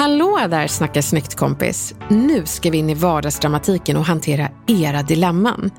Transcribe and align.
Hallå 0.00 0.38
där 0.50 0.66
Snacka 0.66 1.02
snyggt 1.02 1.34
kompis! 1.34 1.94
Nu 2.08 2.46
ska 2.46 2.70
vi 2.70 2.78
in 2.78 2.90
i 2.90 2.94
vardagsdramatiken 2.94 3.96
och 3.96 4.04
hantera 4.04 4.48
era 4.66 5.02
dilemman. 5.02 5.70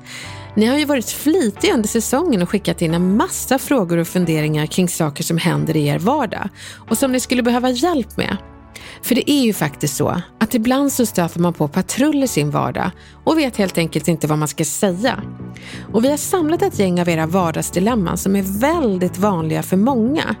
Ni 0.56 0.66
har 0.66 0.78
ju 0.78 0.84
varit 0.84 1.10
flitiga 1.10 1.74
under 1.74 1.88
säsongen 1.88 2.42
och 2.42 2.50
skickat 2.50 2.82
in 2.82 2.94
en 2.94 3.16
massa 3.16 3.58
frågor 3.58 3.98
och 3.98 4.08
funderingar 4.08 4.66
kring 4.66 4.88
saker 4.88 5.24
som 5.24 5.38
händer 5.38 5.76
i 5.76 5.86
er 5.86 5.98
vardag 5.98 6.48
och 6.88 6.98
som 6.98 7.12
ni 7.12 7.20
skulle 7.20 7.42
behöva 7.42 7.70
hjälp 7.70 8.16
med. 8.16 8.36
För 9.02 9.14
det 9.14 9.30
är 9.30 9.42
ju 9.42 9.52
faktiskt 9.52 9.96
så 9.96 10.22
att 10.38 10.54
ibland 10.54 10.92
så 10.92 11.06
stöter 11.06 11.40
man 11.40 11.52
på 11.52 11.68
patrull 11.68 12.24
i 12.24 12.28
sin 12.28 12.50
vardag 12.50 12.90
och 13.24 13.38
vet 13.38 13.56
helt 13.56 13.78
enkelt 13.78 14.08
inte 14.08 14.26
vad 14.26 14.38
man 14.38 14.48
ska 14.48 14.64
säga. 14.64 15.22
Och 15.92 16.04
vi 16.04 16.10
har 16.10 16.16
samlat 16.16 16.62
ett 16.62 16.78
gäng 16.78 17.00
av 17.00 17.08
era 17.08 17.26
vardagsdilemman 17.26 18.18
som 18.18 18.36
är 18.36 18.60
väldigt 18.60 19.18
vanliga 19.18 19.62
för 19.62 19.76
många. 19.76 20.36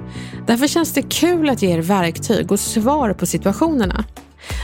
Därför 0.46 0.66
känns 0.66 0.92
det 0.92 1.02
kul 1.02 1.50
att 1.50 1.62
ge 1.62 1.70
er 1.70 1.82
verktyg 1.82 2.52
och 2.52 2.60
svar 2.60 3.12
på 3.12 3.26
situationerna. 3.26 4.04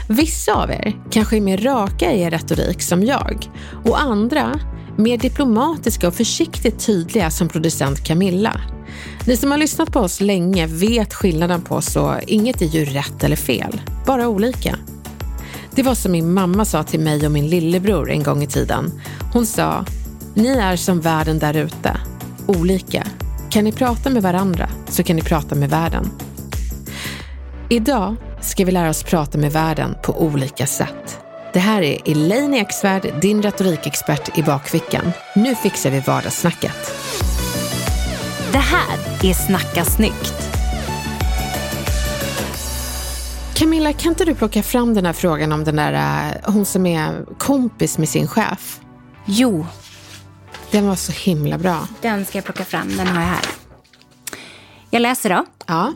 Vissa 0.09 0.53
av 0.53 0.71
er 0.71 0.95
kanske 1.11 1.37
är 1.37 1.41
mer 1.41 1.57
raka 1.57 2.13
i 2.13 2.21
er 2.21 2.31
retorik 2.31 2.81
som 2.81 3.03
jag 3.03 3.49
och 3.85 4.01
andra 4.01 4.59
mer 4.99 5.17
diplomatiska 5.17 6.07
och 6.07 6.13
försiktigt 6.13 6.85
tydliga 6.85 7.29
som 7.31 7.49
producent 7.49 8.03
Camilla. 8.03 8.61
Ni 9.25 9.37
som 9.37 9.51
har 9.51 9.57
lyssnat 9.57 9.91
på 9.91 9.99
oss 9.99 10.21
länge 10.21 10.67
vet 10.67 11.13
skillnaden 11.13 11.61
på 11.61 11.75
oss 11.75 11.95
och 11.95 12.13
inget 12.27 12.61
är 12.61 12.65
ju 12.65 12.85
rätt 12.85 13.23
eller 13.23 13.35
fel, 13.35 13.81
bara 14.05 14.27
olika. 14.27 14.75
Det 15.75 15.83
var 15.83 15.95
som 15.95 16.11
min 16.11 16.33
mamma 16.33 16.65
sa 16.65 16.83
till 16.83 16.99
mig 16.99 17.25
och 17.25 17.31
min 17.31 17.47
lillebror 17.47 18.11
en 18.11 18.23
gång 18.23 18.43
i 18.43 18.47
tiden. 18.47 19.01
Hon 19.33 19.45
sa, 19.45 19.85
ni 20.33 20.47
är 20.47 20.75
som 20.75 21.01
världen 21.01 21.39
där 21.39 21.53
ute, 21.53 21.97
olika. 22.47 23.07
Kan 23.49 23.63
ni 23.63 23.71
prata 23.71 24.09
med 24.09 24.23
varandra 24.23 24.69
så 24.89 25.03
kan 25.03 25.15
ni 25.15 25.21
prata 25.21 25.55
med 25.55 25.69
världen. 25.69 26.11
Idag 27.69 28.15
ska 28.41 28.65
vi 28.65 28.71
lära 28.71 28.89
oss 28.89 29.03
prata 29.03 29.37
med 29.37 29.51
världen 29.51 29.95
på 30.03 30.21
olika 30.21 30.65
sätt. 30.67 31.28
Det 31.53 31.59
här 31.59 31.81
är 31.81 31.97
Elaine 32.05 32.53
Eksvärd, 32.53 33.13
din 33.21 33.41
retorikexpert 33.41 34.37
i 34.37 34.43
bakfickan. 34.43 35.11
Nu 35.35 35.55
fixar 35.55 35.89
vi 35.91 35.99
vardagssnacket. 35.99 36.91
Det 38.51 38.57
här 38.57 38.97
är 39.23 39.33
Snacka 39.33 39.85
snyggt. 39.85 40.33
Camilla, 43.53 43.93
kan 43.93 44.11
inte 44.11 44.25
du 44.25 44.35
plocka 44.35 44.63
fram 44.63 44.93
den 44.93 45.05
här 45.05 45.13
frågan 45.13 45.51
om 45.51 45.63
den 45.63 45.75
där, 45.75 45.93
eh, 45.93 46.51
hon 46.53 46.65
som 46.65 46.85
är 46.85 47.25
kompis 47.37 47.97
med 47.97 48.09
sin 48.09 48.27
chef? 48.27 48.79
Jo, 49.25 49.65
Den 50.71 50.87
var 50.87 50.95
så 50.95 51.11
himla 51.11 51.57
bra. 51.57 51.87
den 52.01 52.25
ska 52.25 52.37
jag 52.37 52.45
plocka 52.45 52.65
fram. 52.65 52.97
Den 52.97 53.07
har 53.07 53.21
jag 53.21 53.27
här. 53.29 53.45
Jag 54.89 55.01
läser 55.01 55.29
då. 55.29 55.45
Ja. 55.67 55.93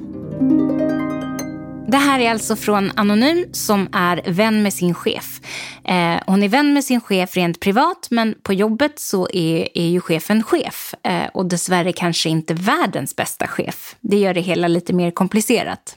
Det 1.88 1.98
här 1.98 2.20
är 2.20 2.32
alltså 2.32 2.56
från 2.56 2.92
Anonym 2.96 3.46
som 3.52 3.90
är 3.92 4.22
vän 4.26 4.64
med 4.64 4.74
sin 4.74 4.94
chef. 4.94 5.42
Eh, 5.84 6.16
hon 6.26 6.44
är 6.44 6.48
vän 6.48 6.74
med 6.74 6.84
sin 6.84 7.02
chef 7.02 7.36
rent 7.36 7.60
privat 7.60 8.08
men 8.12 8.36
på 8.44 8.54
jobbet 8.54 9.00
så 9.00 9.28
är, 9.34 9.78
är 9.78 9.88
ju 9.88 10.02
chefen 10.02 10.44
chef. 10.44 10.96
Eh, 11.04 11.28
och 11.34 11.46
dessvärre 11.46 11.94
kanske 11.94 12.30
inte 12.30 12.54
världens 12.54 13.16
bästa 13.16 13.48
chef. 13.48 13.96
Det 14.02 14.18
gör 14.18 14.34
det 14.34 14.42
hela 14.42 14.68
lite 14.68 14.94
mer 14.94 15.12
komplicerat. 15.12 15.96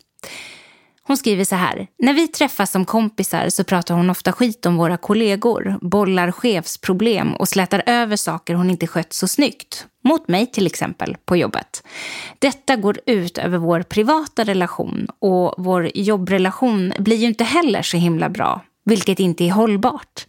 Hon 1.06 1.16
skriver 1.16 1.44
så 1.44 1.54
här. 1.54 1.86
När 1.98 2.12
vi 2.12 2.28
träffas 2.28 2.70
som 2.70 2.84
kompisar 2.84 3.48
så 3.48 3.64
pratar 3.64 3.94
hon 3.94 4.10
ofta 4.10 4.32
skit 4.32 4.66
om 4.66 4.76
våra 4.76 4.96
kollegor, 4.96 5.78
bollar 5.80 6.32
chefsproblem 6.32 7.34
och 7.34 7.48
slätar 7.48 7.82
över 7.86 8.16
saker 8.16 8.54
hon 8.54 8.70
inte 8.70 8.86
skött 8.86 9.12
så 9.12 9.28
snyggt. 9.28 9.86
Mot 10.04 10.28
mig 10.28 10.46
till 10.46 10.66
exempel, 10.66 11.16
på 11.24 11.36
jobbet. 11.36 11.82
Detta 12.38 12.76
går 12.76 12.98
ut 13.06 13.38
över 13.38 13.58
vår 13.58 13.82
privata 13.82 14.44
relation 14.44 15.06
och 15.18 15.54
vår 15.58 15.90
jobbrelation 15.94 16.92
blir 16.98 17.16
ju 17.16 17.26
inte 17.26 17.44
heller 17.44 17.82
så 17.82 17.96
himla 17.96 18.28
bra, 18.28 18.64
vilket 18.84 19.20
inte 19.20 19.44
är 19.44 19.50
hållbart. 19.50 20.26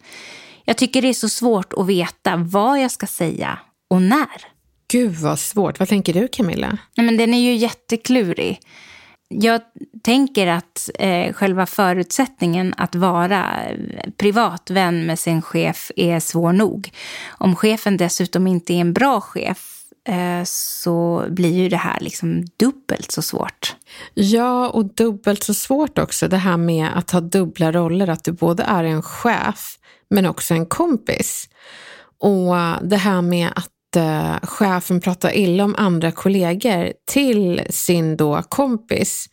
Jag 0.64 0.76
tycker 0.76 1.02
det 1.02 1.08
är 1.08 1.14
så 1.14 1.28
svårt 1.28 1.72
att 1.72 1.86
veta 1.86 2.36
vad 2.36 2.80
jag 2.80 2.90
ska 2.90 3.06
säga 3.06 3.58
och 3.90 4.02
när. 4.02 4.58
Gud 4.90 5.14
vad 5.14 5.38
svårt. 5.38 5.78
Vad 5.78 5.88
tänker 5.88 6.12
du 6.12 6.28
Camilla? 6.28 6.78
Nej, 6.96 7.06
men 7.06 7.16
den 7.16 7.34
är 7.34 7.40
ju 7.40 7.54
jätteklurig. 7.54 8.60
Jag 9.28 9.60
tänker 10.02 10.46
att 10.46 10.90
eh, 10.98 11.32
själva 11.32 11.66
förutsättningen 11.66 12.74
att 12.76 12.94
vara 12.94 13.64
eh, 13.64 14.10
privat 14.16 14.70
vän 14.70 15.06
med 15.06 15.18
sin 15.18 15.42
chef 15.42 15.90
är 15.96 16.20
svår 16.20 16.52
nog. 16.52 16.90
Om 17.28 17.56
chefen 17.56 17.96
dessutom 17.96 18.46
inte 18.46 18.72
är 18.72 18.80
en 18.80 18.92
bra 18.92 19.20
chef 19.20 19.82
eh, 20.08 20.44
så 20.44 21.24
blir 21.28 21.54
ju 21.54 21.68
det 21.68 21.76
här 21.76 22.00
liksom 22.00 22.44
dubbelt 22.56 23.10
så 23.10 23.22
svårt. 23.22 23.76
Ja, 24.14 24.68
och 24.68 24.94
dubbelt 24.94 25.42
så 25.42 25.54
svårt 25.54 25.98
också. 25.98 26.28
Det 26.28 26.36
här 26.36 26.56
med 26.56 26.88
att 26.94 27.10
ha 27.10 27.20
dubbla 27.20 27.72
roller, 27.72 28.08
att 28.08 28.24
du 28.24 28.32
både 28.32 28.62
är 28.62 28.84
en 28.84 29.02
chef 29.02 29.78
men 30.10 30.26
också 30.26 30.54
en 30.54 30.66
kompis. 30.66 31.48
Och 32.20 32.54
det 32.82 32.96
här 32.96 33.22
med 33.22 33.48
att 33.56 33.70
chefen 34.42 35.00
pratar 35.00 35.36
illa 35.36 35.64
om 35.64 35.74
andra 35.78 36.12
kollegor 36.12 36.92
till 37.06 37.62
sin 37.70 38.16
då 38.16 38.42
kompis 38.42 39.28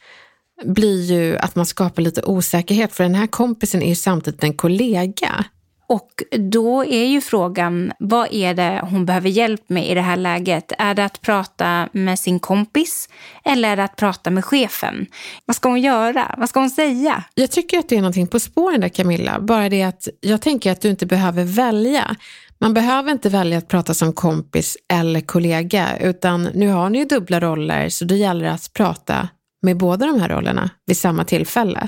blir 0.63 1.01
ju 1.01 1.37
att 1.37 1.55
man 1.55 1.65
skapar 1.65 2.01
lite 2.01 2.21
osäkerhet 2.23 2.93
för 2.93 3.03
den 3.03 3.15
här 3.15 3.27
kompisen 3.27 3.81
är 3.81 3.89
ju 3.89 3.95
samtidigt 3.95 4.43
en 4.43 4.53
kollega. 4.53 5.45
Och 5.87 6.23
då 6.51 6.85
är 6.85 7.05
ju 7.05 7.21
frågan, 7.21 7.91
vad 7.99 8.27
är 8.31 8.53
det 8.53 8.81
hon 8.89 9.05
behöver 9.05 9.29
hjälp 9.29 9.69
med 9.69 9.89
i 9.89 9.93
det 9.93 10.01
här 10.01 10.17
läget? 10.17 10.71
Är 10.77 10.93
det 10.93 11.05
att 11.05 11.21
prata 11.21 11.89
med 11.91 12.19
sin 12.19 12.39
kompis 12.39 13.09
eller 13.43 13.69
är 13.69 13.75
det 13.75 13.83
att 13.83 13.95
prata 13.95 14.29
med 14.29 14.45
chefen? 14.45 15.05
Vad 15.45 15.55
ska 15.55 15.69
hon 15.69 15.81
göra? 15.81 16.35
Vad 16.37 16.49
ska 16.49 16.59
hon 16.59 16.69
säga? 16.69 17.23
Jag 17.33 17.51
tycker 17.51 17.79
att 17.79 17.89
det 17.89 17.95
är 17.95 18.01
någonting 18.01 18.27
på 18.27 18.39
spåren 18.39 18.81
där 18.81 18.89
Camilla, 18.89 19.39
bara 19.39 19.69
det 19.69 19.83
att 19.83 20.07
jag 20.21 20.41
tänker 20.41 20.71
att 20.71 20.81
du 20.81 20.89
inte 20.89 21.05
behöver 21.05 21.43
välja. 21.43 22.15
Man 22.59 22.73
behöver 22.73 23.11
inte 23.11 23.29
välja 23.29 23.57
att 23.57 23.67
prata 23.67 23.93
som 23.93 24.13
kompis 24.13 24.77
eller 24.93 25.21
kollega, 25.21 25.97
utan 26.01 26.43
nu 26.43 26.67
har 26.67 26.89
ni 26.89 26.97
ju 26.97 27.05
dubbla 27.05 27.39
roller 27.39 27.89
så 27.89 28.05
det 28.05 28.15
gäller 28.15 28.45
att 28.45 28.73
prata 28.73 29.29
med 29.61 29.77
båda 29.77 30.05
de 30.05 30.21
här 30.21 30.29
rollerna 30.29 30.69
vid 30.85 30.97
samma 30.97 31.25
tillfälle. 31.25 31.87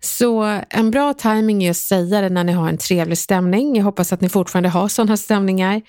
Så 0.00 0.60
en 0.70 0.90
bra 0.90 1.14
timing 1.14 1.64
är 1.64 1.70
att 1.70 1.76
säga 1.76 2.20
det 2.20 2.28
när 2.28 2.44
ni 2.44 2.52
har 2.52 2.68
en 2.68 2.78
trevlig 2.78 3.18
stämning. 3.18 3.76
Jag 3.76 3.84
hoppas 3.84 4.12
att 4.12 4.20
ni 4.20 4.28
fortfarande 4.28 4.68
har 4.68 4.88
sådana 4.88 5.16
stämningar. 5.16 5.82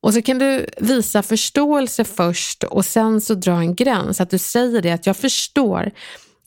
Och 0.00 0.14
så 0.14 0.22
kan 0.22 0.38
du 0.38 0.66
visa 0.78 1.22
förståelse 1.22 2.04
först 2.04 2.64
och 2.64 2.84
sen 2.84 3.20
så 3.20 3.34
dra 3.34 3.52
en 3.52 3.74
gräns. 3.74 4.20
Att 4.20 4.30
du 4.30 4.38
säger 4.38 4.82
det 4.82 4.90
att 4.90 5.06
jag 5.06 5.16
förstår 5.16 5.90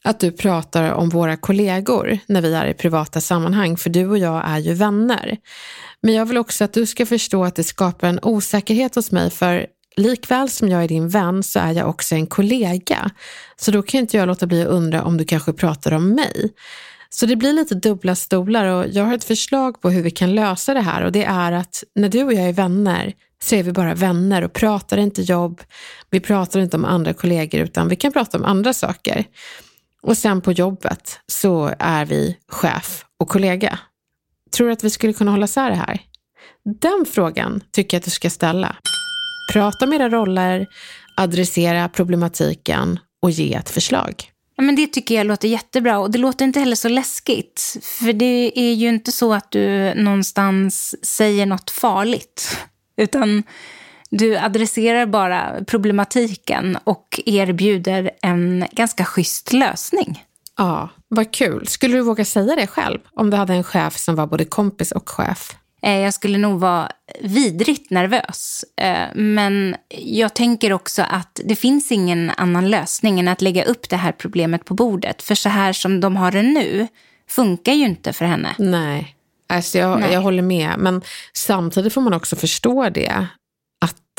att 0.06 0.20
du 0.20 0.32
pratar 0.32 0.92
om 0.92 1.10
våra 1.10 1.38
kollegor 1.38 2.20
när 2.28 2.42
vi 2.42 2.54
är 2.54 2.66
i 2.66 2.74
privata 2.74 3.22
sammanhang, 3.22 3.78
för 3.78 3.90
du 3.90 4.08
och 4.08 4.18
jag 4.18 4.44
är 4.46 4.58
ju 4.58 4.74
vänner. 4.74 5.38
Men 6.02 6.14
jag 6.14 6.26
vill 6.26 6.38
också 6.38 6.64
att 6.64 6.74
du 6.74 6.86
ska 6.86 7.06
förstå 7.06 7.44
att 7.44 7.56
det 7.56 7.64
skapar 7.64 8.08
en 8.08 8.20
osäkerhet 8.22 8.96
hos 8.96 9.12
mig, 9.12 9.30
för 9.30 9.66
likväl 9.96 10.50
som 10.50 10.70
jag 10.70 10.84
är 10.84 10.88
din 10.88 11.10
vän 11.10 11.44
så 11.44 11.60
är 11.60 11.72
jag 11.72 11.90
också 11.90 12.16
en 12.16 12.28
kollega. 12.28 13.12
Så 13.56 13.72
då 13.72 13.82
kan 13.82 14.00
inte 14.00 14.18
jag 14.18 14.28
låta 14.28 14.48
bli 14.48 14.62
att 14.62 14.68
undra 14.68 15.04
om 15.04 15.18
du 15.18 15.26
kanske 15.26 15.54
pratar 15.54 15.92
om 15.92 16.10
mig. 16.10 16.54
Så 17.10 17.26
det 17.26 17.36
blir 17.36 17.54
lite 17.54 17.76
dubbla 17.76 18.16
stolar 18.16 18.66
och 18.66 18.86
jag 18.92 19.04
har 19.04 19.16
ett 19.16 19.24
förslag 19.24 19.82
på 19.82 19.90
hur 19.90 20.02
vi 20.02 20.12
kan 20.12 20.36
lösa 20.36 20.74
det 20.74 20.82
här 20.82 21.06
och 21.06 21.12
det 21.12 21.24
är 21.24 21.52
att 21.52 21.84
när 21.96 22.10
du 22.10 22.24
och 22.24 22.34
jag 22.34 22.50
är 22.50 22.54
vänner, 22.54 23.14
så 23.44 23.56
är 23.56 23.64
vi 23.64 23.72
bara 23.72 23.94
vänner 23.94 24.42
och 24.42 24.54
pratar 24.54 24.98
inte 24.98 25.22
jobb. 25.22 25.62
Vi 26.10 26.20
pratar 26.20 26.60
inte 26.60 26.78
om 26.78 26.86
andra 26.86 27.14
kollegor 27.14 27.62
utan 27.62 27.90
vi 27.90 27.96
kan 27.96 28.12
prata 28.12 28.38
om 28.38 28.46
andra 28.46 28.74
saker. 28.74 29.26
Och 30.06 30.18
sen 30.18 30.42
på 30.42 30.52
jobbet 30.52 31.20
så 31.28 31.74
är 31.80 32.06
vi 32.06 32.38
chef 32.48 33.06
och 33.20 33.28
kollega. 33.28 33.80
Tror 34.56 34.68
du 34.68 34.74
att 34.74 34.84
vi 34.84 34.90
skulle 34.90 35.14
kunna 35.14 35.32
hålla 35.32 35.46
isär 35.46 35.70
det 35.70 35.76
här? 35.76 36.02
Den 36.82 37.06
frågan 37.12 37.62
tycker 37.72 37.98
jag 37.98 38.00
att 38.00 38.06
du 38.06 38.12
ska 38.12 38.30
ställa. 38.30 38.76
Prata 39.54 39.86
om 39.86 39.94
era 39.94 40.10
roller, 40.10 40.68
adressera 41.18 41.90
problematiken 41.90 43.00
och 43.22 43.32
ge 43.32 43.54
ett 43.54 43.70
förslag. 43.70 44.32
Ja, 44.56 44.64
men 44.64 44.76
det 44.76 44.88
tycker 44.88 45.16
jag 45.16 45.28
låter 45.28 45.48
jättebra 45.48 46.00
och 46.00 46.12
det 46.12 46.18
låter 46.18 46.46
inte 46.46 46.60
heller 46.60 46.76
så 46.76 46.90
läskigt. 46.90 47.78
För 47.82 48.14
det 48.14 48.60
är 48.60 48.74
ju 48.74 48.90
inte 48.90 49.12
så 49.12 49.34
att 49.34 49.52
du 49.52 49.94
någonstans 49.96 50.96
säger 51.06 51.46
något 51.46 51.70
farligt. 51.70 52.58
Utan 52.98 53.44
du 54.10 54.38
adresserar 54.38 55.06
bara 55.06 55.64
problematiken 55.68 56.78
och 56.84 57.20
erbjuder 57.26 58.12
en 58.22 58.66
ganska 58.72 59.06
schysst 59.06 59.54
lösning. 59.54 60.24
Ja, 60.58 60.90
vad 61.08 61.34
kul. 61.34 61.68
Skulle 61.68 61.96
du 61.96 62.02
våga 62.02 62.26
säga 62.26 62.56
det 62.56 62.68
själv 62.68 63.00
om 63.14 63.30
du 63.30 63.38
hade 63.38 63.54
en 63.54 63.64
chef 63.64 63.98
som 63.98 64.16
var 64.16 64.28
både 64.28 64.46
kompis 64.46 64.92
och 64.92 65.10
chef? 65.10 65.56
Eh, 65.82 65.98
jag 66.00 66.14
skulle 66.14 66.38
nog 66.38 66.60
vara 66.60 66.92
vidrigt 67.22 67.92
nervös. 67.92 68.66
Eh, 68.78 69.08
men 69.16 69.76
jag 70.00 70.34
tänker 70.34 70.74
också 70.74 71.02
att 71.02 71.40
det 71.46 71.56
finns 71.56 71.92
ingen 71.92 72.32
annan 72.38 72.70
lösning 72.70 73.20
än 73.20 73.28
att 73.28 73.42
lägga 73.42 73.64
upp 73.64 73.90
det 73.90 73.96
här 73.96 74.12
problemet 74.12 74.66
på 74.66 74.74
bordet. 74.74 75.22
För 75.22 75.36
så 75.36 75.50
här 75.50 75.74
som 75.74 76.00
de 76.00 76.16
har 76.16 76.32
det 76.32 76.42
nu 76.42 76.88
funkar 77.30 77.74
ju 77.74 77.86
inte 77.86 78.14
för 78.14 78.26
henne. 78.26 78.56
Nej, 78.58 79.16
alltså 79.50 79.78
jag, 79.78 80.00
Nej. 80.00 80.14
jag 80.14 80.22
håller 80.22 80.44
med. 80.44 80.76
Men 80.78 81.02
samtidigt 81.34 81.94
får 81.94 82.02
man 82.02 82.14
också 82.14 82.36
förstå 82.36 82.90
det. 82.90 83.28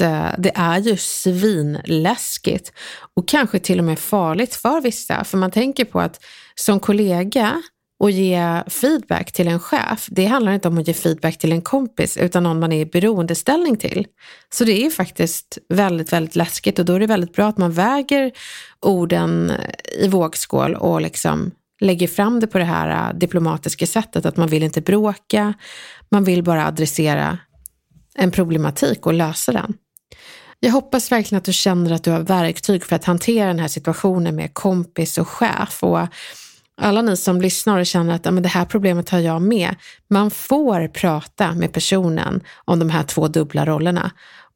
Eh, 0.01 0.31
det 0.39 0.53
är 0.55 0.79
ju 0.79 0.97
svinläskigt 0.97 2.73
och 3.15 3.29
kanske 3.29 3.59
till 3.59 3.79
och 3.79 3.85
med 3.85 3.99
farligt 3.99 4.55
för 4.55 4.81
vissa. 4.81 5.25
För 5.25 5.39
man 5.39 5.51
tänker 5.51 5.85
på 5.85 6.01
att 6.01 6.25
som 6.55 6.81
kollega 6.81 7.63
och 7.99 8.11
ge 8.11 8.63
feedback 8.67 9.33
till 9.33 9.49
en 9.49 9.61
chef, 9.61 10.07
det 10.11 10.27
handlar 10.27 10.53
inte 10.53 10.69
om 10.69 10.79
att 10.79 10.89
ge 10.89 10.95
feedback 10.95 11.39
till 11.39 11.53
en 11.53 11.63
kompis 11.63 12.17
utan 12.17 12.43
någon 12.43 12.61
man 12.61 12.73
är 12.73 12.81
i 12.81 12.87
beroendeställning 12.87 13.77
till. 13.77 14.07
Så 14.51 14.65
det 14.65 14.87
är 14.87 14.91
faktiskt 14.91 15.59
väldigt, 15.69 16.13
väldigt 16.13 16.37
läskigt 16.37 16.79
och 16.79 16.85
då 16.85 16.93
är 16.93 17.01
det 17.01 17.07
väldigt 17.07 17.33
bra 17.33 17.49
att 17.49 17.59
man 17.59 17.73
väger 17.73 18.33
orden 18.81 19.53
i 20.01 20.09
vågskål 20.09 20.75
och 20.75 21.01
liksom 21.01 21.51
lägger 21.81 22.09
fram 22.09 22.41
det 22.41 22.47
på 22.47 22.59
det 22.59 22.65
här 22.65 23.11
eh, 23.11 23.19
diplomatiska 23.19 23.87
sättet 23.87 24.27
att 24.27 24.37
man 24.37 24.49
vill 24.49 24.63
inte 24.63 24.81
bråka, 24.81 25.55
man 26.11 26.25
vill 26.25 26.43
bara 26.43 26.67
adressera 26.67 27.39
en 28.15 28.31
problematik 28.31 29.07
och 29.07 29.15
lösa 29.15 29.53
den. 29.53 29.75
Jag 30.61 30.73
hoppas 30.73 31.13
verkligen 31.13 31.39
att 31.39 31.45
du 31.45 31.53
känner 31.53 31.93
att 31.93 32.05
du 32.05 32.11
har 32.11 32.21
verktyg 32.21 32.85
för 32.85 32.97
att 32.97 33.05
hantera 33.05 33.47
den 33.47 33.59
här 33.59 33.69
situationen 33.69 34.37
med 34.37 34.55
kompis 34.55 35.19
och 35.19 35.29
chef 35.29 35.83
och 35.83 36.07
alla 36.81 37.03
ni 37.03 37.17
som 37.17 37.41
lyssnar 37.41 37.79
och 37.79 37.87
känner 37.87 38.15
att 38.15 38.25
men 38.25 38.43
det 38.43 38.49
här 38.49 38.65
problemet 38.65 39.11
har 39.11 39.19
jag 39.19 39.43
med. 39.43 39.75
Man 40.11 40.31
får 40.31 40.89
prata 40.89 41.55
med 41.55 41.73
personen 41.73 42.41
om 42.65 42.79
de 42.79 42.91
här 42.91 43.03
två 43.03 43.29
dubbla 43.29 43.67
rollerna 43.67 44.11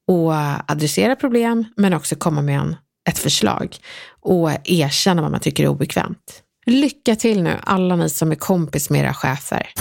och 0.09 0.33
adressera 0.67 1.17
problem 1.17 1.65
men 1.77 1.95
också 1.95 2.17
komma 2.17 2.43
med 2.43 2.59
en, 2.59 2.77
ett 3.09 3.19
förslag 3.19 3.77
och 4.21 4.51
erkänna 4.65 5.23
vad 5.23 5.31
man 5.31 5.41
tycker 5.41 5.65
är 5.65 5.69
obekvämt. 5.69 6.43
Lycka 6.67 7.17
till 7.17 7.43
nu 7.43 7.59
alla 7.63 7.97
ni 7.97 8.11
som 8.11 8.31
är 8.31 8.37
kompis 8.37 8.91
med 8.91 9.01
era 9.01 9.15
chefer. 9.15 9.73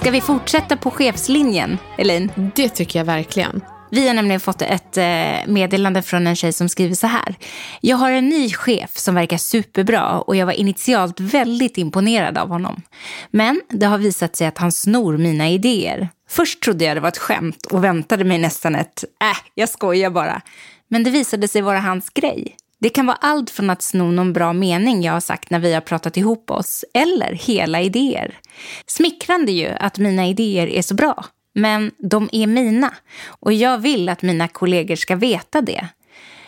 Ska 0.00 0.10
vi 0.10 0.20
fortsätta 0.20 0.76
på 0.76 0.90
chefslinjen, 0.90 1.78
Elin? 1.98 2.32
Det 2.56 2.68
tycker 2.68 2.98
jag 2.98 3.06
verkligen. 3.06 3.60
Vi 3.90 4.06
har 4.06 4.14
nämligen 4.14 4.40
fått 4.40 4.62
ett 4.62 4.96
eh, 4.96 5.04
meddelande 5.46 6.02
från 6.02 6.26
en 6.26 6.36
tjej 6.36 6.52
som 6.52 6.68
skriver 6.68 6.94
så 6.94 7.06
här. 7.06 7.34
Jag 7.80 7.96
har 7.96 8.10
en 8.10 8.28
ny 8.28 8.52
chef 8.52 8.96
som 8.96 9.14
verkar 9.14 9.36
superbra 9.36 10.20
och 10.20 10.36
jag 10.36 10.46
var 10.46 10.52
initialt 10.52 11.20
väldigt 11.20 11.78
imponerad 11.78 12.38
av 12.38 12.48
honom. 12.48 12.82
Men 13.30 13.60
det 13.68 13.86
har 13.86 13.98
visat 13.98 14.36
sig 14.36 14.46
att 14.46 14.58
han 14.58 14.72
snor 14.72 15.18
mina 15.18 15.48
idéer. 15.48 16.08
Först 16.28 16.62
trodde 16.62 16.84
jag 16.84 16.96
det 16.96 17.00
var 17.00 17.08
ett 17.08 17.18
skämt 17.18 17.66
och 17.66 17.84
väntade 17.84 18.24
mig 18.24 18.38
nästan 18.38 18.74
ett 18.74 19.04
äh, 19.22 19.36
jag 19.54 19.68
skojar 19.68 20.10
bara. 20.10 20.40
Men 20.88 21.04
det 21.04 21.10
visade 21.10 21.48
sig 21.48 21.62
vara 21.62 21.80
hans 21.80 22.10
grej. 22.10 22.56
Det 22.80 22.88
kan 22.88 23.06
vara 23.06 23.18
allt 23.20 23.50
från 23.50 23.70
att 23.70 23.82
sno 23.82 24.10
någon 24.10 24.32
bra 24.32 24.52
mening 24.52 25.02
jag 25.02 25.12
har 25.12 25.20
sagt 25.20 25.50
när 25.50 25.58
vi 25.58 25.74
har 25.74 25.80
pratat 25.80 26.16
ihop 26.16 26.50
oss, 26.50 26.84
eller 26.94 27.32
hela 27.32 27.80
idéer. 27.80 28.38
Smickrande 28.86 29.52
ju 29.52 29.68
att 29.68 29.98
mina 29.98 30.26
idéer 30.26 30.66
är 30.66 30.82
så 30.82 30.94
bra. 30.94 31.24
Men 31.54 31.90
de 31.98 32.28
är 32.32 32.46
mina 32.46 32.94
och 33.26 33.52
jag 33.52 33.78
vill 33.78 34.08
att 34.08 34.22
mina 34.22 34.48
kollegor 34.48 34.96
ska 34.96 35.16
veta 35.16 35.60
det. 35.60 35.88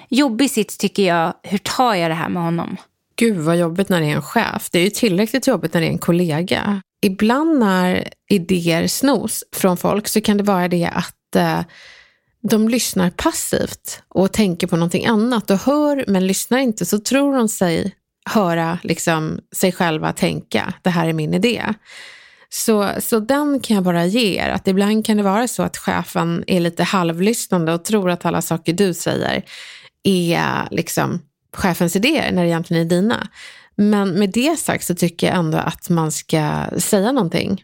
Jobbig 0.08 0.50
sits 0.50 0.78
tycker 0.78 1.02
jag, 1.02 1.34
hur 1.42 1.58
tar 1.58 1.94
jag 1.94 2.10
det 2.10 2.14
här 2.14 2.28
med 2.28 2.42
honom? 2.42 2.76
Gud 3.16 3.38
vad 3.38 3.56
jobbigt 3.56 3.88
när 3.88 4.00
det 4.00 4.06
är 4.06 4.16
en 4.16 4.22
chef. 4.22 4.68
Det 4.72 4.78
är 4.78 4.82
ju 4.82 4.90
tillräckligt 4.90 5.46
jobbigt 5.46 5.74
när 5.74 5.80
det 5.80 5.86
är 5.86 5.90
en 5.90 5.98
kollega. 5.98 6.82
Ibland 7.02 7.58
när 7.58 8.08
idéer 8.30 8.86
snos 8.86 9.44
från 9.56 9.76
folk 9.76 10.08
så 10.08 10.20
kan 10.20 10.36
det 10.36 10.44
vara 10.44 10.68
det 10.68 10.90
att 10.94 11.36
eh, 11.36 11.60
de 12.50 12.68
lyssnar 12.68 13.10
passivt 13.10 14.02
och 14.08 14.32
tänker 14.32 14.66
på 14.66 14.76
någonting 14.76 15.06
annat 15.06 15.50
och 15.50 15.58
hör 15.58 16.04
men 16.08 16.26
lyssnar 16.26 16.58
inte 16.58 16.86
så 16.86 16.98
tror 16.98 17.36
de 17.36 17.48
sig 17.48 17.94
höra 18.30 18.78
liksom, 18.82 19.40
sig 19.52 19.72
själva 19.72 20.12
tänka, 20.12 20.74
det 20.82 20.90
här 20.90 21.08
är 21.08 21.12
min 21.12 21.34
idé. 21.34 21.74
Så, 22.48 22.88
så 22.98 23.20
den 23.20 23.60
kan 23.60 23.74
jag 23.74 23.84
bara 23.84 24.06
ge 24.06 24.40
er, 24.40 24.48
att 24.48 24.68
ibland 24.68 25.06
kan 25.06 25.16
det 25.16 25.22
vara 25.22 25.48
så 25.48 25.62
att 25.62 25.76
chefen 25.76 26.44
är 26.46 26.60
lite 26.60 26.82
halvlyssnande 26.82 27.72
och 27.74 27.84
tror 27.84 28.10
att 28.10 28.24
alla 28.24 28.42
saker 28.42 28.72
du 28.72 28.94
säger 28.94 29.44
är 30.02 30.68
liksom 30.70 31.20
chefens 31.56 31.96
idéer 31.96 32.32
när 32.32 32.42
det 32.42 32.48
egentligen 32.48 32.86
är 32.86 32.90
dina. 32.90 33.28
Men 33.76 34.10
med 34.10 34.30
det 34.30 34.58
sagt 34.58 34.84
så 34.84 34.94
tycker 34.94 35.26
jag 35.26 35.36
ändå 35.36 35.58
att 35.58 35.88
man 35.88 36.12
ska 36.12 36.64
säga 36.76 37.12
någonting. 37.12 37.62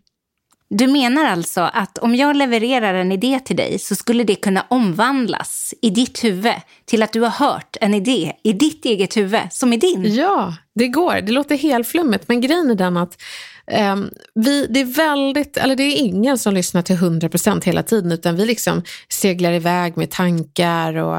Du 0.71 0.87
menar 0.87 1.25
alltså 1.25 1.61
att 1.61 1.99
om 1.99 2.15
jag 2.15 2.37
levererar 2.37 2.95
en 2.95 3.13
idé 3.13 3.41
till 3.45 3.57
dig 3.57 3.79
så 3.79 3.95
skulle 3.95 4.25
det 4.25 4.35
kunna 4.35 4.67
omvandlas 4.71 5.75
i 5.83 5.91
ditt 5.91 6.25
huvud 6.25 6.55
till 6.85 7.03
att 7.03 7.13
du 7.13 7.21
har 7.21 7.31
hört 7.31 7.77
en 7.81 7.95
idé 7.95 8.33
i 8.45 8.53
ditt 8.53 8.85
eget 8.85 9.17
huvud 9.17 9.41
som 9.51 9.73
är 9.73 9.77
din? 9.77 10.15
Ja, 10.15 10.55
det 10.75 10.89
går. 10.89 11.21
Det 11.21 11.33
låter 11.33 11.57
helt 11.57 11.89
flummet 11.89 12.29
men 12.29 12.41
grejen 12.41 12.71
är 12.71 12.75
den 12.75 12.97
att 12.97 13.23
eh, 13.67 13.97
vi, 14.35 14.67
det 14.67 14.81
är 14.81 14.85
väldigt, 14.85 15.57
eller 15.57 15.77
det 15.77 15.83
är 15.83 15.97
ingen 15.97 16.39
som 16.39 16.55
lyssnar 16.55 16.83
till 16.83 16.97
100% 16.97 17.65
hela 17.65 17.83
tiden 17.83 18.13
utan 18.13 18.37
vi 18.37 18.47
liksom 18.47 18.83
seglar 19.09 19.53
iväg 19.53 19.97
med 19.97 20.11
tankar 20.11 20.95
och 20.95 21.17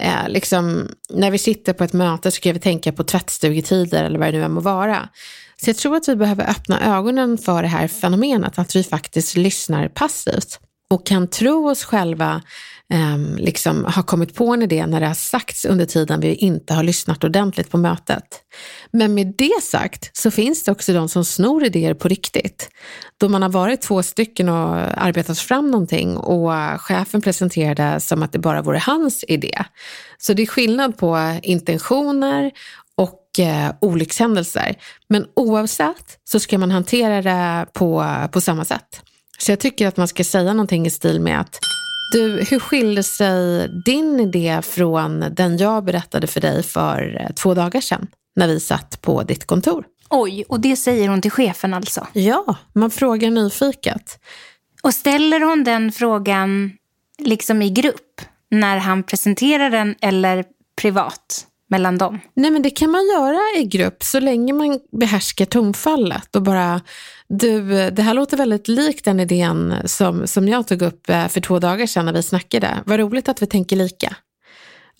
eh, 0.00 0.28
liksom, 0.28 0.88
när 1.10 1.30
vi 1.30 1.38
sitter 1.38 1.72
på 1.72 1.84
ett 1.84 1.92
möte 1.92 2.30
så 2.30 2.40
kan 2.40 2.52
vi 2.52 2.60
tänka 2.60 2.92
på 2.92 3.04
tvättstugetider 3.04 4.04
eller 4.04 4.18
vad 4.18 4.28
det 4.28 4.38
nu 4.38 4.44
än 4.44 4.52
må 4.52 4.60
vara. 4.60 5.08
Så 5.62 5.70
jag 5.70 5.76
tror 5.76 5.96
att 5.96 6.08
vi 6.08 6.16
behöver 6.16 6.50
öppna 6.50 6.96
ögonen 6.96 7.38
för 7.38 7.62
det 7.62 7.68
här 7.68 7.88
fenomenet, 7.88 8.58
att 8.58 8.76
vi 8.76 8.84
faktiskt 8.84 9.36
lyssnar 9.36 9.88
passivt 9.88 10.60
och 10.90 11.06
kan 11.06 11.28
tro 11.28 11.70
oss 11.70 11.84
själva 11.84 12.42
eh, 12.92 13.18
liksom 13.36 13.84
har 13.84 14.02
kommit 14.02 14.34
på 14.34 14.46
en 14.46 14.62
idé 14.62 14.86
när 14.86 15.00
det 15.00 15.06
har 15.06 15.14
sagts 15.14 15.64
under 15.64 15.84
tiden 15.84 16.20
vi 16.20 16.34
inte 16.34 16.74
har 16.74 16.82
lyssnat 16.82 17.24
ordentligt 17.24 17.70
på 17.70 17.78
mötet. 17.78 18.24
Men 18.90 19.14
med 19.14 19.34
det 19.38 19.62
sagt 19.62 20.16
så 20.16 20.30
finns 20.30 20.64
det 20.64 20.72
också 20.72 20.92
de 20.92 21.08
som 21.08 21.24
snor 21.24 21.64
idéer 21.64 21.94
på 21.94 22.08
riktigt. 22.08 22.68
Då 23.20 23.28
man 23.28 23.42
har 23.42 23.48
varit 23.48 23.80
två 23.80 24.02
stycken 24.02 24.48
och 24.48 24.76
arbetat 25.04 25.38
fram 25.38 25.70
någonting 25.70 26.16
och 26.16 26.50
chefen 26.80 27.20
presenterade 27.20 28.00
som 28.00 28.22
att 28.22 28.32
det 28.32 28.38
bara 28.38 28.62
vore 28.62 28.78
hans 28.78 29.24
idé. 29.28 29.64
Så 30.18 30.32
det 30.32 30.42
är 30.42 30.46
skillnad 30.46 30.98
på 30.98 31.38
intentioner 31.42 32.52
eh, 33.40 33.70
olyckshändelser. 33.80 34.74
Men 35.08 35.26
oavsett 35.36 36.18
så 36.24 36.40
ska 36.40 36.58
man 36.58 36.70
hantera 36.70 37.22
det 37.22 37.66
på, 37.72 38.04
på 38.32 38.40
samma 38.40 38.64
sätt. 38.64 39.02
Så 39.38 39.52
jag 39.52 39.60
tycker 39.60 39.88
att 39.88 39.96
man 39.96 40.08
ska 40.08 40.24
säga 40.24 40.52
någonting 40.52 40.86
i 40.86 40.90
stil 40.90 41.20
med 41.20 41.40
att 41.40 41.58
du, 42.12 42.44
hur 42.50 42.58
skilde 42.58 43.02
sig 43.02 43.68
din 43.84 44.20
idé 44.20 44.60
från 44.62 45.24
den 45.30 45.56
jag 45.56 45.84
berättade 45.84 46.26
för 46.26 46.40
dig 46.40 46.62
för 46.62 47.20
eh, 47.20 47.34
två 47.34 47.54
dagar 47.54 47.80
sedan 47.80 48.06
när 48.36 48.48
vi 48.48 48.60
satt 48.60 49.02
på 49.02 49.22
ditt 49.22 49.46
kontor? 49.46 49.84
Oj, 50.10 50.44
och 50.48 50.60
det 50.60 50.76
säger 50.76 51.08
hon 51.08 51.22
till 51.22 51.30
chefen 51.30 51.74
alltså? 51.74 52.06
Ja, 52.12 52.56
man 52.72 52.90
frågar 52.90 53.30
nyfiket. 53.30 54.20
Och 54.82 54.94
ställer 54.94 55.40
hon 55.40 55.64
den 55.64 55.92
frågan 55.92 56.72
liksom 57.18 57.62
i 57.62 57.70
grupp 57.70 58.20
när 58.50 58.76
han 58.76 59.02
presenterar 59.02 59.70
den 59.70 59.94
eller 60.00 60.44
privat? 60.80 61.47
Mellan 61.68 61.98
dem? 61.98 62.18
Nej 62.34 62.50
men 62.50 62.62
det 62.62 62.70
kan 62.70 62.90
man 62.90 63.06
göra 63.06 63.40
i 63.56 63.64
grupp 63.64 64.02
så 64.02 64.20
länge 64.20 64.52
man 64.52 64.80
behärskar 64.92 65.44
tonfallet 65.44 66.36
och 66.36 66.42
bara 66.42 66.80
du, 67.28 67.90
det 67.90 68.02
här 68.02 68.14
låter 68.14 68.36
väldigt 68.36 68.68
likt 68.68 69.04
den 69.04 69.20
idén 69.20 69.74
som, 69.84 70.26
som 70.26 70.48
jag 70.48 70.66
tog 70.66 70.82
upp 70.82 71.10
eh, 71.10 71.28
för 71.28 71.40
två 71.40 71.58
dagar 71.58 71.86
sedan 71.86 72.06
när 72.06 72.12
vi 72.12 72.22
snackade. 72.22 72.78
Vad 72.86 73.00
roligt 73.00 73.28
att 73.28 73.42
vi 73.42 73.46
tänker 73.46 73.76
lika. 73.76 74.16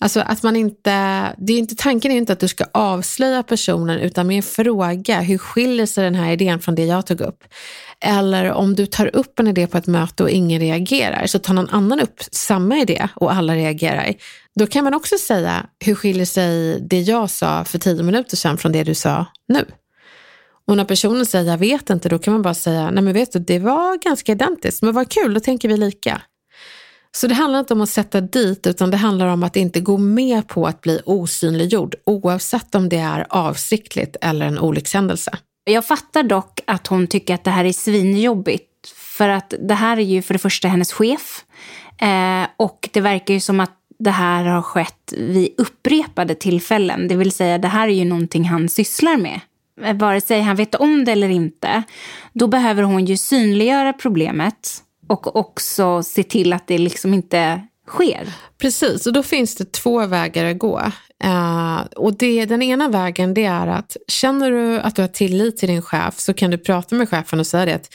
Alltså 0.01 0.19
att 0.19 0.43
man 0.43 0.55
inte, 0.55 0.91
det 1.37 1.53
är 1.53 1.57
inte, 1.57 1.75
tanken 1.75 2.11
är 2.11 2.15
inte 2.15 2.33
att 2.33 2.39
du 2.39 2.47
ska 2.47 2.65
avslöja 2.71 3.43
personen 3.43 3.99
utan 3.99 4.27
mer 4.27 4.41
fråga 4.41 5.21
hur 5.21 5.37
skiljer 5.37 5.85
sig 5.85 6.03
den 6.03 6.15
här 6.15 6.31
idén 6.31 6.59
från 6.59 6.75
det 6.75 6.85
jag 6.85 7.05
tog 7.05 7.21
upp? 7.21 7.43
Eller 8.05 8.51
om 8.51 8.75
du 8.75 8.85
tar 8.85 9.15
upp 9.15 9.39
en 9.39 9.47
idé 9.47 9.67
på 9.67 9.77
ett 9.77 9.87
möte 9.87 10.23
och 10.23 10.29
ingen 10.29 10.59
reagerar 10.59 11.27
så 11.27 11.39
tar 11.39 11.53
någon 11.53 11.69
annan 11.69 11.99
upp 11.99 12.23
samma 12.31 12.77
idé 12.77 13.07
och 13.15 13.33
alla 13.33 13.55
reagerar. 13.55 14.13
Då 14.55 14.67
kan 14.67 14.83
man 14.83 14.93
också 14.93 15.17
säga 15.17 15.65
hur 15.85 15.95
skiljer 15.95 16.25
sig 16.25 16.79
det 16.81 16.99
jag 16.99 17.29
sa 17.29 17.65
för 17.65 17.79
tio 17.79 18.03
minuter 18.03 18.37
sedan 18.37 18.57
från 18.57 18.71
det 18.71 18.83
du 18.83 18.95
sa 18.95 19.25
nu? 19.47 19.65
Och 20.67 20.77
när 20.77 20.85
personen 20.85 21.25
säger 21.25 21.51
jag 21.51 21.57
vet 21.57 21.89
inte, 21.89 22.09
då 22.09 22.19
kan 22.19 22.33
man 22.33 22.41
bara 22.41 22.53
säga 22.53 22.91
nej 22.91 23.03
men 23.03 23.13
vet 23.13 23.31
du, 23.31 23.39
det 23.39 23.59
var 23.59 24.03
ganska 24.03 24.31
identiskt, 24.31 24.81
men 24.81 24.93
vad 24.93 25.09
kul, 25.09 25.33
då 25.33 25.39
tänker 25.39 25.67
vi 25.67 25.77
lika. 25.77 26.21
Så 27.17 27.27
det 27.27 27.33
handlar 27.33 27.59
inte 27.59 27.73
om 27.73 27.81
att 27.81 27.89
sätta 27.89 28.21
dit, 28.21 28.67
utan 28.67 28.91
det 28.91 28.97
handlar 28.97 29.27
om 29.27 29.43
att 29.43 29.55
inte 29.55 29.79
gå 29.79 29.97
med 29.97 30.47
på 30.47 30.67
att 30.67 30.81
bli 30.81 31.01
osynliggjord, 31.05 31.95
oavsett 32.05 32.75
om 32.75 32.89
det 32.89 32.97
är 32.97 33.25
avsiktligt 33.29 34.15
eller 34.21 34.45
en 34.45 34.59
olyckshändelse. 34.59 35.37
Jag 35.63 35.85
fattar 35.85 36.23
dock 36.23 36.59
att 36.67 36.87
hon 36.87 37.07
tycker 37.07 37.33
att 37.33 37.43
det 37.43 37.51
här 37.51 37.65
är 37.65 37.73
svinjobbigt. 37.73 38.65
För 38.95 39.29
att 39.29 39.53
det 39.59 39.73
här 39.73 39.97
är 39.97 40.01
ju 40.01 40.21
för 40.21 40.33
det 40.33 40.39
första 40.39 40.67
hennes 40.67 40.93
chef. 40.93 41.45
Eh, 41.97 42.47
och 42.57 42.89
det 42.93 43.01
verkar 43.01 43.33
ju 43.33 43.39
som 43.39 43.59
att 43.59 43.75
det 43.99 44.11
här 44.11 44.45
har 44.45 44.61
skett 44.61 45.13
vid 45.17 45.49
upprepade 45.57 46.35
tillfällen. 46.35 47.07
Det 47.07 47.15
vill 47.15 47.31
säga, 47.31 47.57
det 47.57 47.67
här 47.67 47.87
är 47.87 47.91
ju 47.91 48.05
någonting 48.05 48.43
han 48.43 48.69
sysslar 48.69 49.17
med. 49.17 49.39
Eh, 49.83 49.95
vare 49.95 50.21
sig 50.21 50.41
han 50.41 50.55
vet 50.55 50.75
om 50.75 51.05
det 51.05 51.11
eller 51.11 51.29
inte. 51.29 51.83
Då 52.33 52.47
behöver 52.47 52.83
hon 52.83 53.05
ju 53.05 53.17
synliggöra 53.17 53.93
problemet 53.93 54.83
och 55.09 55.35
också 55.35 56.03
se 56.03 56.23
till 56.23 56.53
att 56.53 56.67
det 56.67 56.77
liksom 56.77 57.13
inte 57.13 57.61
sker. 57.87 58.33
Precis, 58.61 59.07
och 59.07 59.13
då 59.13 59.23
finns 59.23 59.55
det 59.55 59.71
två 59.71 60.05
vägar 60.05 60.45
att 60.45 60.59
gå. 60.59 60.81
Uh, 61.25 61.81
och 61.95 62.17
det, 62.17 62.45
den 62.45 62.61
ena 62.61 62.89
vägen 62.89 63.33
det 63.33 63.45
är 63.45 63.67
att 63.67 63.97
känner 64.07 64.51
du 64.51 64.79
att 64.79 64.95
du 64.95 65.01
har 65.01 65.09
tillit 65.09 65.57
till 65.57 65.69
din 65.69 65.81
chef 65.81 66.19
så 66.19 66.33
kan 66.33 66.51
du 66.51 66.57
prata 66.57 66.95
med 66.95 67.09
chefen 67.09 67.39
och 67.39 67.47
säga 67.47 67.65
det 67.65 67.73
att 67.73 67.93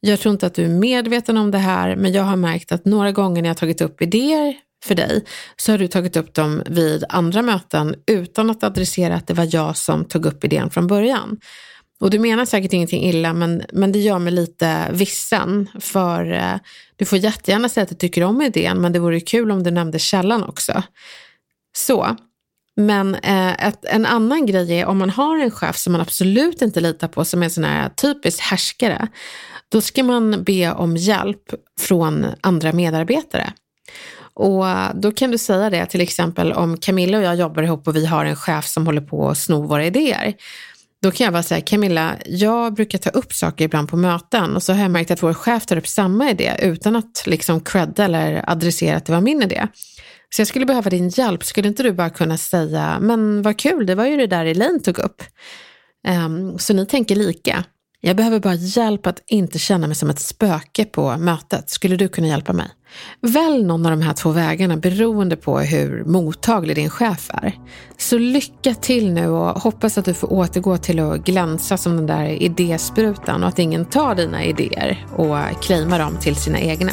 jag 0.00 0.20
tror 0.20 0.32
inte 0.32 0.46
att 0.46 0.54
du 0.54 0.64
är 0.64 0.68
medveten 0.68 1.36
om 1.36 1.50
det 1.50 1.58
här 1.58 1.96
men 1.96 2.12
jag 2.12 2.22
har 2.22 2.36
märkt 2.36 2.72
att 2.72 2.84
några 2.84 3.12
gånger 3.12 3.42
när 3.42 3.48
jag 3.48 3.56
tagit 3.56 3.80
upp 3.80 4.02
idéer 4.02 4.54
för 4.84 4.94
dig 4.94 5.24
så 5.56 5.72
har 5.72 5.78
du 5.78 5.88
tagit 5.88 6.16
upp 6.16 6.34
dem 6.34 6.62
vid 6.66 7.04
andra 7.08 7.42
möten 7.42 7.94
utan 8.06 8.50
att 8.50 8.64
adressera 8.64 9.14
att 9.14 9.26
det 9.26 9.34
var 9.34 9.48
jag 9.50 9.76
som 9.76 10.04
tog 10.04 10.26
upp 10.26 10.44
idén 10.44 10.70
från 10.70 10.86
början. 10.86 11.38
Och 12.00 12.10
du 12.10 12.18
menar 12.18 12.44
säkert 12.44 12.72
ingenting 12.72 13.02
illa, 13.02 13.32
men, 13.32 13.62
men 13.72 13.92
det 13.92 13.98
gör 13.98 14.18
mig 14.18 14.32
lite 14.32 14.88
vissen. 14.92 15.68
För 15.80 16.32
eh, 16.32 16.54
du 16.96 17.04
får 17.04 17.18
jättegärna 17.18 17.68
säga 17.68 17.82
att 17.82 17.88
du 17.88 17.94
tycker 17.94 18.22
om 18.22 18.42
idén, 18.42 18.80
men 18.80 18.92
det 18.92 18.98
vore 18.98 19.20
kul 19.20 19.50
om 19.50 19.62
du 19.62 19.70
nämnde 19.70 19.98
källan 19.98 20.44
också. 20.44 20.82
Så, 21.76 22.16
men 22.76 23.14
eh, 23.14 23.66
ett, 23.66 23.84
en 23.84 24.06
annan 24.06 24.46
grej 24.46 24.80
är 24.80 24.86
om 24.86 24.98
man 24.98 25.10
har 25.10 25.38
en 25.38 25.50
chef 25.50 25.76
som 25.76 25.92
man 25.92 26.00
absolut 26.00 26.62
inte 26.62 26.80
litar 26.80 27.08
på, 27.08 27.24
som 27.24 27.42
är 27.42 27.44
en 27.44 27.50
sån 27.50 27.64
här 27.64 27.88
typisk 27.88 28.40
härskare, 28.40 29.08
då 29.68 29.80
ska 29.80 30.02
man 30.02 30.44
be 30.44 30.72
om 30.72 30.96
hjälp 30.96 31.42
från 31.80 32.26
andra 32.40 32.72
medarbetare. 32.72 33.52
Och 34.34 34.68
eh, 34.68 34.90
då 34.94 35.12
kan 35.12 35.30
du 35.30 35.38
säga 35.38 35.70
det 35.70 35.86
till 35.86 36.00
exempel 36.00 36.52
om 36.52 36.76
Camilla 36.76 37.18
och 37.18 37.24
jag 37.24 37.36
jobbar 37.36 37.62
ihop 37.62 37.88
och 37.88 37.96
vi 37.96 38.06
har 38.06 38.24
en 38.24 38.36
chef 38.36 38.66
som 38.66 38.86
håller 38.86 39.00
på 39.00 39.28
att 39.28 39.38
sno 39.38 39.66
våra 39.66 39.86
idéer. 39.86 40.34
Då 41.06 41.12
kan 41.12 41.24
jag 41.24 41.32
bara 41.32 41.42
säga, 41.42 41.60
Camilla, 41.60 42.16
jag 42.26 42.74
brukar 42.74 42.98
ta 42.98 43.10
upp 43.10 43.32
saker 43.32 43.64
ibland 43.64 43.88
på 43.88 43.96
möten 43.96 44.56
och 44.56 44.62
så 44.62 44.72
har 44.72 44.82
jag 44.82 44.90
märkt 44.90 45.10
att 45.10 45.22
vår 45.22 45.34
chef 45.34 45.66
tar 45.66 45.76
upp 45.76 45.86
samma 45.86 46.30
idé 46.30 46.56
utan 46.62 46.96
att 46.96 47.22
liksom 47.26 47.60
credda 47.60 48.04
eller 48.04 48.50
adressera 48.50 48.96
att 48.96 49.06
det 49.06 49.12
var 49.12 49.20
min 49.20 49.42
idé. 49.42 49.66
Så 50.30 50.40
jag 50.40 50.48
skulle 50.48 50.66
behöva 50.66 50.90
din 50.90 51.08
hjälp. 51.08 51.44
Skulle 51.44 51.68
inte 51.68 51.82
du 51.82 51.92
bara 51.92 52.10
kunna 52.10 52.38
säga, 52.38 52.98
men 53.00 53.42
vad 53.42 53.58
kul, 53.58 53.86
det 53.86 53.94
var 53.94 54.06
ju 54.06 54.16
det 54.16 54.26
där 54.26 54.46
Elaine 54.46 54.82
tog 54.82 54.98
upp. 54.98 55.22
Um, 56.08 56.58
så 56.58 56.74
ni 56.74 56.86
tänker 56.86 57.16
lika. 57.16 57.64
Jag 58.00 58.16
behöver 58.16 58.40
bara 58.40 58.54
hjälp 58.54 59.06
att 59.06 59.22
inte 59.26 59.58
känna 59.58 59.86
mig 59.86 59.96
som 59.96 60.10
ett 60.10 60.20
spöke 60.20 60.84
på 60.84 61.16
mötet. 61.16 61.70
Skulle 61.70 61.96
du 61.96 62.08
kunna 62.08 62.26
hjälpa 62.26 62.52
mig? 62.52 62.68
Välj 63.20 63.62
någon 63.62 63.86
av 63.86 63.90
de 63.90 64.02
här 64.02 64.12
två 64.12 64.30
vägarna 64.30 64.76
beroende 64.76 65.36
på 65.36 65.58
hur 65.58 66.04
mottaglig 66.04 66.76
din 66.76 66.90
chef 66.90 67.30
är. 67.30 67.54
Så 67.96 68.18
lycka 68.18 68.74
till 68.74 69.12
nu 69.12 69.28
och 69.28 69.62
hoppas 69.62 69.98
att 69.98 70.04
du 70.04 70.14
får 70.14 70.32
återgå 70.32 70.76
till 70.76 71.00
att 71.00 71.24
glänsa 71.24 71.76
som 71.76 71.96
den 71.96 72.06
där 72.06 72.26
idésprutan 72.26 73.42
och 73.42 73.48
att 73.48 73.58
ingen 73.58 73.84
tar 73.84 74.14
dina 74.14 74.44
idéer 74.44 75.06
och 75.16 75.62
claimar 75.62 75.98
dem 75.98 76.16
till 76.20 76.36
sina 76.36 76.60
egna. 76.60 76.92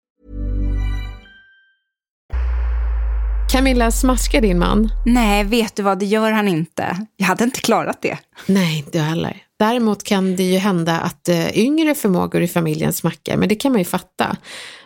Camilla, 3.51 3.91
smaskar 3.91 4.41
din 4.41 4.59
man? 4.59 4.91
Nej, 5.05 5.43
vet 5.43 5.75
du 5.75 5.83
vad, 5.83 5.99
det 5.99 6.05
gör 6.05 6.31
han 6.31 6.47
inte. 6.47 7.05
Jag 7.17 7.25
hade 7.25 7.43
inte 7.43 7.61
klarat 7.61 8.01
det. 8.01 8.17
Nej, 8.45 8.77
inte 8.77 8.97
jag 8.97 9.05
heller. 9.05 9.37
Däremot 9.59 10.03
kan 10.03 10.35
det 10.35 10.43
ju 10.43 10.57
hända 10.57 10.99
att 10.99 11.29
uh, 11.29 11.57
yngre 11.57 11.95
förmågor 11.95 12.41
i 12.41 12.47
familjen 12.47 12.93
smackar, 12.93 13.37
men 13.37 13.49
det 13.49 13.55
kan 13.55 13.71
man 13.71 13.81
ju 13.81 13.85
fatta. 13.85 14.37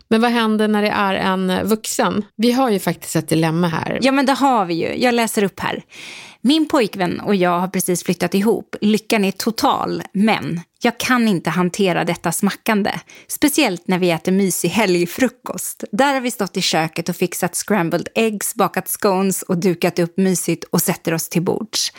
Men 0.08 0.22
vad 0.22 0.32
händer 0.32 0.68
när 0.68 0.82
det 0.82 0.90
är 0.90 1.14
en 1.14 1.68
vuxen? 1.68 2.26
Vi 2.36 2.52
har 2.52 2.70
ju 2.70 2.80
faktiskt 2.80 3.16
ett 3.16 3.30
dilemma 3.30 3.68
här. 3.68 4.00
Ja, 4.02 4.12
men 4.12 4.26
det 4.26 4.34
har 4.34 4.66
vi 4.66 4.74
ju. 4.74 5.02
Jag 5.04 5.14
läser 5.14 5.44
upp 5.44 5.60
här. 5.60 5.84
Min 6.42 6.68
pojkvän 6.68 7.20
och 7.20 7.36
jag 7.36 7.60
har 7.60 7.68
precis 7.68 8.04
flyttat 8.04 8.34
ihop. 8.34 8.76
Lyckan 8.82 9.26
är 9.26 9.32
total, 9.32 10.04
men 10.14 10.62
jag 10.82 10.98
kan 10.98 11.28
inte 11.28 11.50
hantera 11.50 12.04
detta 12.04 12.32
smackande. 12.32 12.92
Speciellt 13.28 13.88
när 13.88 14.00
vi 14.00 14.12
äter 14.12 14.32
mysig 14.32 14.70
helgfrukost. 14.70 15.84
Där 15.92 16.14
har 16.14 16.22
vi 16.22 16.32
stått 16.32 16.58
i 16.58 16.62
köket 16.62 17.10
och 17.10 17.16
fixat 17.16 17.56
scrambled 17.56 18.08
eggs, 18.16 18.56
bakat 18.56 18.88
scones 18.88 19.42
och 19.42 19.58
dukat 19.58 20.00
upp 20.00 20.18
mysigt 20.18 20.64
och 20.64 20.82
sätter 20.82 21.14
oss 21.14 21.30
till 21.30 21.42
bords. 21.42 21.92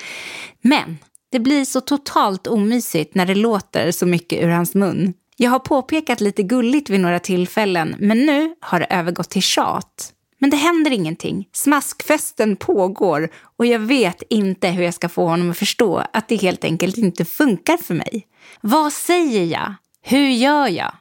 Men 0.63 0.99
det 1.33 1.41
blir 1.41 1.65
så 1.65 1.81
totalt 1.81 2.47
omysigt 2.47 3.15
när 3.15 3.27
det 3.27 3.35
låter 3.35 3.91
så 3.91 4.07
mycket 4.07 4.43
ur 4.43 4.49
hans 4.49 4.75
mun. 4.75 5.15
Jag 5.37 5.51
har 5.51 5.59
påpekat 5.59 6.21
lite 6.21 6.43
gulligt 6.43 6.91
vid 6.91 7.01
några 7.01 7.19
tillfällen, 7.19 7.97
men 7.99 8.27
nu 8.27 8.55
har 8.61 8.81
det 8.81 8.87
övergått 8.87 9.31
till 9.31 9.43
tjat. 9.43 10.13
Men 10.39 10.51
det 10.51 10.57
händer 10.57 10.91
ingenting. 10.91 11.49
Smaskfesten 11.53 12.57
pågår 12.57 13.29
och 13.57 13.67
jag 13.67 13.79
vet 13.79 14.23
inte 14.31 14.69
hur 14.69 14.85
jag 14.85 14.95
ska 14.95 15.09
få 15.09 15.27
honom 15.27 15.51
att 15.51 15.59
förstå 15.59 16.03
att 16.13 16.29
det 16.29 16.37
helt 16.37 16.65
enkelt 16.65 16.97
inte 16.97 17.25
funkar 17.25 17.77
för 17.77 17.95
mig. 17.95 18.27
Vad 18.61 18.93
säger 18.93 19.45
jag? 19.45 19.75
Hur 20.03 20.29
gör 20.29 20.69
jag? 20.69 20.93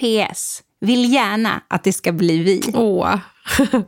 PS. 0.00 0.62
Vill 0.80 1.12
gärna 1.12 1.62
att 1.68 1.84
det 1.84 1.92
ska 1.92 2.12
bli 2.12 2.42
vi. 2.42 2.62
Åh, 2.74 3.18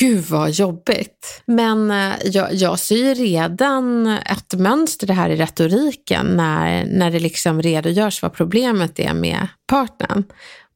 gud 0.00 0.24
vad 0.24 0.50
jobbigt. 0.50 1.42
Men 1.44 1.90
eh, 1.90 2.14
jag, 2.24 2.54
jag 2.54 2.78
ser 2.78 2.96
ju 2.96 3.14
redan 3.14 4.06
ett 4.06 4.54
mönster 4.54 5.06
det 5.06 5.12
här 5.12 5.30
i 5.30 5.36
retoriken 5.36 6.26
när, 6.26 6.84
när 6.84 7.10
det 7.10 7.18
liksom 7.18 7.62
redogörs 7.62 8.22
vad 8.22 8.32
problemet 8.32 8.98
är 8.98 9.14
med 9.14 9.48
partnern. 9.66 10.24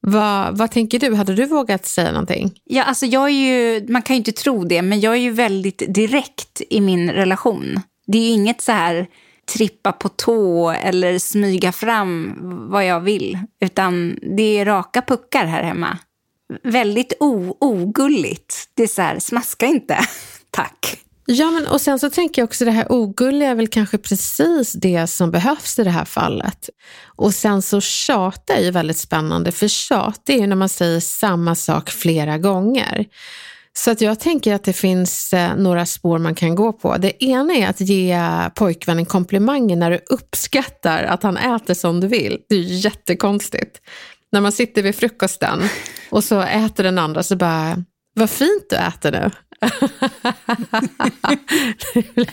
Vad, 0.01 0.59
vad 0.59 0.71
tänker 0.71 0.99
du? 0.99 1.15
Hade 1.15 1.35
du 1.35 1.47
vågat 1.47 1.87
säga 1.87 2.13
någonting? 2.13 2.55
Ja, 2.65 2.83
alltså 2.83 3.07
jag 3.07 3.25
är 3.25 3.29
ju, 3.29 3.87
man 3.89 4.03
kan 4.03 4.17
ju 4.17 4.19
inte 4.19 4.33
tro 4.33 4.65
det, 4.65 4.83
men 4.83 5.01
jag 5.01 5.13
är 5.13 5.21
ju 5.21 5.31
väldigt 5.31 5.83
direkt 5.95 6.63
i 6.71 6.81
min 6.81 7.11
relation. 7.11 7.81
Det 8.07 8.19
är 8.19 8.23
ju 8.23 8.29
inget 8.29 8.61
så 8.61 8.73
här 8.73 9.07
trippa 9.55 9.93
på 9.93 10.09
tå 10.09 10.71
eller 10.71 11.19
smyga 11.19 11.73
fram 11.73 12.39
vad 12.71 12.87
jag 12.87 13.01
vill, 13.01 13.39
utan 13.61 14.19
det 14.37 14.59
är 14.59 14.65
raka 14.65 15.03
puckar 15.03 15.47
här 15.47 15.63
hemma 15.63 15.99
väldigt 16.63 17.13
o 17.21 17.57
ogulligt. 17.61 18.55
Det 18.75 18.83
är 18.83 18.87
så 18.87 19.03
här, 19.03 19.19
smaska 19.19 19.67
inte, 19.67 19.99
tack. 20.51 20.99
Ja, 21.27 21.51
men 21.51 21.67
och 21.67 21.81
sen 21.81 21.99
så 21.99 22.11
tänker 22.11 22.43
jag 22.43 22.47
också 22.47 22.65
det 22.65 22.71
här 22.71 22.93
ogulliga 22.93 23.49
är 23.49 23.55
väl 23.55 23.69
kanske 23.69 23.99
precis 23.99 24.73
det 24.73 25.07
som 25.07 25.31
behövs 25.31 25.79
i 25.79 25.85
det 25.85 25.91
här 25.91 26.05
fallet. 26.05 26.71
Och 27.17 27.35
sen 27.35 27.63
så 27.63 27.81
tjata 27.81 28.55
är 28.55 28.65
ju 28.65 28.71
väldigt 28.71 28.97
spännande, 28.97 29.53
för 29.53 29.69
tjat 29.69 30.29
är 30.29 30.39
ju 30.39 30.47
när 30.47 30.57
man 30.57 30.69
säger 30.69 31.01
samma 31.01 31.55
sak 31.55 31.91
flera 31.91 32.39
gånger. 32.39 33.07
Så 33.75 33.91
att 33.91 34.01
jag 34.01 34.21
tänker 34.21 34.55
att 34.55 34.65
det 34.65 34.73
finns 34.73 35.33
eh, 35.33 35.57
några 35.57 35.87
spår 35.87 36.19
man 36.19 36.35
kan 36.35 36.55
gå 36.55 36.73
på. 36.73 36.97
Det 36.97 37.25
ena 37.25 37.55
är 37.55 37.69
att 37.69 37.81
ge 37.81 38.19
pojkvännen 38.55 39.07
komplimanger 39.07 39.77
när 39.77 39.91
du 39.91 40.01
uppskattar 40.11 41.05
att 41.05 41.23
han 41.23 41.37
äter 41.37 41.75
som 41.75 42.01
du 42.01 42.07
vill. 42.07 42.39
Det 42.49 42.55
är 42.55 42.59
ju 42.59 42.75
jättekonstigt. 42.75 43.81
När 44.33 44.41
man 44.41 44.53
sitter 44.53 44.83
vid 44.83 44.95
frukosten 44.95 45.63
och 46.11 46.25
så 46.25 46.41
äter 46.41 46.85
den 46.85 46.99
andra 46.99 47.23
så 47.23 47.37
bara, 47.37 47.85
vad 48.15 48.31
fint 48.31 48.67
du 48.71 48.77
äter 48.77 49.13
nu. 49.13 49.31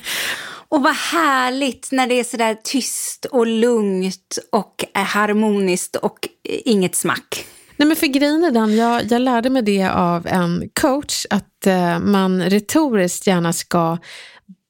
och 0.70 0.84
vad 0.84 0.96
härligt 0.96 1.92
när 1.92 2.08
det 2.08 2.20
är 2.20 2.24
sådär 2.24 2.58
tyst 2.64 3.26
och 3.26 3.48
lugnt 3.48 4.38
och 4.52 4.86
harmoniskt 4.94 5.96
och 5.96 6.20
inget 6.66 6.96
smack. 6.96 7.46
Nej, 7.78 7.88
men 7.88 7.96
för 7.96 8.08
grejen 8.08 8.44
är 8.44 8.52
den, 8.52 8.76
jag, 8.76 9.12
jag 9.12 9.22
lärde 9.22 9.50
mig 9.50 9.62
det 9.62 9.90
av 9.90 10.28
en 10.28 10.70
coach, 10.82 11.26
att 11.30 11.68
eh, 11.68 12.00
man 12.00 12.42
retoriskt 12.42 13.28
gärna 13.28 13.54
ska 13.54 13.98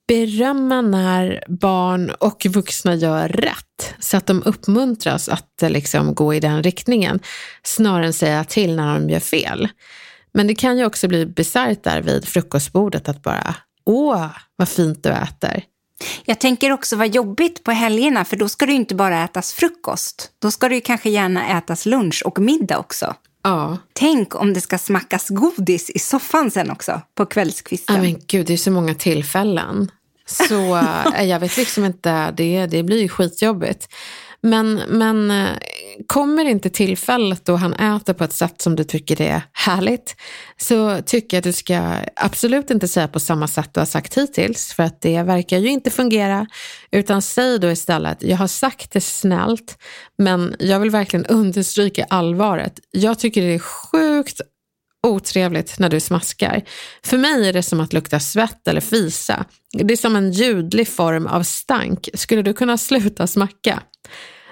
berömma 0.09 0.81
när 0.81 1.43
barn 1.47 2.09
och 2.09 2.45
vuxna 2.45 2.95
gör 2.95 3.29
rätt, 3.29 3.95
så 3.99 4.17
att 4.17 4.25
de 4.25 4.43
uppmuntras 4.43 5.29
att 5.29 5.63
eh, 5.63 5.69
liksom, 5.69 6.15
gå 6.15 6.33
i 6.33 6.39
den 6.39 6.63
riktningen, 6.63 7.19
snarare 7.63 8.05
än 8.05 8.13
säga 8.13 8.43
till 8.43 8.75
när 8.75 8.93
de 8.93 9.09
gör 9.09 9.19
fel. 9.19 9.67
Men 10.33 10.47
det 10.47 10.55
kan 10.55 10.77
ju 10.77 10.85
också 10.85 11.07
bli 11.07 11.25
bisarrt 11.25 11.83
där 11.83 12.01
vid 12.01 12.27
frukostbordet 12.27 13.09
att 13.09 13.21
bara, 13.21 13.55
åh, 13.85 14.27
vad 14.55 14.69
fint 14.69 15.03
du 15.03 15.09
äter. 15.09 15.63
Jag 16.25 16.39
tänker 16.39 16.71
också 16.71 16.95
vad 16.95 17.15
jobbigt 17.15 17.63
på 17.63 17.71
helgerna, 17.71 18.25
för 18.25 18.35
då 18.35 18.49
ska 18.49 18.65
det 18.65 18.71
ju 18.71 18.77
inte 18.77 18.95
bara 18.95 19.23
ätas 19.23 19.53
frukost. 19.53 20.31
Då 20.41 20.51
ska 20.51 20.69
det 20.69 20.75
ju 20.75 20.81
kanske 20.81 21.09
gärna 21.09 21.57
ätas 21.57 21.85
lunch 21.85 22.21
och 22.25 22.39
middag 22.39 22.77
också. 22.77 23.15
Ja. 23.43 23.77
Tänk 23.93 24.35
om 24.35 24.53
det 24.53 24.61
ska 24.61 24.77
smackas 24.77 25.29
godis 25.29 25.89
i 25.89 25.99
soffan 25.99 26.51
sen 26.51 26.71
också, 26.71 27.01
på 27.15 27.25
kvällskvisten. 27.25 27.95
Ja, 27.95 28.01
men 28.01 28.21
gud, 28.27 28.45
det 28.45 28.53
är 28.53 28.57
så 28.57 28.71
många 28.71 28.95
tillfällen. 28.95 29.91
Så 30.29 30.77
äh, 30.77 31.23
jag 31.29 31.39
vet 31.39 31.57
liksom 31.57 31.85
inte, 31.85 32.31
det, 32.31 32.65
det 32.65 32.83
blir 32.83 33.01
ju 33.01 33.09
skitjobbigt. 33.09 33.87
Men, 34.41 34.81
men 34.87 35.31
eh, 35.31 35.57
kommer 36.07 36.45
inte 36.45 36.69
tillfället 36.69 37.45
då 37.45 37.55
han 37.55 37.73
äter 37.73 38.13
på 38.13 38.23
ett 38.23 38.33
sätt 38.33 38.61
som 38.61 38.75
du 38.75 38.83
tycker 38.83 39.21
är 39.21 39.41
härligt 39.53 40.15
så 40.57 41.01
tycker 41.05 41.37
jag 41.37 41.39
att 41.39 41.43
du 41.43 41.53
ska 41.53 41.95
absolut 42.15 42.71
inte 42.71 42.87
säga 42.87 43.07
på 43.07 43.19
samma 43.19 43.47
sätt 43.47 43.69
du 43.73 43.79
har 43.79 43.85
sagt 43.85 44.17
hittills 44.17 44.73
för 44.73 44.83
att 44.83 45.01
det 45.01 45.23
verkar 45.23 45.57
ju 45.57 45.69
inte 45.69 45.89
fungera. 45.89 46.47
Utan 46.91 47.21
säg 47.21 47.59
då 47.59 47.71
istället, 47.71 48.23
jag 48.23 48.37
har 48.37 48.47
sagt 48.47 48.91
det 48.91 49.01
snällt 49.01 49.77
men 50.17 50.55
jag 50.59 50.79
vill 50.79 50.89
verkligen 50.89 51.25
understryka 51.25 52.05
allvaret. 52.09 52.79
Jag 52.91 53.19
tycker 53.19 53.41
det 53.41 53.53
är 53.53 53.59
sjukt 53.59 54.41
otrevligt 55.07 55.79
när 55.79 55.89
du 55.89 55.99
smaskar. 55.99 56.61
För 57.03 57.17
mig 57.17 57.49
är 57.49 57.53
det 57.53 57.63
som 57.63 57.79
att 57.79 57.93
lukta 57.93 58.19
svett 58.19 58.67
eller 58.67 58.81
fisa. 58.81 59.45
Det 59.73 59.93
är 59.93 59.97
som 59.97 60.15
en 60.15 60.31
ljudlig 60.31 60.87
form 60.87 61.27
av 61.27 61.43
stank. 61.43 62.09
Skulle 62.13 62.41
du 62.41 62.53
kunna 62.53 62.77
sluta 62.77 63.27
smacka? 63.27 63.83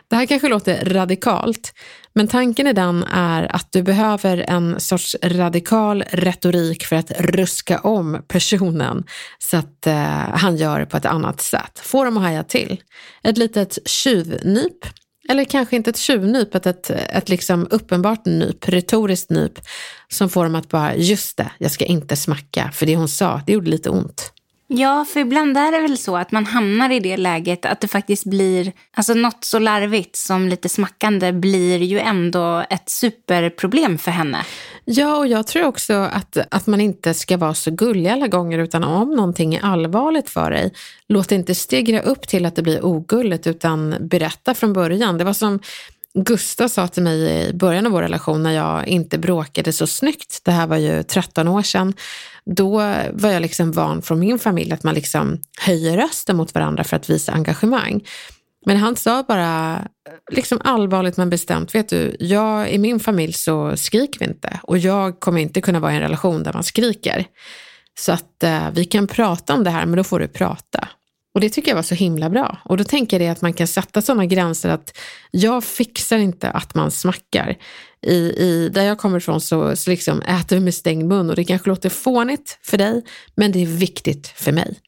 Det 0.09 0.15
här 0.15 0.25
kanske 0.25 0.47
låter 0.47 0.85
radikalt, 0.85 1.73
men 2.13 2.27
tanken 2.27 2.67
i 2.67 2.73
den 2.73 3.03
är 3.03 3.55
att 3.55 3.71
du 3.71 3.83
behöver 3.83 4.37
en 4.37 4.79
sorts 4.79 5.15
radikal 5.23 6.03
retorik 6.11 6.85
för 6.85 6.95
att 6.95 7.11
ruska 7.11 7.79
om 7.79 8.23
personen 8.27 9.03
så 9.39 9.57
att 9.57 9.87
eh, 9.87 9.95
han 10.33 10.57
gör 10.57 10.85
på 10.85 10.97
ett 10.97 11.05
annat 11.05 11.41
sätt. 11.41 11.79
Få 11.79 12.03
dem 12.03 12.17
att 12.17 12.23
haja 12.23 12.43
till. 12.43 12.81
Ett 13.23 13.37
litet 13.37 13.77
tjuvnyp 13.85 14.85
eller 15.29 15.43
kanske 15.43 15.75
inte 15.75 15.89
ett 15.89 15.97
tjuvnyp, 15.97 16.55
ett, 16.55 16.65
ett, 16.65 16.89
ett 16.89 17.29
liksom 17.29 17.67
uppenbart 17.71 18.25
nyp, 18.25 18.69
retoriskt 18.69 19.29
nyp 19.29 19.59
som 20.07 20.29
får 20.29 20.43
dem 20.43 20.55
att 20.55 20.69
bara, 20.69 20.95
just 20.95 21.37
det, 21.37 21.51
jag 21.57 21.71
ska 21.71 21.85
inte 21.85 22.15
smacka, 22.15 22.71
för 22.73 22.85
det 22.85 22.95
hon 22.95 23.09
sa, 23.09 23.41
det 23.45 23.53
gjorde 23.53 23.69
lite 23.69 23.89
ont. 23.89 24.31
Ja, 24.69 25.05
för 25.05 25.19
ibland 25.19 25.57
är 25.57 25.71
det 25.71 25.79
väl 25.79 25.97
så 25.97 26.17
att 26.17 26.31
man 26.31 26.45
hamnar 26.45 26.89
i 26.91 26.99
det 26.99 27.17
läget 27.17 27.65
att 27.65 27.81
det 27.81 27.87
faktiskt 27.87 28.25
blir, 28.25 28.71
alltså 28.93 29.13
något 29.13 29.43
så 29.43 29.59
larvigt 29.59 30.15
som 30.15 30.47
lite 30.47 30.69
smackande 30.69 31.31
blir 31.31 31.83
ju 31.83 31.99
ändå 31.99 32.65
ett 32.69 32.89
superproblem 32.89 33.97
för 33.97 34.11
henne. 34.11 34.45
Ja, 34.85 35.17
och 35.17 35.27
jag 35.27 35.47
tror 35.47 35.65
också 35.65 35.93
att, 35.93 36.37
att 36.51 36.67
man 36.67 36.81
inte 36.81 37.13
ska 37.13 37.37
vara 37.37 37.53
så 37.53 37.71
gullig 37.71 38.09
alla 38.09 38.27
gånger, 38.27 38.59
utan 38.59 38.83
om 38.83 39.09
någonting 39.09 39.55
är 39.55 39.65
allvarligt 39.65 40.29
för 40.29 40.51
dig, 40.51 40.73
låt 41.07 41.29
det 41.29 41.35
inte 41.35 41.55
stegra 41.55 42.01
upp 42.01 42.27
till 42.27 42.45
att 42.45 42.55
det 42.55 42.61
blir 42.61 42.85
ogulligt, 42.85 43.47
utan 43.47 43.95
berätta 43.99 44.53
från 44.53 44.73
början. 44.73 45.17
Det 45.17 45.23
var 45.23 45.33
som 45.33 45.59
Gustav 46.23 46.67
sa 46.67 46.87
till 46.87 47.03
mig 47.03 47.47
i 47.49 47.53
början 47.53 47.85
av 47.85 47.91
vår 47.91 48.01
relation 48.01 48.43
när 48.43 48.51
jag 48.51 48.87
inte 48.87 49.17
bråkade 49.17 49.73
så 49.73 49.87
snyggt, 49.87 50.41
det 50.43 50.51
här 50.51 50.67
var 50.67 50.77
ju 50.77 51.03
13 51.03 51.47
år 51.47 51.61
sedan, 51.61 51.93
då 52.45 52.77
var 53.11 53.29
jag 53.29 53.41
liksom 53.41 53.71
van 53.71 54.01
från 54.01 54.19
min 54.19 54.39
familj 54.39 54.73
att 54.73 54.83
man 54.83 54.95
liksom 54.95 55.39
höjer 55.59 55.97
rösten 55.97 56.37
mot 56.37 56.53
varandra 56.53 56.83
för 56.83 56.95
att 56.95 57.09
visa 57.09 57.31
engagemang. 57.31 58.03
Men 58.65 58.77
han 58.77 58.95
sa 58.95 59.23
bara 59.27 59.81
liksom 60.31 60.61
allvarligt 60.63 61.17
men 61.17 61.29
bestämt, 61.29 61.75
vet 61.75 61.89
du, 61.89 62.15
jag, 62.19 62.71
i 62.71 62.77
min 62.77 62.99
familj 62.99 63.33
så 63.33 63.77
skriker 63.77 64.19
vi 64.19 64.25
inte 64.25 64.59
och 64.63 64.77
jag 64.77 65.19
kommer 65.19 65.41
inte 65.41 65.61
kunna 65.61 65.79
vara 65.79 65.93
i 65.93 65.95
en 65.95 66.01
relation 66.01 66.43
där 66.43 66.53
man 66.53 66.63
skriker. 66.63 67.25
Så 67.99 68.11
att 68.11 68.43
eh, 68.43 68.71
vi 68.73 68.85
kan 68.85 69.07
prata 69.07 69.53
om 69.53 69.63
det 69.63 69.69
här, 69.69 69.85
men 69.85 69.97
då 69.97 70.03
får 70.03 70.19
du 70.19 70.27
prata. 70.27 70.87
Och 71.37 71.41
det 71.41 71.49
tycker 71.49 71.71
jag 71.71 71.75
var 71.75 71.83
så 71.83 71.95
himla 71.95 72.29
bra. 72.29 72.57
Och 72.63 72.77
då 72.77 72.83
tänker 72.83 73.19
jag 73.19 73.31
att 73.31 73.41
man 73.41 73.53
kan 73.53 73.67
sätta 73.67 74.01
sådana 74.01 74.25
gränser 74.25 74.69
att 74.69 74.97
jag 75.31 75.63
fixar 75.63 76.17
inte 76.17 76.49
att 76.49 76.75
man 76.75 76.91
smackar. 76.91 77.57
I, 78.01 78.15
i, 78.15 78.69
där 78.73 78.83
jag 78.83 78.97
kommer 78.97 79.17
ifrån 79.17 79.41
så, 79.41 79.75
så 79.75 79.89
liksom 79.89 80.21
äter 80.21 80.55
vi 80.55 80.61
med 80.61 80.73
stängd 80.73 81.07
mun 81.07 81.29
och 81.29 81.35
det 81.35 81.43
kanske 81.43 81.69
låter 81.69 81.89
fånigt 81.89 82.59
för 82.61 82.77
dig, 82.77 83.03
men 83.35 83.51
det 83.51 83.61
är 83.61 83.65
viktigt 83.65 84.27
för 84.27 84.51
mig. 84.51 84.79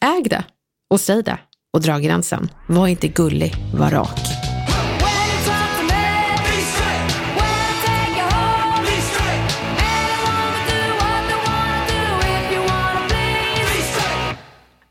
Äg 0.00 0.22
det 0.22 0.44
och 0.90 1.00
säg 1.00 1.22
det 1.22 1.38
och 1.72 1.80
dra 1.80 1.98
gränsen. 1.98 2.50
Var 2.68 2.86
inte 2.86 3.08
gullig, 3.08 3.54
var 3.74 3.90
rak. 3.90 4.45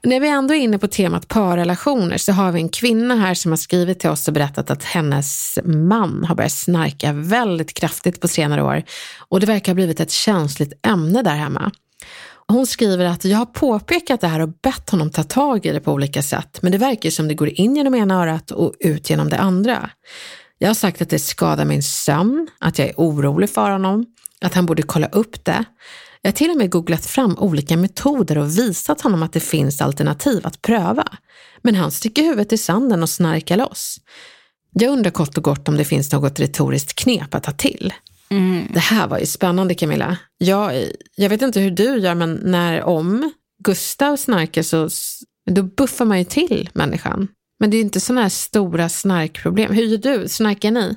När 0.05 0.19
vi 0.19 0.29
ändå 0.29 0.53
är 0.53 0.57
inne 0.57 0.77
på 0.77 0.87
temat 0.87 1.27
parrelationer 1.27 2.17
så 2.17 2.31
har 2.31 2.51
vi 2.51 2.61
en 2.61 2.69
kvinna 2.69 3.15
här 3.15 3.33
som 3.33 3.51
har 3.51 3.57
skrivit 3.57 3.99
till 3.99 4.09
oss 4.09 4.27
och 4.27 4.33
berättat 4.33 4.71
att 4.71 4.83
hennes 4.83 5.59
man 5.63 6.23
har 6.23 6.35
börjat 6.35 6.51
snarka 6.51 7.13
väldigt 7.13 7.73
kraftigt 7.73 8.21
på 8.21 8.27
senare 8.27 8.63
år 8.63 8.83
och 9.29 9.39
det 9.39 9.45
verkar 9.45 9.71
ha 9.71 9.75
blivit 9.75 9.99
ett 9.99 10.11
känsligt 10.11 10.85
ämne 10.87 11.21
där 11.21 11.35
hemma. 11.35 11.71
Hon 12.47 12.67
skriver 12.67 13.05
att 13.05 13.25
jag 13.25 13.37
har 13.37 13.45
påpekat 13.45 14.21
det 14.21 14.27
här 14.27 14.39
och 14.39 14.49
bett 14.49 14.89
honom 14.89 15.09
ta 15.09 15.23
tag 15.23 15.65
i 15.65 15.71
det 15.71 15.79
på 15.79 15.91
olika 15.91 16.23
sätt, 16.23 16.59
men 16.61 16.71
det 16.71 16.77
verkar 16.77 17.09
som 17.09 17.27
det 17.27 17.33
går 17.33 17.49
in 17.49 17.75
genom 17.75 17.95
ena 17.95 18.21
örat 18.21 18.51
och 18.51 18.73
ut 18.79 19.09
genom 19.09 19.29
det 19.29 19.37
andra. 19.37 19.89
Jag 20.57 20.69
har 20.69 20.75
sagt 20.75 21.01
att 21.01 21.09
det 21.09 21.19
skadar 21.19 21.65
min 21.65 21.83
sömn, 21.83 22.47
att 22.59 22.79
jag 22.79 22.87
är 22.87 22.93
orolig 22.97 23.49
för 23.49 23.71
honom, 23.71 24.05
att 24.41 24.53
han 24.53 24.65
borde 24.65 24.83
kolla 24.83 25.07
upp 25.07 25.45
det. 25.45 25.65
Jag 26.25 26.31
har 26.31 26.35
till 26.35 26.51
och 26.51 26.57
med 26.57 26.71
googlat 26.71 27.05
fram 27.05 27.37
olika 27.37 27.77
metoder 27.77 28.37
och 28.37 28.57
visat 28.57 29.01
honom 29.01 29.23
att 29.23 29.33
det 29.33 29.39
finns 29.39 29.81
alternativ 29.81 30.47
att 30.47 30.61
pröva. 30.61 31.07
Men 31.61 31.75
han 31.75 31.91
sticker 31.91 32.23
huvudet 32.23 32.53
i 32.53 32.57
sanden 32.57 33.03
och 33.03 33.09
snarkar 33.09 33.57
loss. 33.57 33.97
Jag 34.71 34.91
undrar 34.91 35.11
kort 35.11 35.37
och 35.37 35.43
gott 35.43 35.67
om 35.69 35.77
det 35.77 35.85
finns 35.85 36.11
något 36.11 36.39
retoriskt 36.39 36.95
knep 36.95 37.35
att 37.35 37.43
ta 37.43 37.51
till. 37.51 37.93
Mm. 38.29 38.67
Det 38.73 38.79
här 38.79 39.07
var 39.07 39.19
ju 39.19 39.25
spännande 39.25 39.75
Camilla. 39.75 40.17
Jag, 40.37 40.85
jag 41.15 41.29
vet 41.29 41.41
inte 41.41 41.59
hur 41.59 41.71
du 41.71 41.97
gör, 41.97 42.15
men 42.15 42.33
när 42.43 42.83
om 42.83 43.31
Gustav 43.63 44.15
snarkar 44.17 44.63
så 44.63 44.89
då 45.51 45.63
buffar 45.63 46.05
man 46.05 46.19
ju 46.19 46.25
till 46.25 46.69
människan. 46.73 47.27
Men 47.59 47.69
det 47.69 47.77
är 47.77 47.81
inte 47.81 47.99
sådana 47.99 48.21
här 48.21 48.29
stora 48.29 48.89
snarkproblem. 48.89 49.73
Hur 49.73 49.83
gör 49.83 49.97
du? 49.97 50.27
Snarkar 50.27 50.71
ni? 50.71 50.95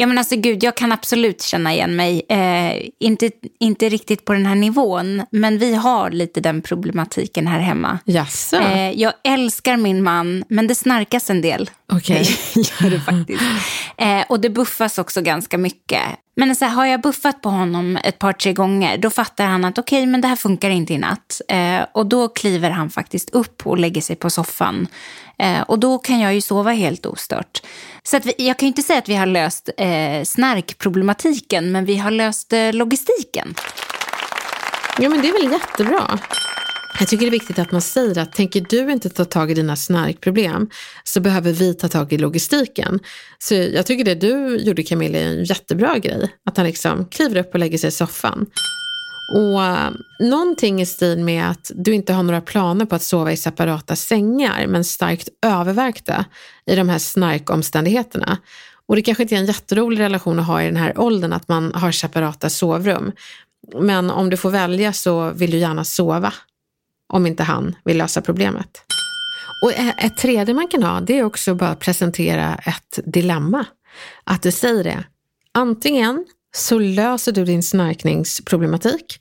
Ja 0.00 0.06
men 0.06 0.18
alltså 0.18 0.36
gud, 0.36 0.64
jag 0.64 0.76
kan 0.76 0.92
absolut 0.92 1.42
känna 1.42 1.72
igen 1.72 1.96
mig. 1.96 2.22
Eh, 2.28 2.88
inte, 2.98 3.30
inte 3.60 3.88
riktigt 3.88 4.24
på 4.24 4.32
den 4.32 4.46
här 4.46 4.54
nivån, 4.54 5.22
men 5.30 5.58
vi 5.58 5.74
har 5.74 6.10
lite 6.10 6.40
den 6.40 6.62
problematiken 6.62 7.46
här 7.46 7.58
hemma. 7.58 7.98
Jaså? 8.04 8.56
Eh, 8.56 8.90
jag 8.90 9.12
älskar 9.24 9.76
min 9.76 10.02
man, 10.02 10.44
men 10.48 10.66
det 10.66 10.74
snarkas 10.74 11.30
en 11.30 11.40
del. 11.40 11.70
Okej. 11.92 12.28
Okay. 12.50 12.64
gör 12.80 12.90
det 12.90 13.00
faktiskt. 13.00 13.42
Eh, 13.96 14.22
och 14.28 14.40
det 14.40 14.50
buffas 14.50 14.98
också 14.98 15.22
ganska 15.22 15.58
mycket. 15.58 16.02
Men 16.38 16.56
så 16.56 16.64
här, 16.64 16.72
har 16.72 16.86
jag 16.86 17.00
buffat 17.00 17.42
på 17.42 17.48
honom 17.48 17.98
ett 18.04 18.18
par, 18.18 18.32
tre 18.32 18.52
gånger, 18.52 18.98
då 18.98 19.10
fattar 19.10 19.46
han 19.46 19.64
att 19.64 19.78
okej, 19.78 19.98
okay, 19.98 20.06
men 20.06 20.20
det 20.20 20.28
här 20.28 20.36
funkar 20.36 20.70
inte 20.70 20.94
i 20.94 20.98
natt. 20.98 21.40
Eh, 21.48 21.80
och 21.92 22.06
då 22.06 22.28
kliver 22.28 22.70
han 22.70 22.90
faktiskt 22.90 23.30
upp 23.30 23.66
och 23.66 23.78
lägger 23.78 24.00
sig 24.00 24.16
på 24.16 24.30
soffan 24.30 24.88
Eh, 25.38 25.60
och 25.62 25.78
då 25.78 25.98
kan 25.98 26.20
jag 26.20 26.34
ju 26.34 26.40
sova 26.40 26.70
helt 26.70 27.06
ostört. 27.06 27.62
Så 28.02 28.16
att 28.16 28.26
vi, 28.26 28.34
jag 28.38 28.58
kan 28.58 28.66
ju 28.66 28.68
inte 28.68 28.82
säga 28.82 28.98
att 28.98 29.08
vi 29.08 29.14
har 29.14 29.26
löst 29.26 29.70
eh, 29.76 30.24
snarkproblematiken, 30.24 31.72
men 31.72 31.84
vi 31.84 31.96
har 31.96 32.10
löst 32.10 32.52
eh, 32.52 32.72
logistiken. 32.72 33.54
Ja, 34.98 35.08
men 35.08 35.22
det 35.22 35.28
är 35.28 35.32
väl 35.32 35.52
jättebra. 35.52 36.18
Jag 36.98 37.08
tycker 37.08 37.24
det 37.24 37.28
är 37.28 37.40
viktigt 37.40 37.58
att 37.58 37.72
man 37.72 37.80
säger 37.80 38.18
att 38.18 38.32
tänker 38.32 38.66
du 38.68 38.92
inte 38.92 39.08
ta 39.08 39.24
tag 39.24 39.50
i 39.50 39.54
dina 39.54 39.76
snarkproblem 39.76 40.70
så 41.04 41.20
behöver 41.20 41.52
vi 41.52 41.74
ta 41.74 41.88
tag 41.88 42.12
i 42.12 42.18
logistiken. 42.18 43.00
Så 43.38 43.54
jag 43.54 43.86
tycker 43.86 44.04
det 44.04 44.14
du 44.14 44.56
gjorde 44.56 44.82
Camilla 44.82 45.18
är 45.18 45.26
en 45.26 45.44
jättebra 45.44 45.98
grej. 45.98 46.34
Att 46.46 46.56
han 46.56 46.66
liksom 46.66 47.06
kliver 47.06 47.40
upp 47.40 47.54
och 47.54 47.58
lägger 47.58 47.78
sig 47.78 47.88
i 47.88 47.90
soffan. 47.90 48.46
Och 49.34 49.60
uh, 49.60 49.90
någonting 50.20 50.80
i 50.80 50.86
stil 50.86 51.18
med 51.18 51.50
att 51.50 51.70
du 51.74 51.94
inte 51.94 52.12
har 52.12 52.22
några 52.22 52.40
planer 52.40 52.84
på 52.84 52.94
att 52.94 53.02
sova 53.02 53.32
i 53.32 53.36
separata 53.36 53.96
sängar 53.96 54.66
men 54.66 54.84
starkt 54.84 55.28
övervägda 55.46 56.24
i 56.66 56.76
de 56.76 56.88
här 56.88 56.98
snarkomständigheterna. 56.98 58.38
Och 58.86 58.96
det 58.96 59.02
kanske 59.02 59.22
inte 59.22 59.34
är 59.34 59.38
en 59.38 59.46
jätterolig 59.46 60.00
relation 60.00 60.38
att 60.38 60.46
ha 60.46 60.62
i 60.62 60.66
den 60.66 60.76
här 60.76 61.00
åldern 61.00 61.32
att 61.32 61.48
man 61.48 61.74
har 61.74 61.92
separata 61.92 62.50
sovrum. 62.50 63.12
Men 63.80 64.10
om 64.10 64.30
du 64.30 64.36
får 64.36 64.50
välja 64.50 64.92
så 64.92 65.30
vill 65.30 65.50
du 65.50 65.58
gärna 65.58 65.84
sova 65.84 66.32
om 67.08 67.26
inte 67.26 67.42
han 67.42 67.76
vill 67.84 67.98
lösa 67.98 68.20
problemet. 68.20 68.82
Och 69.62 69.72
ett 69.72 70.16
tredje 70.16 70.54
man 70.54 70.68
kan 70.68 70.82
ha, 70.82 71.00
det 71.00 71.18
är 71.18 71.24
också 71.24 71.54
bara 71.54 71.70
att 71.70 71.78
presentera 71.78 72.54
ett 72.54 72.98
dilemma. 73.04 73.64
Att 74.24 74.42
du 74.42 74.52
säger 74.52 74.84
det. 74.84 75.04
Antingen 75.52 76.26
så 76.56 76.78
löser 76.78 77.32
du 77.32 77.44
din 77.44 77.62
snarkningsproblematik 77.62 79.20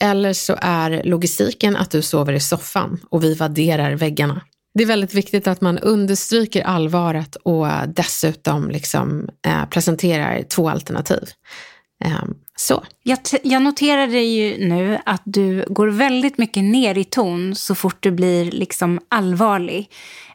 eller 0.00 0.32
så 0.32 0.56
är 0.60 1.02
logistiken 1.04 1.76
att 1.76 1.90
du 1.90 2.02
sover 2.02 2.32
i 2.32 2.40
soffan 2.40 3.00
och 3.10 3.24
vi 3.24 3.34
vadderar 3.34 3.92
väggarna. 3.92 4.42
Det 4.74 4.82
är 4.82 4.86
väldigt 4.86 5.14
viktigt 5.14 5.46
att 5.46 5.60
man 5.60 5.78
understryker 5.78 6.62
allvaret 6.62 7.36
och 7.36 7.66
dessutom 7.88 8.70
liksom, 8.70 9.28
eh, 9.46 9.64
presenterar 9.64 10.42
två 10.42 10.70
alternativ. 10.70 11.30
Eh, 12.04 12.24
så. 12.56 12.84
Jag, 13.02 13.18
jag 13.42 13.62
noterade 13.62 14.20
ju 14.20 14.68
nu 14.68 14.98
att 15.04 15.22
du 15.24 15.64
går 15.68 15.88
väldigt 15.88 16.38
mycket 16.38 16.64
ner 16.64 16.98
i 16.98 17.04
ton 17.04 17.54
så 17.54 17.74
fort 17.74 17.96
du 18.00 18.10
blir 18.10 18.50
liksom 18.50 19.00
allvarlig. 19.08 19.90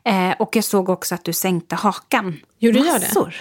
Eh, 0.05 0.31
och 0.39 0.55
jag 0.55 0.63
såg 0.63 0.89
också 0.89 1.15
att 1.15 1.23
du 1.23 1.33
sänkte 1.33 1.75
hakan. 1.75 2.39
Gjorde 2.59 2.79
du 2.79 2.85
det? 2.85 3.31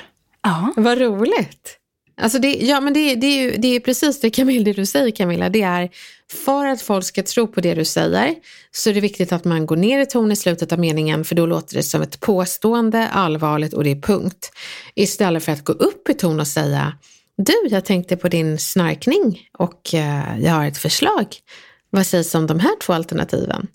Ja. 0.43 0.73
Vad 0.77 0.99
roligt. 0.99 1.77
Alltså 2.21 2.39
det, 2.39 2.55
ja, 2.55 2.81
men 2.81 2.93
det, 2.93 3.15
det, 3.15 3.27
är 3.27 3.43
ju, 3.43 3.57
det 3.57 3.69
är 3.69 3.81
precis 3.81 4.21
det, 4.21 4.31
Camilla, 4.31 4.65
det 4.65 4.73
du 4.73 4.87
säger 4.87 5.11
Camilla. 5.11 5.49
Det 5.49 5.63
är 5.63 5.91
för 6.45 6.67
att 6.67 6.83
folk 6.83 7.05
ska 7.05 7.23
tro 7.23 7.47
på 7.47 7.61
det 7.61 7.75
du 7.75 7.85
säger 7.85 8.35
så 8.71 8.91
är 8.91 8.95
det 8.95 9.01
viktigt 9.01 9.33
att 9.33 9.45
man 9.45 9.67
går 9.67 9.77
ner 9.77 10.01
i 10.01 10.07
ton 10.07 10.33
i 10.33 10.37
slutet 10.37 10.73
av 10.73 10.79
meningen 10.79 11.25
för 11.25 11.35
då 11.35 11.47
låter 11.47 11.77
det 11.77 11.83
som 11.83 12.03
ett 12.03 12.21
påstående, 12.21 13.09
allvarligt 13.09 13.73
och 13.73 13.85
det 13.85 13.91
är 13.91 14.01
punkt. 14.01 14.53
Istället 14.95 15.45
för 15.45 15.53
att 15.53 15.65
gå 15.65 15.73
upp 15.73 16.09
i 16.09 16.15
ton 16.15 16.41
och 16.41 16.47
säga 16.47 16.93
du, 17.45 17.69
jag 17.69 17.85
tänkte 17.85 18.17
på 18.17 18.29
din 18.29 18.59
snarkning 18.59 19.41
och 19.59 19.95
eh, 19.95 20.41
jag 20.41 20.53
har 20.53 20.67
ett 20.67 20.79
förslag. 20.79 21.27
Vad 21.91 22.07
sägs 22.07 22.35
om 22.35 22.47
de 22.47 22.61
här 22.61 22.77
två 22.83 22.93
alternativen? 22.93 23.67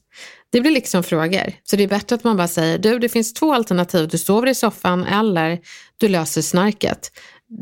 Det 0.50 0.62
blir 0.62 0.72
liksom 0.72 1.04
frågor. 1.04 1.54
Så 1.64 1.76
det 1.76 1.84
är 1.84 1.88
bättre 1.88 2.16
att 2.16 2.24
man 2.24 2.38
bara 2.38 2.48
säger, 2.48 2.78
du 2.78 3.00
det 3.00 3.10
finns 3.10 3.34
två 3.34 3.54
alternativ, 3.54 4.08
du 4.08 4.18
sover 4.18 4.48
i 4.48 4.56
soffan 4.56 5.04
eller 5.04 5.60
du 5.98 6.08
löser 6.08 6.42
snarket. 6.42 7.12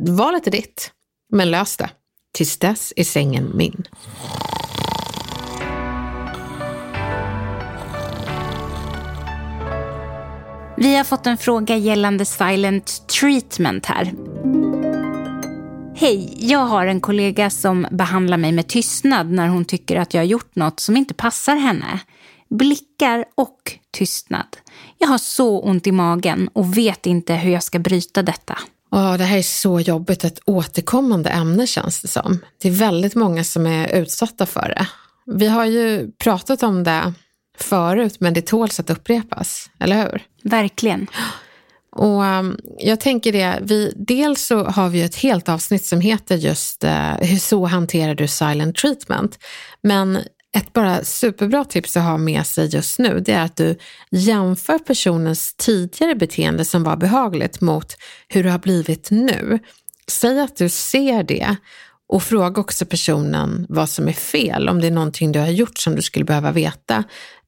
Valet 0.08 0.48
är 0.48 0.52
ditt, 0.52 0.92
men 1.32 1.52
lös 1.52 1.78
det. 1.78 1.90
Tills 2.34 2.58
dess 2.58 2.94
är 2.96 3.04
sängen 3.04 3.52
min. 3.58 3.84
Vi 10.78 10.96
har 10.96 11.04
fått 11.04 11.28
en 11.28 11.38
fråga 11.38 11.78
gällande 11.78 12.26
silent 12.26 13.08
treatment 13.08 13.86
här. 13.86 14.33
Hej, 16.04 16.34
jag 16.38 16.60
har 16.60 16.86
en 16.86 17.02
kollega 17.02 17.50
som 17.50 17.88
behandlar 17.92 18.38
mig 18.38 18.52
med 18.52 18.68
tystnad 18.68 19.32
när 19.32 19.48
hon 19.48 19.66
tycker 19.66 19.96
att 19.96 20.14
jag 20.14 20.22
har 20.22 20.26
gjort 20.26 20.56
något 20.56 20.80
som 20.80 20.98
inte 20.98 21.14
passar 21.14 21.56
henne. 21.56 22.00
Blickar 22.50 23.26
och 23.36 23.78
tystnad. 23.92 24.58
Jag 24.98 25.08
har 25.08 25.18
så 25.18 25.60
ont 25.60 25.88
i 25.88 25.92
magen 25.92 26.50
och 26.54 26.78
vet 26.78 27.06
inte 27.06 27.34
hur 27.34 27.52
jag 27.52 27.64
ska 27.64 27.80
bryta 27.80 28.22
detta. 28.22 28.58
Oh, 28.92 29.18
det 29.18 29.24
här 29.24 29.38
är 29.38 29.42
så 29.42 29.80
jobbigt, 29.80 30.24
ett 30.24 30.40
återkommande 30.46 31.30
ämne 31.30 31.68
känns 31.68 32.02
det 32.02 32.08
som. 32.08 32.40
Det 32.62 32.68
är 32.68 32.72
väldigt 32.72 33.16
många 33.16 33.44
som 33.44 33.68
är 33.68 33.96
utsatta 33.96 34.46
för 34.46 34.74
det. 34.78 34.88
Vi 35.26 35.48
har 35.48 35.66
ju 35.66 36.12
pratat 36.12 36.64
om 36.64 36.84
det 36.84 37.14
förut, 37.58 38.16
men 38.20 38.34
det 38.34 38.42
tåls 38.42 38.80
att 38.80 38.90
upprepas, 38.90 39.70
eller 39.80 40.04
hur? 40.04 40.24
Verkligen. 40.44 41.08
Och 41.96 42.24
um, 42.24 42.58
jag 42.80 43.00
tänker 43.00 43.32
det, 43.32 43.60
vi, 43.62 43.94
dels 43.96 44.46
så 44.46 44.64
har 44.64 44.90
vi 44.90 45.02
ett 45.02 45.16
helt 45.16 45.50
avsnitt 45.50 45.86
som 45.86 46.02
heter 46.02 46.36
just 46.36 46.84
uh, 46.84 47.16
hur 47.22 47.38
så 47.38 47.66
hanterar 47.66 48.16
du 48.16 48.28
silent 48.28 48.76
treatment. 48.76 49.40
Men 49.82 50.20
ett 50.58 50.74
bara 50.74 51.04
superbra 51.04 51.64
tips 51.64 51.98
att 51.98 52.04
ha 52.04 52.18
med 52.18 52.48
sig 52.48 52.68
just 52.68 53.00
nu 53.00 53.20
det 53.20 53.32
är 53.32 53.42
att 53.42 53.56
du 53.56 53.78
jämför 54.12 54.80
personens 54.80 55.54
tidigare 55.58 56.16
beteende 56.16 56.66
som 56.66 56.84
var 56.84 56.96
behagligt 56.96 57.62
mot 57.62 57.96
hur 58.28 58.44
det 58.44 58.52
har 58.52 58.60
blivit 58.60 59.12
nu. 59.12 59.60
Säg 60.08 60.40
att 60.40 60.56
du 60.56 60.70
ser 60.70 61.24
det 61.24 61.56
och 62.10 62.24
fråga 62.24 62.62
också 62.62 62.86
personen 62.86 63.66
vad 63.70 63.90
som 63.90 64.08
är 64.08 64.14
fel, 64.14 64.70
om 64.70 64.82
det 64.82 64.88
är 64.88 64.92
någonting 64.92 65.32
du 65.32 65.40
har 65.40 65.48
gjort 65.48 65.78
som 65.78 65.96
du 65.96 66.02
skulle 66.02 66.26
behöva 66.26 66.52
veta. 66.52 67.04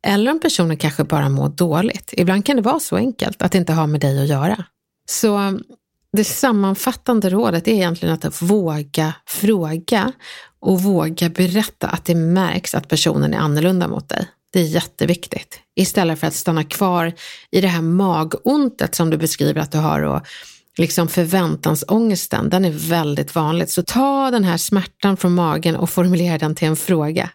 Eller 0.06 0.32
om 0.32 0.40
personen 0.40 0.78
kanske 0.78 1.04
bara 1.04 1.30
mår 1.30 1.50
dåligt. 1.50 2.14
Ibland 2.18 2.46
kan 2.46 2.56
det 2.56 2.62
vara 2.62 2.80
så 2.80 2.96
enkelt 2.96 3.42
att 3.42 3.52
det 3.52 3.58
inte 3.58 3.74
har 3.74 3.88
med 3.88 4.02
dig 4.02 4.22
att 4.22 4.28
göra. 4.28 4.64
Så 5.10 5.36
mm, 5.36 5.64
det 6.14 6.24
sammanfattande 6.24 7.30
rådet 7.30 7.68
är 7.68 7.72
egentligen 7.72 8.14
att 8.14 8.42
våga 8.42 9.14
fråga 9.28 10.12
och 10.60 10.82
våga 10.82 11.30
berätta 11.30 11.88
att 11.88 12.06
det 12.06 12.16
märks 12.16 12.76
att 12.76 12.88
personen 12.88 13.34
är 13.34 13.38
annorlunda 13.38 13.88
mot 13.88 14.10
dig. 14.10 14.28
Det 14.54 14.60
är 14.60 14.64
jätteviktigt. 14.64 15.60
Istället 15.76 16.20
för 16.20 16.28
att 16.28 16.34
stanna 16.34 16.64
kvar 16.64 17.14
i 17.52 17.62
det 17.62 17.68
här 17.68 17.82
magontet 17.82 18.96
som 18.96 19.10
du 19.10 19.18
beskriver 19.18 19.62
att 19.62 19.72
du 19.72 19.78
har 19.78 20.02
och 20.02 20.22
liksom 20.78 21.08
förväntansångesten, 21.08 22.50
den 22.50 22.66
är 22.66 22.72
väldigt 22.72 23.36
vanlig. 23.36 23.70
Så 23.70 23.84
ta 23.84 24.32
den 24.32 24.44
här 24.44 24.58
smärtan 24.58 25.18
från 25.18 25.36
magen 25.36 25.76
och 25.76 25.90
formulera 25.90 26.38
den 26.38 26.56
till 26.56 26.68
en 26.68 26.76
fråga. 26.76 27.30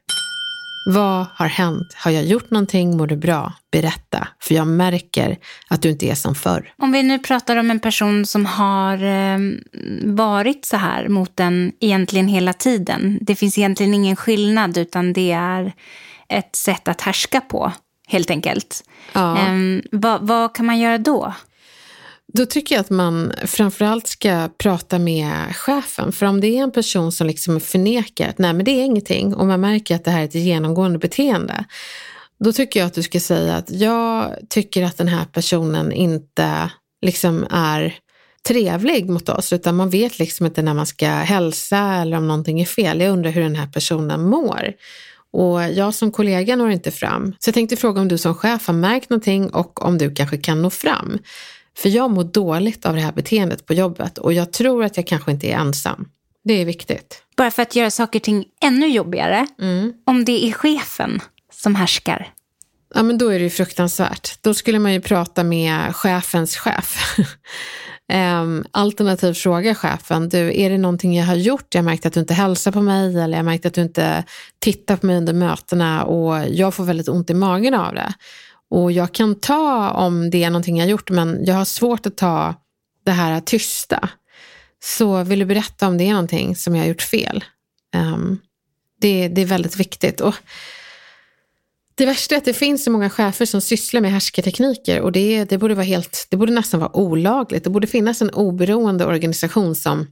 Vad 0.85 1.27
har 1.35 1.47
hänt? 1.47 1.95
Har 1.97 2.11
jag 2.11 2.25
gjort 2.25 2.51
någonting? 2.51 2.97
Mår 2.97 3.07
du 3.07 3.16
bra? 3.16 3.53
Berätta, 3.73 4.29
för 4.43 4.55
jag 4.55 4.66
märker 4.66 5.38
att 5.69 5.83
du 5.83 5.90
inte 5.90 6.07
är 6.07 6.14
som 6.14 6.35
förr. 6.35 6.73
Om 6.79 6.93
vi 6.93 7.03
nu 7.03 7.19
pratar 7.19 7.57
om 7.57 7.71
en 7.71 7.81
person 7.81 8.27
som 8.27 8.47
har 8.47 9.05
eh, 9.05 9.38
varit 10.05 10.64
så 10.64 10.77
här 10.77 11.09
mot 11.09 11.37
den 11.37 11.73
egentligen 11.81 12.29
hela 12.29 12.53
tiden. 12.53 13.19
Det 13.21 13.35
finns 13.35 13.59
egentligen 13.59 13.95
ingen 13.95 14.16
skillnad 14.16 14.79
utan 14.79 15.12
det 15.12 15.33
är 15.33 15.73
ett 16.29 16.57
sätt 16.57 16.88
att 16.88 17.01
härska 17.01 17.40
på 17.40 17.73
helt 18.09 18.31
enkelt. 18.31 18.85
Ja. 19.12 19.38
Eh, 19.38 19.81
vad, 19.93 20.27
vad 20.27 20.55
kan 20.55 20.66
man 20.66 20.79
göra 20.79 20.99
då? 20.99 21.35
Då 22.33 22.47
tycker 22.47 22.75
jag 22.75 22.81
att 22.81 22.90
man 22.90 23.33
framförallt 23.45 24.07
ska 24.07 24.49
prata 24.59 24.99
med 24.99 25.57
chefen. 25.57 26.12
För 26.12 26.27
om 26.27 26.40
det 26.40 26.59
är 26.59 26.62
en 26.62 26.73
person 26.73 27.12
som 27.12 27.27
liksom 27.27 27.61
förnekar 27.61 28.29
att 28.29 28.38
nej 28.38 28.53
men 28.53 28.64
det 28.64 28.71
är 28.71 28.85
ingenting 28.85 29.35
och 29.35 29.47
man 29.47 29.61
märker 29.61 29.95
att 29.95 30.05
det 30.05 30.11
här 30.11 30.21
är 30.21 30.25
ett 30.25 30.35
genomgående 30.35 30.99
beteende. 30.99 31.64
Då 32.45 32.53
tycker 32.53 32.81
jag 32.81 32.87
att 32.87 32.95
du 32.95 33.03
ska 33.03 33.21
säga 33.21 33.57
att 33.57 33.71
jag 33.71 34.37
tycker 34.49 34.85
att 34.85 34.99
den 34.99 35.09
här 35.09 35.25
personen 35.25 35.93
inte 35.93 36.71
liksom 37.03 37.47
är 37.51 37.95
trevlig 38.49 39.11
mot 39.11 39.29
oss 39.29 39.53
utan 39.53 39.77
man 39.77 39.90
vet 39.90 40.19
liksom 40.19 40.47
inte 40.47 40.62
när 40.62 40.75
man 40.75 40.87
ska 40.87 41.09
hälsa 41.09 41.79
eller 41.79 42.16
om 42.16 42.29
någonting 42.29 42.61
är 42.61 42.66
fel. 42.66 43.01
Jag 43.01 43.12
undrar 43.12 43.31
hur 43.31 43.43
den 43.43 43.57
här 43.57 43.66
personen 43.66 44.23
mår. 44.23 44.73
Och 45.33 45.62
jag 45.62 45.95
som 45.95 46.12
kollega 46.12 46.57
når 46.57 46.71
inte 46.71 46.90
fram. 46.90 47.35
Så 47.38 47.49
jag 47.49 47.55
tänkte 47.55 47.77
fråga 47.77 48.01
om 48.01 48.09
du 48.09 48.19
som 48.19 48.35
chef 48.35 48.66
har 48.66 48.75
märkt 48.75 49.11
någonting 49.11 49.51
och 49.51 49.85
om 49.85 49.99
du 49.99 50.14
kanske 50.14 50.37
kan 50.37 50.62
nå 50.62 50.71
fram. 50.71 51.19
För 51.81 51.88
jag 51.88 52.11
mår 52.11 52.25
dåligt 52.25 52.87
av 52.87 52.95
det 52.95 53.01
här 53.01 53.12
beteendet 53.12 53.66
på 53.66 53.75
jobbet 53.75 54.19
och 54.19 54.33
jag 54.33 54.53
tror 54.53 54.85
att 54.85 54.97
jag 54.97 55.07
kanske 55.07 55.31
inte 55.31 55.47
är 55.47 55.57
ensam. 55.57 56.09
Det 56.45 56.53
är 56.53 56.64
viktigt. 56.64 57.23
Bara 57.37 57.51
för 57.51 57.62
att 57.62 57.77
göra 57.77 57.90
saker 57.90 58.19
och 58.19 58.23
ting 58.23 58.45
ännu 58.62 58.87
jobbigare, 58.87 59.47
mm. 59.61 59.93
om 60.07 60.25
det 60.25 60.49
är 60.49 60.53
chefen 60.53 61.21
som 61.53 61.75
härskar. 61.75 62.33
Ja, 62.95 63.03
men 63.03 63.19
då 63.19 63.29
är 63.29 63.38
det 63.38 63.45
ju 63.45 63.51
fruktansvärt. 63.51 64.43
Då 64.43 64.55
skulle 64.55 64.79
man 64.79 64.93
ju 64.93 65.01
prata 65.01 65.45
med 65.45 65.97
chefens 65.97 66.57
chef. 66.57 67.16
um, 68.43 68.64
alternativt 68.71 69.38
fråga 69.38 69.75
chefen, 69.75 70.29
du, 70.29 70.61
är 70.61 70.71
det 70.71 70.79
någonting 70.79 71.16
jag 71.16 71.27
har 71.27 71.35
gjort? 71.35 71.75
Jag 71.75 71.85
märkt 71.85 72.07
att 72.07 72.12
du 72.12 72.21
inte 72.21 72.35
hälsar 72.35 72.73
på 72.73 72.83
mig 72.83 73.21
eller 73.21 73.37
jag 73.37 73.45
märkt 73.45 73.66
att 73.66 73.75
du 73.75 73.83
inte 73.83 74.25
tittar 74.59 74.97
på 74.97 75.07
mig 75.07 75.16
under 75.16 75.33
mötena 75.33 76.05
och 76.05 76.49
jag 76.49 76.75
får 76.75 76.85
väldigt 76.85 77.09
ont 77.09 77.31
i 77.31 77.35
magen 77.35 77.75
av 77.75 77.95
det. 77.95 78.14
Och 78.70 78.92
jag 78.92 79.12
kan 79.12 79.35
ta 79.35 79.90
om 79.90 80.30
det 80.30 80.44
är 80.44 80.50
någonting 80.50 80.78
jag 80.78 80.88
gjort, 80.88 81.11
men 81.11 81.44
jag 81.44 81.54
har 81.54 81.64
svårt 81.64 82.06
att 82.06 82.16
ta 82.16 82.54
det 83.04 83.11
här 83.11 83.40
tysta. 83.40 84.09
Så 84.83 85.24
vill 85.24 85.38
du 85.38 85.44
berätta 85.44 85.88
om 85.88 85.98
det 85.98 86.04
är 86.04 86.12
någonting 86.12 86.56
som 86.56 86.76
jag 86.76 86.83
har 86.83 86.88
gjort 86.88 87.02
fel? 87.02 87.44
Um, 87.96 88.38
det, 89.00 89.28
det, 89.28 89.40
är 89.40 89.46
väldigt 89.46 89.76
viktigt. 89.76 90.20
Och 90.20 90.35
Det 91.94 92.06
värsta 92.06 92.35
är 92.35 92.38
att 92.38 92.44
det 92.44 92.54
finns 92.54 92.85
så 92.85 92.90
många 92.90 93.11
chefer 93.11 93.46
som 93.46 93.61
sysslar 93.61 94.00
med 94.00 94.11
härskartekniker 94.11 95.00
och 95.00 95.12
det, 95.12 95.44
det, 95.44 95.59
borde 95.59 95.74
vara 95.74 95.85
helt, 95.85 96.26
det 96.30 96.37
borde 96.37 96.52
nästan 96.52 96.80
vara 96.80 96.96
olagligt. 96.96 97.64
Det 97.64 97.70
borde 97.70 97.87
finnas 97.87 98.22
en 98.22 98.30
oberoende 98.30 99.06
organisation 99.06 99.74
som 99.74 100.06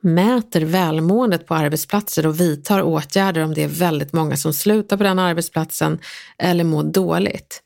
mäter 0.00 0.60
välmåendet 0.60 1.46
på 1.46 1.54
arbetsplatser 1.54 2.26
och 2.26 2.40
vidtar 2.40 2.82
åtgärder 2.82 3.44
om 3.44 3.54
det 3.54 3.62
är 3.62 3.68
väldigt 3.68 4.12
många 4.12 4.36
som 4.36 4.52
slutar 4.52 4.96
på 4.96 5.02
den 5.02 5.18
arbetsplatsen 5.18 5.98
eller 6.38 6.64
mår 6.64 6.82
dåligt. 6.82 7.62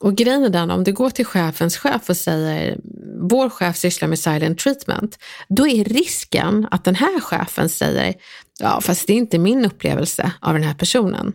Och 0.00 0.14
grejen 0.14 0.44
är 0.44 0.48
den, 0.48 0.70
om 0.70 0.84
du 0.84 0.92
går 0.92 1.10
till 1.10 1.24
chefens 1.24 1.76
chef 1.76 2.10
och 2.10 2.16
säger 2.16 2.78
vår 3.20 3.50
chef 3.50 3.76
sysslar 3.76 4.08
med 4.08 4.18
silent 4.18 4.58
treatment, 4.58 5.18
då 5.48 5.68
är 5.68 5.84
risken 5.84 6.68
att 6.70 6.84
den 6.84 6.94
här 6.94 7.20
chefen 7.20 7.68
säger 7.68 8.14
ja 8.60 8.80
fast 8.80 9.06
det 9.06 9.12
är 9.12 9.16
inte 9.16 9.38
min 9.38 9.64
upplevelse 9.64 10.32
av 10.40 10.54
den 10.54 10.62
här 10.62 10.74
personen. 10.74 11.32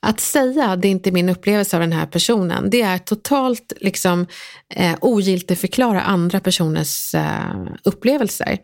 Att 0.00 0.20
säga 0.20 0.76
det 0.76 0.88
är 0.88 0.90
inte 0.90 1.12
min 1.12 1.28
upplevelse 1.28 1.76
av 1.76 1.80
den 1.80 1.92
här 1.92 2.06
personen, 2.06 2.70
det 2.70 2.82
är 2.82 2.98
totalt 2.98 3.72
liksom 3.80 4.26
eh, 4.74 4.96
ogiltigförklara 5.00 6.02
andra 6.02 6.40
personers 6.40 7.14
eh, 7.14 7.66
upplevelser. 7.84 8.58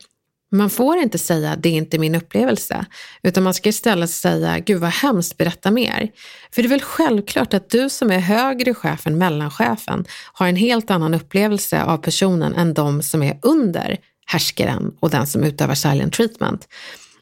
Man 0.53 0.71
får 0.71 0.99
inte 0.99 1.19
säga 1.19 1.57
det 1.57 1.69
är 1.69 1.73
inte 1.73 1.99
min 1.99 2.15
upplevelse, 2.15 2.87
utan 3.23 3.43
man 3.43 3.55
ska 3.55 3.69
istället 3.69 4.11
säga 4.11 4.59
gud 4.59 4.81
vad 4.81 4.91
hemskt, 4.91 5.37
berätta 5.37 5.71
mer. 5.71 6.11
För 6.51 6.63
det 6.63 6.67
är 6.67 6.71
väl 6.71 6.83
självklart 6.83 7.55
att 7.55 7.71
du 7.71 7.91
som 7.91 8.11
är 8.11 8.19
högre 8.19 8.75
chef 8.75 9.07
än 9.07 9.19
mellanchefen 9.19 10.05
har 10.33 10.47
en 10.47 10.57
helt 10.57 10.91
annan 10.91 11.15
upplevelse 11.15 11.83
av 11.83 11.97
personen 11.97 12.55
än 12.55 12.75
de 12.75 13.03
som 13.03 13.23
är 13.23 13.39
under 13.43 13.99
härskaren 14.27 14.93
och 15.01 15.11
den 15.11 15.27
som 15.27 15.45
utövar 15.45 15.75
silent 15.75 16.13
treatment. 16.13 16.69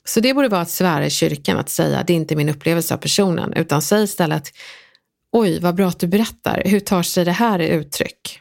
Så 0.05 0.21
det 0.21 0.35
borde 0.35 0.49
vara 0.49 0.61
att 0.61 0.71
svära 0.71 1.07
i 1.07 1.11
kyrkan 1.11 1.59
att 1.59 1.69
säga 1.69 2.05
det 2.07 2.13
är 2.13 2.17
inte 2.17 2.37
min 2.37 2.49
upplevelse 2.49 2.95
av 2.95 2.99
personen, 2.99 3.53
utan 3.53 3.83
säg 3.83 4.05
istället 4.05 4.53
oj 5.33 5.61
vad 5.61 5.75
bra 5.75 5.89
att 5.89 6.01
du 6.01 6.07
berättar, 6.07 6.63
hur 6.65 6.81
tar 6.81 7.03
sig 7.03 7.25
det 7.25 7.33
här 7.33 7.59
i 7.59 7.69
uttryck? 7.69 8.41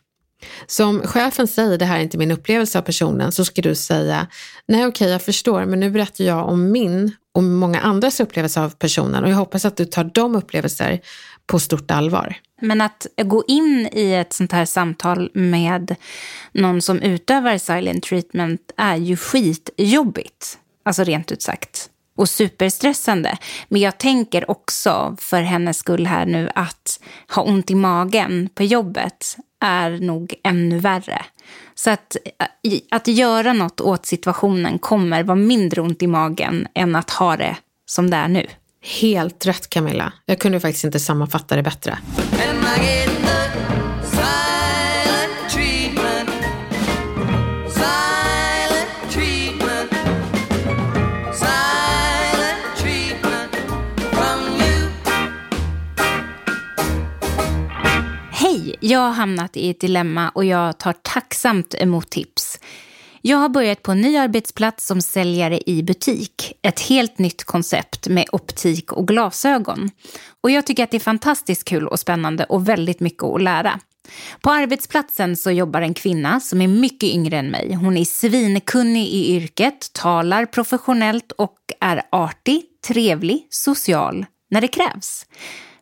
Så 0.68 0.86
om 0.86 1.02
chefen 1.02 1.48
säger 1.48 1.78
det 1.78 1.86
här 1.86 1.98
är 1.98 2.04
inte 2.04 2.18
min 2.18 2.32
upplevelse 2.32 2.78
av 2.78 2.82
personen 2.82 3.32
så 3.32 3.46
ska 3.46 3.62
du 3.62 3.76
säga 3.76 4.28
nej 4.68 4.80
okej 4.80 4.88
okay, 4.88 5.10
jag 5.10 5.22
förstår 5.22 5.66
men 5.66 5.80
nu 5.80 5.90
berättar 5.90 6.24
jag 6.24 6.50
om 6.50 6.72
min 6.72 7.12
och 7.34 7.44
många 7.44 7.80
andras 7.80 8.20
upplevelse 8.20 8.62
av 8.62 8.70
personen 8.70 9.24
och 9.24 9.30
jag 9.30 9.36
hoppas 9.36 9.66
att 9.66 9.78
du 9.78 9.86
tar 9.86 10.04
de 10.04 10.36
upplevelser 10.36 11.00
på 11.48 11.60
stort 11.60 11.92
allvar. 11.92 12.36
Men 12.62 12.82
att 12.82 13.08
gå 13.24 13.44
in 13.48 13.90
i 13.92 14.14
ett 14.14 14.34
sånt 14.34 14.52
här 14.52 14.66
samtal 14.66 15.32
med 15.34 15.96
någon 16.52 16.82
som 16.82 17.00
utövar 17.00 17.58
silent 17.58 18.04
treatment 18.04 18.72
är 18.78 18.96
ju 18.96 19.18
skitjobbigt. 19.18 20.58
Alltså 20.86 21.04
rent 21.04 21.32
ut 21.32 21.42
sagt. 21.42 21.90
Och 22.16 22.30
superstressande. 22.30 23.38
Men 23.70 23.82
jag 23.82 23.98
tänker 23.98 24.52
också 24.52 25.18
för 25.20 25.42
hennes 25.42 25.78
skull 25.78 26.06
här 26.06 26.26
nu 26.26 26.50
att 26.56 27.00
ha 27.36 27.44
ont 27.44 27.72
i 27.72 27.76
magen 27.76 28.50
på 28.56 28.64
jobbet 28.64 29.38
är 29.66 29.90
nog 29.92 30.34
ännu 30.44 30.80
värre. 30.80 31.26
Så 31.76 31.90
att, 31.90 32.18
att 32.92 33.08
göra 33.08 33.54
något 33.54 33.82
åt 33.82 34.06
situationen 34.06 34.80
kommer 34.80 35.24
vara 35.24 35.36
mindre 35.36 35.82
ont 35.82 36.04
i 36.04 36.08
magen 36.08 36.68
än 36.74 36.96
att 36.96 37.10
ha 37.10 37.38
det 37.38 37.58
som 37.86 38.10
det 38.10 38.18
är 38.18 38.28
nu. 38.28 38.48
Helt 39.02 39.46
rätt 39.46 39.70
Camilla. 39.70 40.14
Jag 40.26 40.40
kunde 40.40 40.60
faktiskt 40.60 40.84
inte 40.84 41.00
sammanfatta 41.00 41.56
det 41.56 41.64
bättre. 41.64 41.98
Jag 58.80 59.00
har 59.00 59.12
hamnat 59.12 59.58
i 59.58 59.70
ett 59.70 59.80
dilemma 59.80 60.30
och 60.30 60.46
jag 60.46 60.78
tar 60.78 60.94
tacksamt 60.94 61.76
emot 61.76 62.10
tips. 62.10 62.60
Jag 63.22 63.38
har 63.38 63.50
börjat 63.50 63.84
på 63.84 63.92
en 63.92 64.02
ny 64.02 64.18
arbetsplats 64.18 64.88
som 64.88 65.02
säljare 65.02 65.60
i 65.70 65.84
butik. 65.84 66.54
Ett 66.62 66.80
helt 66.80 67.20
nytt 67.20 67.44
koncept 67.44 68.08
med 68.08 68.26
optik 68.32 68.94
och 68.94 69.08
glasögon. 69.08 69.90
Och 70.44 70.52
jag 70.52 70.66
tycker 70.66 70.84
att 70.84 70.92
det 70.92 70.98
är 70.98 71.00
fantastiskt 71.00 71.64
kul 71.64 71.88
och 71.88 72.00
spännande 72.00 72.44
och 72.44 72.70
väldigt 72.70 73.00
mycket 73.00 73.24
att 73.24 73.42
lära. 73.42 73.80
På 74.42 74.52
arbetsplatsen 74.52 75.36
så 75.36 75.52
jobbar 75.52 75.82
en 75.82 75.94
kvinna 75.94 76.40
som 76.40 76.62
är 76.62 76.68
mycket 76.68 77.10
yngre 77.10 77.38
än 77.38 77.52
mig. 77.52 77.74
Hon 77.74 77.98
är 77.98 78.06
svinkunnig 78.06 79.08
i 79.08 79.36
yrket, 79.36 79.94
talar 79.94 80.46
professionellt 80.46 81.32
och 81.32 81.58
är 81.80 82.02
artig, 82.12 82.64
trevlig, 82.88 83.48
social 83.50 84.26
när 84.50 84.62
det 84.62 84.68
krävs. 84.68 85.26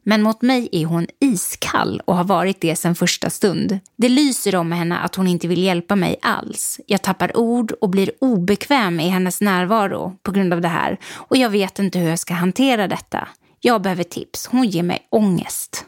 Men 0.07 0.21
mot 0.21 0.41
mig 0.41 0.69
är 0.71 0.85
hon 0.85 1.07
iskall 1.21 2.01
och 2.05 2.15
har 2.15 2.23
varit 2.23 2.61
det 2.61 2.75
sedan 2.75 2.95
första 2.95 3.29
stund. 3.29 3.79
Det 3.97 4.09
lyser 4.09 4.55
om 4.55 4.71
henne 4.71 4.97
att 4.97 5.15
hon 5.15 5.27
inte 5.27 5.47
vill 5.47 5.63
hjälpa 5.63 5.95
mig 5.95 6.19
alls. 6.21 6.79
Jag 6.87 7.01
tappar 7.01 7.37
ord 7.37 7.71
och 7.71 7.89
blir 7.89 8.11
obekväm 8.21 8.99
i 8.99 9.09
hennes 9.09 9.41
närvaro 9.41 10.17
på 10.23 10.31
grund 10.31 10.53
av 10.53 10.61
det 10.61 10.67
här. 10.67 10.99
Och 11.13 11.37
jag 11.37 11.49
vet 11.49 11.79
inte 11.79 11.99
hur 11.99 12.09
jag 12.09 12.19
ska 12.19 12.33
hantera 12.33 12.87
detta. 12.87 13.27
Jag 13.61 13.81
behöver 13.81 14.03
tips. 14.03 14.47
Hon 14.47 14.67
ger 14.67 14.83
mig 14.83 15.07
ångest. 15.11 15.85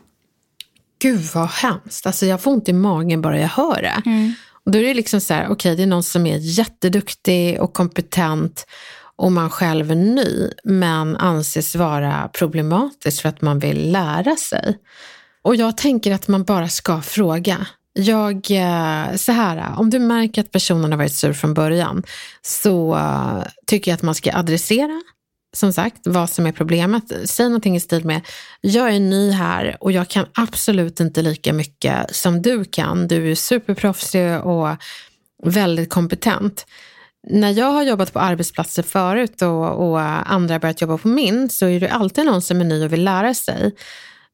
Gud 1.00 1.22
vad 1.34 1.50
hemskt. 1.50 2.06
Alltså 2.06 2.26
jag 2.26 2.42
får 2.42 2.52
ont 2.52 2.70
i 2.70 2.74
magen 2.74 3.22
bara 3.22 3.40
jag 3.40 3.48
hör 3.48 3.82
det. 3.82 4.02
Mm. 4.06 4.34
Och 4.66 4.72
då 4.72 4.80
är 4.80 4.84
det 4.84 4.94
liksom 4.94 5.22
så 5.22 5.34
här, 5.34 5.44
okej 5.44 5.54
okay, 5.54 5.76
det 5.76 5.84
är 5.84 5.88
någon 5.88 6.04
som 6.04 6.26
är 6.26 6.38
jätteduktig 6.38 7.62
och 7.62 7.74
kompetent 7.74 8.66
och 9.18 9.32
man 9.32 9.50
själv 9.50 9.92
är 9.92 9.96
ny 9.96 10.50
men 10.64 11.18
anses 11.18 11.76
vara 11.76 12.30
problematisk 12.34 13.22
för 13.22 13.30
att 13.30 13.42
man 13.42 13.60
vill 13.60 13.92
lära 13.92 14.36
sig. 14.36 14.78
Och 15.42 15.56
jag 15.56 15.78
tänker 15.78 16.14
att 16.14 16.28
man 16.28 16.44
bara 16.44 16.68
ska 16.68 17.02
fråga. 17.02 17.68
Jag, 17.94 18.36
eh, 18.36 19.16
så 19.16 19.32
här, 19.32 19.80
om 19.80 19.90
du 19.90 20.00
märker 20.00 20.42
att 20.42 20.52
personen 20.52 20.92
har 20.92 20.98
varit 20.98 21.14
sur 21.14 21.34
från 21.34 21.54
början 21.54 22.04
så 22.42 22.96
eh, 22.96 23.44
tycker 23.68 23.92
jag 23.92 23.96
att 23.96 24.02
man 24.02 24.16
ska 24.16 24.36
adressera 24.36 25.02
som 25.54 25.74
sagt, 25.74 25.98
vad 26.04 26.30
som 26.30 26.46
är 26.46 26.52
problemet. 26.52 27.04
Säg 27.26 27.46
någonting 27.46 27.76
i 27.76 27.80
stil 27.80 28.06
med, 28.06 28.22
jag 28.62 28.96
är 28.96 29.00
ny 29.00 29.32
här 29.32 29.78
och 29.80 29.92
jag 29.92 30.08
kan 30.08 30.26
absolut 30.34 31.00
inte 31.00 31.22
lika 31.22 31.54
mycket 31.54 32.16
som 32.16 32.42
du 32.42 32.66
kan. 32.66 33.08
Du 33.08 33.32
är 33.32 33.36
superproffsig 33.36 34.40
och 34.40 34.68
väldigt 35.44 35.90
kompetent 35.90 36.66
när 37.30 37.52
jag 37.52 37.72
har 37.72 37.84
jobbat 37.84 38.14
på 38.14 38.20
arbetsplatser 38.20 38.84
förut 38.84 39.42
och, 39.42 39.90
och 39.90 40.02
andra 40.32 40.54
har 40.54 40.60
börjat 40.60 40.82
jobba 40.82 40.98
på 40.98 41.08
min 41.08 41.50
så 41.50 41.66
är 41.66 41.80
det 41.80 41.90
alltid 41.90 42.26
någon 42.26 42.42
som 42.42 42.62
är 42.62 42.66
ny 42.66 42.86
och 42.86 42.94
vill 42.94 43.04
lära 43.04 43.34
sig. 43.34 43.76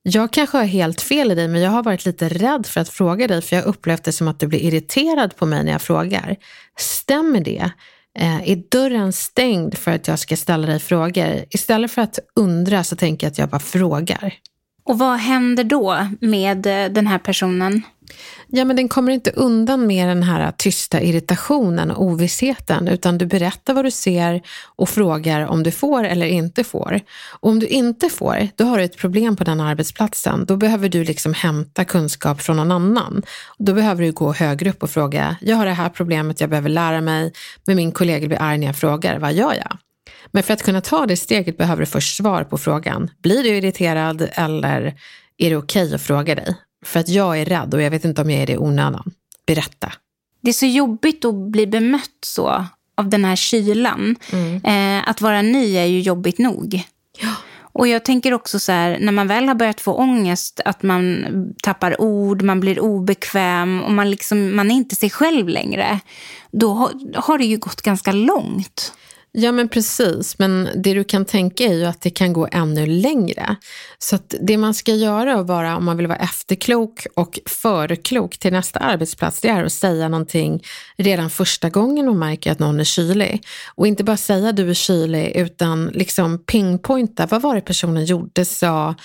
Jag 0.03 0.34
kanske 0.34 0.58
har 0.58 0.65
helt 0.65 1.01
fel 1.01 1.32
i 1.32 1.36
dig 1.36 1.47
men 1.47 1.62
jag 1.62 1.71
har 1.71 1.84
varit 1.84 2.06
lite 2.06 2.29
rädd 2.29 2.65
för 2.65 2.82
att 2.82 2.89
fråga 2.89 3.27
dig 3.27 3.41
för 3.41 3.56
jag 3.56 3.63
har 3.63 3.69
upplevt 3.69 4.03
det 4.03 4.12
som 4.12 4.27
att 4.27 4.39
du 4.39 4.47
blir 4.47 4.60
irriterad 4.60 5.36
på 5.36 5.45
mig 5.45 5.63
när 5.63 5.71
jag 5.71 5.82
frågar. 5.82 6.36
Stämmer 6.77 7.39
det? 7.39 7.71
Eh, 8.19 8.49
är 8.49 8.63
dörren 8.69 9.13
stängd 9.13 9.77
för 9.77 9.91
att 9.91 10.08
jag 10.08 10.19
ska 10.19 10.38
ställa 10.38 10.67
dig 10.67 10.79
frågor? 10.79 11.45
Istället 11.49 11.91
för 11.91 12.01
att 12.01 12.19
undra 12.36 12.84
så 12.84 12.95
tänker 12.95 13.27
jag 13.27 13.32
att 13.32 13.38
jag 13.38 13.49
bara 13.49 13.60
frågar. 13.60 14.34
Och 14.86 14.99
vad 14.99 15.17
händer 15.17 15.63
då 15.63 16.08
med 16.21 16.65
eh, 16.65 16.91
den 16.91 17.08
här 17.08 17.19
personen? 17.19 17.82
Ja, 18.47 18.65
men 18.65 18.76
den 18.76 18.89
kommer 18.89 19.12
inte 19.12 19.32
undan 19.32 19.88
med 19.88 20.08
den 20.08 20.23
här 20.23 20.52
tysta 20.58 21.02
irritationen 21.02 21.91
och 21.91 22.04
ovissheten, 22.04 22.88
utan 22.88 23.17
du 23.17 23.26
berättar 23.26 23.73
vad 23.73 23.86
du 23.86 23.91
ser 23.91 24.41
och 24.76 24.89
frågar 24.89 25.47
om 25.47 25.63
du 25.63 25.71
får 25.71 26.04
eller 26.04 26.26
inte 26.26 26.63
får. 26.63 26.99
Och 27.39 27.49
om 27.49 27.60
du 27.60 27.67
inte 27.67 28.10
får, 28.10 28.47
då 28.56 28.63
har 28.63 28.78
du 28.78 28.84
ett 28.84 28.97
problem 28.97 29.36
på 29.36 29.43
den 29.43 29.60
arbetsplatsen. 29.60 30.45
Då 30.45 30.58
behöver 30.58 30.89
du 30.89 31.04
liksom 31.04 31.34
hämta 31.34 31.86
kunskap 31.86 32.41
från 32.41 32.58
någon 32.58 32.71
annan. 32.71 33.23
Då 33.58 33.73
behöver 33.73 34.04
du 34.04 34.12
gå 34.12 34.34
högre 34.34 34.69
upp 34.69 34.84
och 34.84 34.89
fråga, 34.89 35.36
jag 35.41 35.56
har 35.56 35.65
det 35.65 35.71
här 35.71 35.89
problemet, 35.89 36.41
jag 36.41 36.49
behöver 36.49 36.69
lära 36.69 37.02
mig, 37.02 37.34
men 37.65 37.76
min 37.76 37.91
kollega 37.91 38.28
blir 38.28 38.41
arg 38.41 38.58
när 38.58 38.67
jag 38.67 38.78
frågar, 38.78 39.19
vad 39.19 39.34
gör 39.34 39.54
jag? 39.54 39.78
Men 40.32 40.43
för 40.43 40.54
att 40.54 40.63
kunna 40.63 40.82
ta 40.82 41.06
det 41.06 41.17
steget 41.17 41.58
behöver 41.58 41.80
du 41.80 41.86
först 41.86 42.17
svar 42.17 42.43
på 42.43 42.58
frågan. 42.58 43.10
Blir 43.23 43.43
du 43.43 43.49
irriterad 43.49 44.30
eller 44.34 44.93
är 45.38 45.49
det 45.49 45.58
okej 45.58 45.84
okay 45.84 45.95
att 45.95 46.02
fråga 46.02 46.36
dig? 46.36 46.56
För 46.84 47.00
att 47.00 47.10
jag 47.10 47.39
är 47.39 47.46
rädd 47.46 47.74
och 47.74 47.82
jag 47.82 47.91
vet 47.91 48.06
inte 48.06 48.22
om 48.22 48.30
jag 48.30 48.41
är 48.41 48.46
det 48.46 48.54
i 48.54 48.58
onödan. 48.58 49.12
Berätta. 49.46 49.91
Det 50.41 50.50
är 50.50 50.54
så 50.54 50.65
jobbigt 50.65 51.26
att 51.26 51.36
bli 51.36 51.67
bemött 51.67 52.17
så 52.26 52.65
av 52.96 53.10
den 53.10 53.26
här 53.26 53.36
kylan. 53.36 54.15
Mm. 54.32 54.62
Eh, 54.63 55.10
att 55.10 55.22
vara 55.22 55.41
ny 55.41 55.76
är 55.76 55.86
ju 55.86 56.00
jobbigt 56.00 56.38
nog. 56.38 56.84
Ja. 57.19 57.30
Och 57.74 57.88
jag 57.88 58.06
tänker 58.06 58.34
också 58.34 58.60
så 58.60 58.72
här, 58.72 58.98
när 59.00 59.12
man 59.12 59.28
väl 59.28 59.48
har 59.48 59.56
börjat 59.56 59.82
få 59.82 59.93
ångest, 59.93 60.60
att 60.65 60.84
man 60.84 61.26
tappar 61.63 62.02
ord, 62.02 62.41
man 62.41 62.60
blir 62.60 62.80
obekväm 62.80 63.82
och 63.82 63.91
man, 63.91 64.12
liksom, 64.12 64.56
man 64.56 64.72
är 64.72 64.76
inte 64.76 64.96
sig 64.96 65.10
själv 65.10 65.48
längre. 65.48 66.00
Då 66.52 66.74
har, 66.74 66.91
har 67.15 67.38
det 67.38 67.46
ju 67.46 67.58
gått 67.58 67.82
ganska 67.82 68.12
långt. 68.12 68.93
Ja 69.36 69.52
men 69.52 69.69
precis, 69.69 70.39
men 70.39 70.69
det 70.76 70.93
du 70.93 71.04
kan 71.04 71.26
tänka 71.26 71.63
är 71.63 71.74
ju 71.74 71.86
att 71.86 72.02
det 72.02 72.10
kan 72.10 72.34
gå 72.34 72.48
ännu 72.52 72.86
längre. 72.86 73.56
Så 73.98 74.15
att 74.15 74.36
det 74.41 74.58
man 74.58 74.74
ska 74.74 74.93
göra 74.93 75.39
och 75.39 75.48
vara, 75.48 75.78
om 75.78 75.86
man 75.86 75.98
vill 75.98 76.08
vara 76.08 76.17
efterklok 76.17 77.08
och 77.15 77.39
förklok 77.46 78.38
till 78.38 78.54
nästa 78.54 78.80
arbetsplats, 78.80 79.41
det 79.41 79.48
är 79.48 79.63
att 79.63 79.74
säga 79.74 80.10
någonting 80.10 80.63
redan 80.98 81.30
första 81.30 81.69
gången 81.69 82.06
man 82.06 82.19
märker 82.19 82.52
att 82.52 82.60
någon 82.60 82.80
är 82.80 82.84
kylig. 82.84 83.46
Och 83.76 83.88
inte 83.88 84.04
bara 84.04 84.17
säga 84.17 84.52
du 84.52 84.69
är 84.69 84.74
kylig, 84.74 85.32
utan 85.36 85.86
liksom 85.86 86.38
pingpointa, 86.38 87.26
vad 87.26 87.41
var 87.41 87.56
det 87.56 87.62
personen 87.62 88.06
gjorde, 88.06 88.46
sa, 88.46 88.96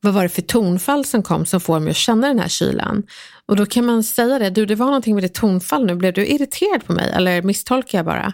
vad 0.00 0.14
var 0.14 0.22
det 0.22 0.28
för 0.28 0.42
tonfall 0.42 1.04
som 1.04 1.22
kom 1.22 1.46
som 1.46 1.60
får 1.60 1.80
mig 1.80 1.90
att 1.90 1.96
känna 1.96 2.28
den 2.28 2.38
här 2.38 2.48
kylan? 2.48 3.02
Och 3.48 3.56
då 3.56 3.66
kan 3.66 3.86
man 3.86 4.02
säga 4.02 4.38
det, 4.38 4.50
du 4.50 4.66
det 4.66 4.74
var 4.74 4.86
någonting 4.86 5.14
med 5.14 5.24
ditt 5.24 5.34
tonfall 5.34 5.86
nu, 5.86 5.94
blev 5.94 6.12
du 6.12 6.26
irriterad 6.26 6.84
på 6.86 6.92
mig 6.92 7.12
eller 7.16 7.42
misstolkar 7.42 7.98
jag 7.98 8.04
bara? 8.04 8.32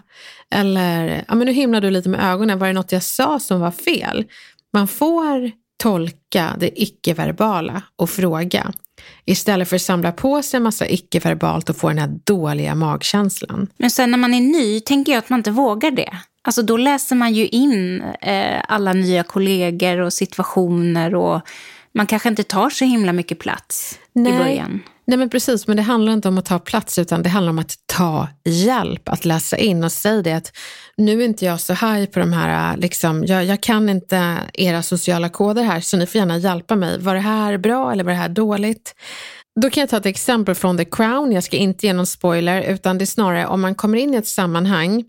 Eller, 0.50 1.24
ja 1.28 1.34
men 1.34 1.46
nu 1.46 1.52
himlar 1.52 1.80
du 1.80 1.90
lite 1.90 2.08
med 2.08 2.32
ögonen, 2.32 2.58
var 2.58 2.66
det 2.66 2.72
något 2.72 2.92
jag 2.92 3.02
sa 3.02 3.40
som 3.40 3.60
var 3.60 3.70
fel? 3.70 4.24
Man 4.72 4.88
får 4.88 5.50
tolka 5.76 6.56
det 6.58 6.82
icke-verbala 6.82 7.82
och 7.96 8.10
fråga 8.10 8.72
istället 9.24 9.68
för 9.68 9.76
att 9.76 9.82
samla 9.82 10.12
på 10.12 10.42
sig 10.42 10.56
en 10.56 10.62
massa 10.62 10.88
icke-verbalt 10.88 11.70
och 11.70 11.76
få 11.76 11.88
den 11.88 11.98
här 11.98 12.18
dåliga 12.24 12.74
magkänslan. 12.74 13.66
Men 13.76 13.90
sen 13.90 14.10
när 14.10 14.18
man 14.18 14.34
är 14.34 14.40
ny 14.40 14.80
tänker 14.80 15.12
jag 15.12 15.18
att 15.18 15.30
man 15.30 15.40
inte 15.40 15.50
vågar 15.50 15.90
det. 15.90 16.18
Alltså 16.42 16.62
då 16.62 16.76
läser 16.76 17.16
man 17.16 17.32
ju 17.32 17.46
in 17.46 18.02
eh, 18.20 18.62
alla 18.68 18.92
nya 18.92 19.22
kollegor 19.22 20.00
och 20.00 20.12
situationer 20.12 21.14
och 21.14 21.40
man 21.94 22.06
kanske 22.06 22.28
inte 22.28 22.42
tar 22.42 22.70
så 22.70 22.84
himla 22.84 23.12
mycket 23.12 23.38
plats 23.38 23.98
Nej. 24.12 24.34
i 24.34 24.38
början. 24.38 24.82
Nej 25.06 25.18
men 25.18 25.30
precis, 25.30 25.66
men 25.66 25.76
det 25.76 25.82
handlar 25.82 26.12
inte 26.12 26.28
om 26.28 26.38
att 26.38 26.44
ta 26.44 26.58
plats 26.58 26.98
utan 26.98 27.22
det 27.22 27.28
handlar 27.28 27.50
om 27.50 27.58
att 27.58 27.74
ta 27.86 28.28
hjälp, 28.44 29.08
att 29.08 29.24
läsa 29.24 29.56
in 29.56 29.84
och 29.84 29.92
säga 29.92 30.22
det 30.22 30.32
att 30.32 30.52
nu 30.96 31.22
är 31.22 31.24
inte 31.24 31.44
jag 31.44 31.60
så 31.60 31.72
high 31.72 32.04
på 32.04 32.18
de 32.18 32.32
här, 32.32 32.76
liksom, 32.76 33.24
jag, 33.24 33.44
jag 33.44 33.60
kan 33.60 33.88
inte 33.88 34.38
era 34.54 34.82
sociala 34.82 35.28
koder 35.28 35.62
här 35.62 35.80
så 35.80 35.96
ni 35.96 36.06
får 36.06 36.18
gärna 36.18 36.38
hjälpa 36.38 36.76
mig. 36.76 36.98
Var 36.98 37.14
det 37.14 37.20
här 37.20 37.58
bra 37.58 37.92
eller 37.92 38.04
var 38.04 38.10
det 38.10 38.18
här 38.18 38.28
dåligt? 38.28 38.94
Då 39.60 39.70
kan 39.70 39.80
jag 39.80 39.90
ta 39.90 39.96
ett 39.96 40.06
exempel 40.06 40.54
från 40.54 40.78
The 40.78 40.84
Crown, 40.84 41.32
jag 41.32 41.44
ska 41.44 41.56
inte 41.56 41.86
ge 41.86 41.92
någon 41.92 42.06
spoiler 42.06 42.62
utan 42.62 42.98
det 42.98 43.04
är 43.04 43.06
snarare 43.06 43.46
om 43.46 43.60
man 43.60 43.74
kommer 43.74 43.98
in 43.98 44.14
i 44.14 44.16
ett 44.16 44.26
sammanhang 44.26 45.04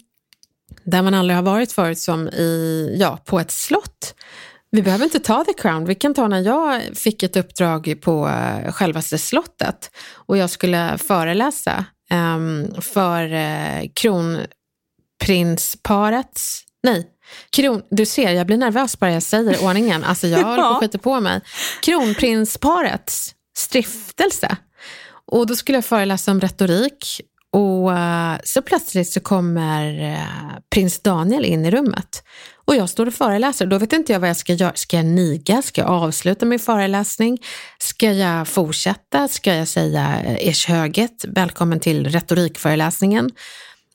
där 0.83 1.01
man 1.01 1.13
aldrig 1.13 1.35
har 1.35 1.43
varit 1.43 1.71
förut 1.71 1.99
som 1.99 2.27
i, 2.27 2.95
ja, 2.99 3.19
på 3.25 3.39
ett 3.39 3.51
slott. 3.51 4.15
Vi 4.75 4.81
behöver 4.81 5.05
inte 5.05 5.19
ta 5.19 5.43
The 5.43 5.53
Crown, 5.53 5.85
vi 5.85 5.95
kan 5.95 6.13
ta 6.13 6.27
när 6.27 6.41
jag 6.41 6.81
fick 6.97 7.23
ett 7.23 7.37
uppdrag 7.37 7.95
på 8.01 8.27
uh, 8.27 8.71
självaste 8.71 9.17
slottet 9.17 9.91
och 10.13 10.37
jag 10.37 10.49
skulle 10.49 10.97
föreläsa 10.97 11.85
um, 12.11 12.81
för 12.81 13.33
uh, 13.33 13.89
kronprinsparets, 13.93 16.63
nej, 16.83 17.07
Kron, 17.49 17.81
du 17.89 18.05
ser, 18.05 18.31
jag 18.31 18.47
blir 18.47 18.57
nervös 18.57 18.99
bara 18.99 19.11
jag 19.11 19.23
säger 19.23 19.65
ordningen. 19.65 20.03
Alltså 20.03 20.27
jag 20.27 20.39
håller 20.43 20.63
på 20.63 20.69
att 20.69 20.79
skita 20.79 20.97
på 20.97 21.19
mig. 21.19 21.41
Kronprinsparets 21.81 23.35
stiftelse. 23.57 24.57
Och 25.31 25.47
då 25.47 25.55
skulle 25.55 25.77
jag 25.77 25.85
föreläsa 25.85 26.31
om 26.31 26.41
retorik 26.41 27.21
och 27.55 27.97
eh, 27.97 28.37
så 28.43 28.61
plötsligt 28.61 29.09
så 29.09 29.19
kommer 29.19 30.11
eh, 30.13 30.57
prins 30.69 31.01
Daniel 31.01 31.45
in 31.45 31.65
i 31.65 31.71
rummet. 31.71 32.23
Och 32.65 32.75
jag 32.75 32.89
står 32.89 33.05
och 33.05 33.13
föreläser. 33.13 33.65
Då 33.65 33.77
vet 33.77 33.93
inte 33.93 34.13
jag 34.13 34.19
vad 34.19 34.29
jag 34.29 34.37
ska 34.37 34.53
göra. 34.53 34.71
Ska 34.75 34.97
jag 34.97 35.05
niga? 35.05 35.61
Ska 35.61 35.81
jag 35.81 35.89
avsluta 35.89 36.45
min 36.45 36.59
föreläsning? 36.59 37.37
Ska 37.79 38.11
jag 38.11 38.47
fortsätta? 38.47 39.27
Ska 39.27 39.53
jag 39.53 39.67
säga 39.67 40.21
eh, 40.25 40.47
ers 40.49 40.65
höget, 40.65 41.25
välkommen 41.27 41.79
till 41.79 42.07
retorikföreläsningen? 42.07 43.31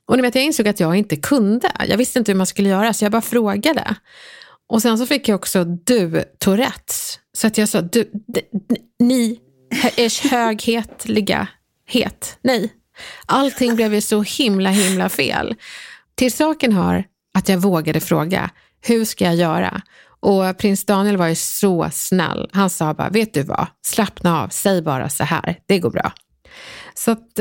Och 0.06 0.16
ni 0.16 0.22
vet, 0.22 0.34
jag 0.34 0.44
insåg 0.44 0.68
att 0.68 0.80
jag 0.80 0.96
inte 0.96 1.16
kunde. 1.16 1.72
Jag 1.88 1.96
visste 1.96 2.18
inte 2.18 2.32
hur 2.32 2.36
man 2.36 2.46
skulle 2.46 2.68
göra, 2.68 2.92
så 2.92 3.04
jag 3.04 3.12
bara 3.12 3.22
frågade. 3.22 3.94
Och 4.68 4.82
sen 4.82 4.98
så 4.98 5.06
fick 5.06 5.28
jag 5.28 5.36
också 5.36 5.64
du, 5.64 6.24
Tourettes. 6.38 7.18
Så 7.32 7.46
att 7.46 7.58
jag 7.58 7.68
sa, 7.68 7.80
du, 7.80 8.10
ni, 8.98 9.38
ers 9.96 10.20
höghetliga 10.20 11.48
het, 11.86 12.38
nej. 12.42 12.79
Allting 13.26 13.76
blev 13.76 13.94
ju 13.94 14.00
så 14.00 14.22
himla, 14.22 14.70
himla 14.70 15.08
fel. 15.08 15.54
Till 16.14 16.32
saken 16.32 16.72
hör 16.72 17.04
att 17.34 17.48
jag 17.48 17.58
vågade 17.58 18.00
fråga, 18.00 18.50
hur 18.80 19.04
ska 19.04 19.24
jag 19.24 19.34
göra? 19.34 19.82
Och 20.20 20.58
prins 20.58 20.86
Daniel 20.86 21.16
var 21.16 21.26
ju 21.26 21.34
så 21.34 21.88
snäll. 21.92 22.50
Han 22.52 22.70
sa 22.70 22.94
bara, 22.94 23.08
vet 23.08 23.34
du 23.34 23.42
vad, 23.42 23.66
slappna 23.82 24.42
av, 24.42 24.48
säg 24.48 24.82
bara 24.82 25.08
så 25.08 25.24
här, 25.24 25.58
det 25.66 25.78
går 25.78 25.90
bra. 25.90 26.12
Så 26.94 27.10
att 27.10 27.40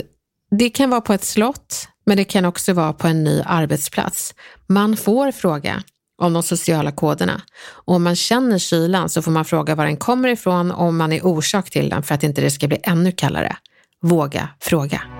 det 0.51 0.69
kan 0.69 0.89
vara 0.89 1.01
på 1.01 1.13
ett 1.13 1.23
slott, 1.23 1.87
men 2.05 2.17
det 2.17 2.23
kan 2.23 2.45
också 2.45 2.73
vara 2.73 2.93
på 2.93 3.07
en 3.07 3.23
ny 3.23 3.41
arbetsplats. 3.45 4.35
Man 4.67 4.97
får 4.97 5.31
fråga 5.31 5.83
om 6.21 6.33
de 6.33 6.43
sociala 6.43 6.91
koderna. 6.91 7.41
Och 7.67 7.95
om 7.95 8.03
man 8.03 8.15
känner 8.15 8.57
kylan 8.57 9.09
så 9.09 9.21
får 9.21 9.31
man 9.31 9.45
fråga 9.45 9.75
var 9.75 9.85
den 9.85 9.97
kommer 9.97 10.29
ifrån 10.29 10.71
och 10.71 10.85
om 10.85 10.97
man 10.97 11.11
är 11.11 11.25
orsak 11.25 11.69
till 11.69 11.89
den 11.89 12.03
för 12.03 12.15
att 12.15 12.23
inte 12.23 12.41
det 12.41 12.51
ska 12.51 12.67
bli 12.67 12.79
ännu 12.83 13.11
kallare. 13.11 13.57
Våga 14.01 14.49
fråga. 14.59 15.18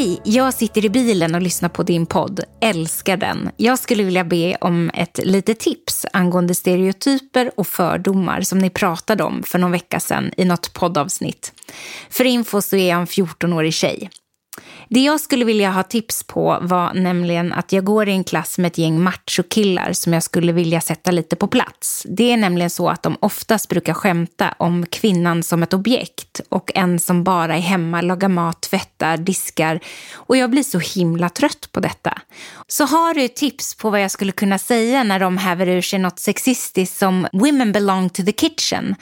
Hej, 0.00 0.20
jag 0.24 0.54
sitter 0.54 0.84
i 0.84 0.88
bilen 0.88 1.34
och 1.34 1.40
lyssnar 1.40 1.68
på 1.68 1.82
din 1.82 2.06
podd. 2.06 2.40
Älskar 2.60 3.16
den. 3.16 3.50
Jag 3.56 3.78
skulle 3.78 4.02
vilja 4.02 4.24
be 4.24 4.56
om 4.60 4.90
ett 4.94 5.20
litet 5.22 5.60
tips 5.60 6.06
angående 6.12 6.54
stereotyper 6.54 7.50
och 7.56 7.66
fördomar 7.66 8.40
som 8.40 8.58
ni 8.58 8.70
pratade 8.70 9.24
om 9.24 9.42
för 9.42 9.58
någon 9.58 9.70
vecka 9.70 10.00
sedan 10.00 10.30
i 10.36 10.44
något 10.44 10.72
poddavsnitt. 10.72 11.52
För 12.10 12.24
info 12.24 12.62
så 12.62 12.76
är 12.76 12.88
jag 12.88 13.00
en 13.00 13.06
14-årig 13.06 13.74
tjej. 13.74 14.10
Det 14.92 15.00
jag 15.00 15.20
skulle 15.20 15.44
vilja 15.44 15.70
ha 15.70 15.82
tips 15.82 16.22
på 16.22 16.58
var 16.62 16.94
nämligen 16.94 17.52
att 17.52 17.72
jag 17.72 17.84
går 17.84 18.08
i 18.08 18.12
en 18.12 18.24
klass 18.24 18.58
med 18.58 18.68
ett 18.68 18.78
gäng 18.78 19.00
machokillar 19.00 19.92
som 19.92 20.12
jag 20.12 20.22
skulle 20.22 20.52
vilja 20.52 20.80
sätta 20.80 21.10
lite 21.10 21.36
på 21.36 21.46
plats. 21.46 22.06
Det 22.08 22.32
är 22.32 22.36
nämligen 22.36 22.70
så 22.70 22.88
att 22.88 23.02
de 23.02 23.16
oftast 23.20 23.68
brukar 23.68 23.94
skämta 23.94 24.54
om 24.58 24.86
kvinnan 24.86 25.42
som 25.42 25.62
ett 25.62 25.74
objekt 25.74 26.40
och 26.48 26.70
en 26.74 26.98
som 26.98 27.24
bara 27.24 27.56
är 27.56 27.60
hemma, 27.60 28.00
lagar 28.00 28.28
mat, 28.28 28.60
tvättar, 28.60 29.16
diskar. 29.16 29.80
Och 30.12 30.36
jag 30.36 30.50
blir 30.50 30.62
så 30.62 30.78
himla 30.78 31.28
trött 31.28 31.68
på 31.72 31.80
detta. 31.80 32.18
Så 32.68 32.84
har 32.84 33.14
du 33.14 33.28
tips 33.28 33.74
på 33.74 33.90
vad 33.90 34.02
jag 34.02 34.10
skulle 34.10 34.32
kunna 34.32 34.58
säga 34.58 35.02
när 35.02 35.20
de 35.20 35.36
häver 35.36 35.66
ur 35.66 35.82
sig 35.82 35.98
något 35.98 36.18
sexistiskt 36.18 36.98
som 36.98 37.26
“women 37.32 37.72
belong 37.72 38.10
to 38.10 38.22
the 38.22 38.32
kitchen” 38.32 38.96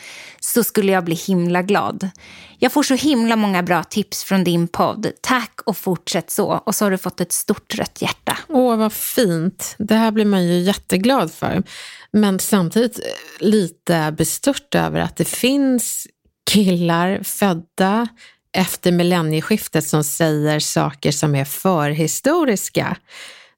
så 0.49 0.65
skulle 0.65 0.93
jag 0.93 1.05
bli 1.05 1.15
himla 1.15 1.63
glad. 1.63 2.11
Jag 2.59 2.73
får 2.73 2.83
så 2.83 2.95
himla 2.95 3.37
många 3.37 3.63
bra 3.63 3.85
tips 3.85 4.25
från 4.25 4.45
din 4.45 4.69
podd. 4.69 5.07
Tack 5.21 5.61
och 5.65 5.77
fortsätt 5.77 6.31
så. 6.31 6.63
Och 6.67 6.75
så 6.75 6.85
har 6.85 6.91
du 6.91 6.99
fått 6.99 7.21
ett 7.21 7.33
stort 7.33 7.75
rött 7.75 8.03
hjärta. 8.03 8.39
Åh, 8.49 8.77
vad 8.77 8.93
fint. 8.93 9.75
Det 9.79 9.95
här 9.95 10.11
blir 10.11 10.25
man 10.25 10.47
ju 10.47 10.59
jätteglad 10.59 11.33
för. 11.33 11.63
Men 12.11 12.39
samtidigt 12.39 12.99
eh, 12.99 13.05
lite 13.47 14.15
bestört 14.19 14.75
över 14.75 15.01
att 15.01 15.17
det 15.17 15.25
finns 15.25 16.07
killar 16.51 17.23
födda 17.23 18.09
efter 18.53 18.93
millennieskiftet 18.93 19.87
som 19.87 20.05
säger 20.05 20.61
saker 20.61 21.13
som 21.13 21.35
är 21.35 21.45
förhistoriska. 21.45 22.97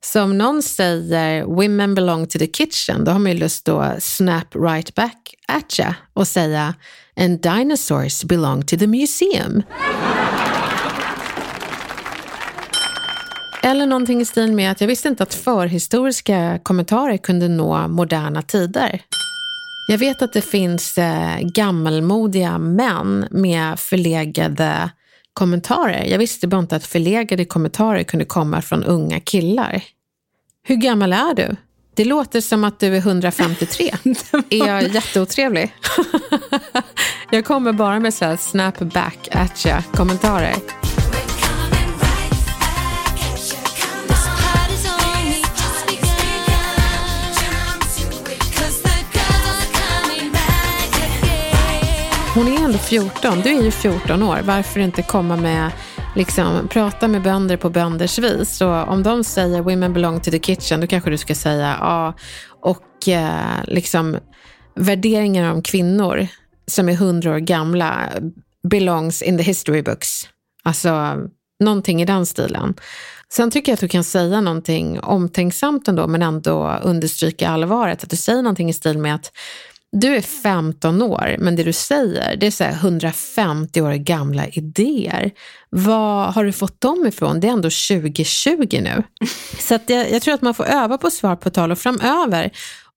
Så 0.04 0.22
om 0.22 0.38
någon 0.38 0.62
säger 0.62 1.44
“women 1.44 1.94
belong 1.94 2.26
to 2.26 2.38
the 2.38 2.46
kitchen” 2.46 3.04
då 3.04 3.12
har 3.12 3.18
man 3.18 3.32
ju 3.32 3.38
lust 3.38 3.68
att 3.68 4.02
snap 4.02 4.56
right 4.56 4.94
back 4.94 5.34
at 5.48 5.78
ya 5.78 5.94
och 6.14 6.28
säga 6.28 6.74
“and 7.16 7.42
dinosaurs 7.42 8.24
belong 8.24 8.66
to 8.66 8.76
the 8.76 8.86
museum”. 8.86 9.62
Eller 13.62 13.86
någonting 13.86 14.20
i 14.20 14.24
stil 14.24 14.52
med 14.52 14.70
att 14.70 14.80
jag 14.80 14.88
visste 14.88 15.08
inte 15.08 15.22
att 15.22 15.34
förhistoriska 15.34 16.60
kommentarer 16.62 17.16
kunde 17.16 17.48
nå 17.48 17.88
moderna 17.88 18.42
tider. 18.42 19.02
Jag 19.88 19.98
vet 19.98 20.22
att 20.22 20.32
det 20.32 20.42
finns 20.42 20.98
eh, 20.98 21.38
gammalmodiga 21.40 22.58
män 22.58 23.26
med 23.30 23.78
förlegade 23.78 24.90
kommentarer. 25.32 26.04
Jag 26.04 26.18
visste 26.18 26.48
bara 26.48 26.60
inte 26.60 26.76
att 26.76 26.86
förlegade 26.86 27.44
kommentarer 27.44 28.02
kunde 28.02 28.24
komma 28.24 28.62
från 28.62 28.84
unga 28.84 29.20
killar. 29.20 29.82
Hur 30.62 30.76
gammal 30.76 31.12
är 31.12 31.34
du? 31.34 31.56
Det 31.94 32.04
låter 32.04 32.40
som 32.40 32.64
att 32.64 32.80
du 32.80 32.86
är 32.96 32.98
153. 32.98 33.90
är 34.50 34.66
jag 34.66 34.88
jätteotrevlig? 34.88 35.74
jag 37.30 37.44
kommer 37.44 37.72
bara 37.72 38.00
med 38.00 38.14
så 38.14 38.24
här 38.24 38.36
snap 38.36 38.78
back 38.78 39.28
at 39.32 39.66
kommentarer. 39.92 40.79
14, 52.88 53.40
du 53.40 53.58
är 53.58 53.62
ju 53.62 53.70
14 53.70 54.22
år. 54.22 54.40
Varför 54.44 54.80
inte 54.80 55.02
komma 55.02 55.36
med, 55.36 55.70
liksom, 56.16 56.68
prata 56.68 57.08
med 57.08 57.22
bönder 57.22 57.56
på 57.56 57.70
bönders 57.70 58.18
vis. 58.18 58.56
Så 58.56 58.74
om 58.74 59.02
de 59.02 59.24
säger 59.24 59.60
women 59.60 59.92
belong 59.92 60.20
to 60.20 60.30
the 60.30 60.38
kitchen, 60.38 60.80
då 60.80 60.86
kanske 60.86 61.10
du 61.10 61.18
ska 61.18 61.34
säga 61.34 61.76
ja. 61.80 62.14
Och 62.60 63.08
eh, 63.08 63.64
liksom 63.64 64.18
värderingar 64.74 65.52
om 65.52 65.62
kvinnor 65.62 66.26
som 66.66 66.88
är 66.88 66.92
100 66.92 67.30
år 67.30 67.38
gamla 67.38 68.08
belongs 68.70 69.22
in 69.22 69.36
the 69.36 69.42
history 69.42 69.82
books. 69.82 70.28
Alltså 70.62 71.16
någonting 71.60 72.02
i 72.02 72.04
den 72.04 72.26
stilen. 72.26 72.74
Sen 73.32 73.50
tycker 73.50 73.72
jag 73.72 73.74
att 73.74 73.80
du 73.80 73.88
kan 73.88 74.04
säga 74.04 74.40
någonting 74.40 75.00
omtänksamt 75.00 75.88
ändå, 75.88 76.06
men 76.06 76.22
ändå 76.22 76.78
understryka 76.82 77.48
allvaret. 77.48 78.04
Att 78.04 78.10
du 78.10 78.16
säger 78.16 78.42
någonting 78.42 78.70
i 78.70 78.72
stil 78.72 78.98
med 78.98 79.14
att 79.14 79.32
du 79.92 80.16
är 80.16 80.20
15 80.20 81.02
år, 81.02 81.36
men 81.38 81.56
det 81.56 81.62
du 81.62 81.72
säger, 81.72 82.36
det 82.36 82.46
är 82.46 82.50
så 82.50 82.64
150 82.64 83.80
år 83.80 83.92
gamla 83.92 84.46
idéer. 84.48 85.30
Var 85.70 86.32
har 86.32 86.44
du 86.44 86.52
fått 86.52 86.80
dem 86.80 87.06
ifrån? 87.06 87.40
Det 87.40 87.46
är 87.48 87.52
ändå 87.52 87.70
2020 87.70 88.80
nu. 88.82 89.02
Så 89.58 89.74
att 89.74 89.90
jag, 89.90 90.10
jag 90.10 90.22
tror 90.22 90.34
att 90.34 90.42
man 90.42 90.54
får 90.54 90.64
öva 90.64 90.98
på 90.98 91.10
svar 91.10 91.36
på 91.36 91.50
tal 91.50 91.72
och 91.72 91.78
framöver 91.78 92.50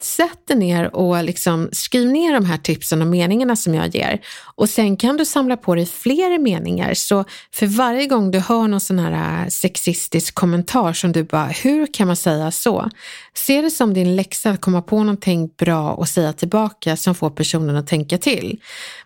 Sätt 0.03 0.47
dig 0.47 0.57
ner 0.57 0.95
och 0.95 1.23
liksom 1.23 1.69
skriv 1.71 2.07
ner 2.07 2.33
de 2.33 2.45
här 2.45 2.57
tipsen 2.57 3.01
och 3.01 3.07
meningarna 3.07 3.55
som 3.55 3.73
jag 3.73 3.95
ger. 3.95 4.21
Och 4.55 4.69
sen 4.69 4.97
kan 4.97 5.17
du 5.17 5.25
samla 5.25 5.57
på 5.57 5.75
dig 5.75 5.85
fler 5.85 6.39
meningar. 6.39 6.93
Så 6.93 7.25
för 7.51 7.65
varje 7.65 8.07
gång 8.07 8.31
du 8.31 8.39
hör 8.39 8.67
någon 8.67 8.79
sån 8.79 8.99
här 8.99 9.43
äh, 9.43 9.49
sexistisk 9.49 10.35
kommentar 10.35 10.93
som 10.93 11.11
du 11.11 11.23
bara, 11.23 11.45
hur 11.45 11.93
kan 11.93 12.07
man 12.07 12.15
säga 12.15 12.51
så? 12.51 12.89
Se 13.33 13.61
det 13.61 13.71
som 13.71 13.93
din 13.93 14.15
läxa 14.15 14.49
att 14.49 14.61
komma 14.61 14.81
på 14.81 14.99
någonting 14.99 15.49
bra 15.57 15.91
och 15.91 16.07
säga 16.07 16.33
tillbaka 16.33 16.97
som 16.97 17.15
får 17.15 17.29
personen 17.29 17.75
att 17.75 17.87
tänka 17.87 18.17
till. 18.17 18.59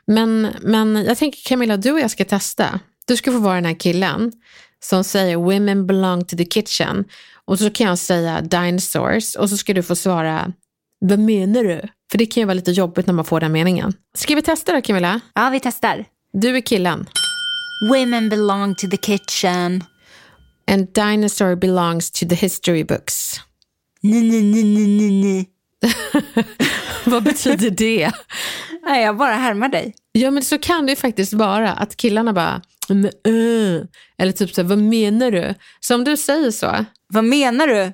Men, 0.07 0.47
men 0.61 0.95
jag 0.95 1.17
tänker 1.17 1.49
Camilla, 1.49 1.77
du 1.77 1.91
och 1.91 1.99
jag 1.99 2.11
ska 2.11 2.25
testa. 2.25 2.79
Du 3.05 3.17
ska 3.17 3.31
få 3.31 3.39
vara 3.39 3.55
den 3.55 3.65
här 3.65 3.79
killen 3.79 4.31
som 4.79 5.03
säger 5.03 5.37
women 5.37 5.87
belong 5.87 6.25
to 6.25 6.37
the 6.37 6.45
kitchen 6.45 7.05
och 7.45 7.59
så 7.59 7.69
kan 7.69 7.87
jag 7.87 7.97
säga 7.97 8.41
dinosaurs 8.41 9.35
och 9.35 9.49
så 9.49 9.57
ska 9.57 9.73
du 9.73 9.83
få 9.83 9.95
svara 9.95 10.53
vad 10.99 11.19
menar 11.19 11.63
du? 11.63 11.81
För 12.11 12.17
det 12.17 12.25
kan 12.25 12.41
ju 12.41 12.45
vara 12.45 12.53
lite 12.53 12.71
jobbigt 12.71 13.07
när 13.07 13.13
man 13.13 13.25
får 13.25 13.39
den 13.39 13.51
meningen. 13.51 13.93
Ska 14.17 14.35
vi 14.35 14.41
testa 14.41 14.73
då 14.73 14.81
Camilla? 14.81 15.19
Ja, 15.33 15.49
vi 15.49 15.59
testar. 15.59 16.05
Du 16.33 16.57
är 16.57 16.61
killen. 16.61 17.09
Women 17.89 18.29
belong 18.29 18.75
to 18.75 18.87
the 18.87 18.97
kitchen. 18.97 19.83
And 20.71 20.87
dinosaur 20.93 21.55
belongs 21.55 22.11
to 22.11 22.27
the 22.27 22.35
history 22.35 22.83
books. 22.83 23.39
Nej, 24.01 24.21
nej, 24.21 24.63
nej, 24.63 24.87
nej, 24.87 25.11
nej. 25.11 25.49
Vad 27.05 27.23
betyder 27.23 27.69
det? 27.69 28.11
Nej, 28.83 29.03
jag 29.03 29.17
bara 29.17 29.33
härmar 29.33 29.69
dig. 29.69 29.95
Ja, 30.11 30.31
men 30.31 30.43
så 30.43 30.57
kan 30.57 30.85
det 30.85 30.91
ju 30.91 30.95
faktiskt 30.95 31.33
vara 31.33 31.73
att 31.73 31.97
killarna 31.97 32.33
bara, 32.33 32.61
uh. 33.27 33.81
eller 34.17 34.31
typ 34.31 34.53
så 34.53 34.63
vad 34.63 34.77
menar 34.77 35.31
du? 35.31 35.53
Så 35.79 35.95
om 35.95 36.03
du 36.03 36.17
säger 36.17 36.51
så. 36.51 36.85
Vad 37.07 37.23
menar 37.23 37.67
du? 37.67 37.91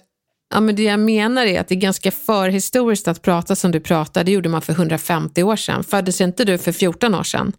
Ja, 0.54 0.60
men 0.60 0.76
det 0.76 0.84
jag 0.84 1.00
menar 1.00 1.46
är 1.46 1.60
att 1.60 1.68
det 1.68 1.76
är 1.76 1.80
ganska 1.80 2.12
förhistoriskt 2.12 3.08
att 3.08 3.22
prata 3.22 3.56
som 3.56 3.72
du 3.72 3.80
pratar. 3.80 4.24
Det 4.24 4.32
gjorde 4.32 4.50
man 4.50 4.62
för 4.62 4.74
150 4.74 5.44
år 5.44 5.56
sedan. 5.56 5.84
Föddes 5.84 6.22
inte 6.22 6.46
du 6.46 6.58
för 6.58 6.72
14 6.72 7.16
år 7.16 7.24
sedan? 7.24 7.54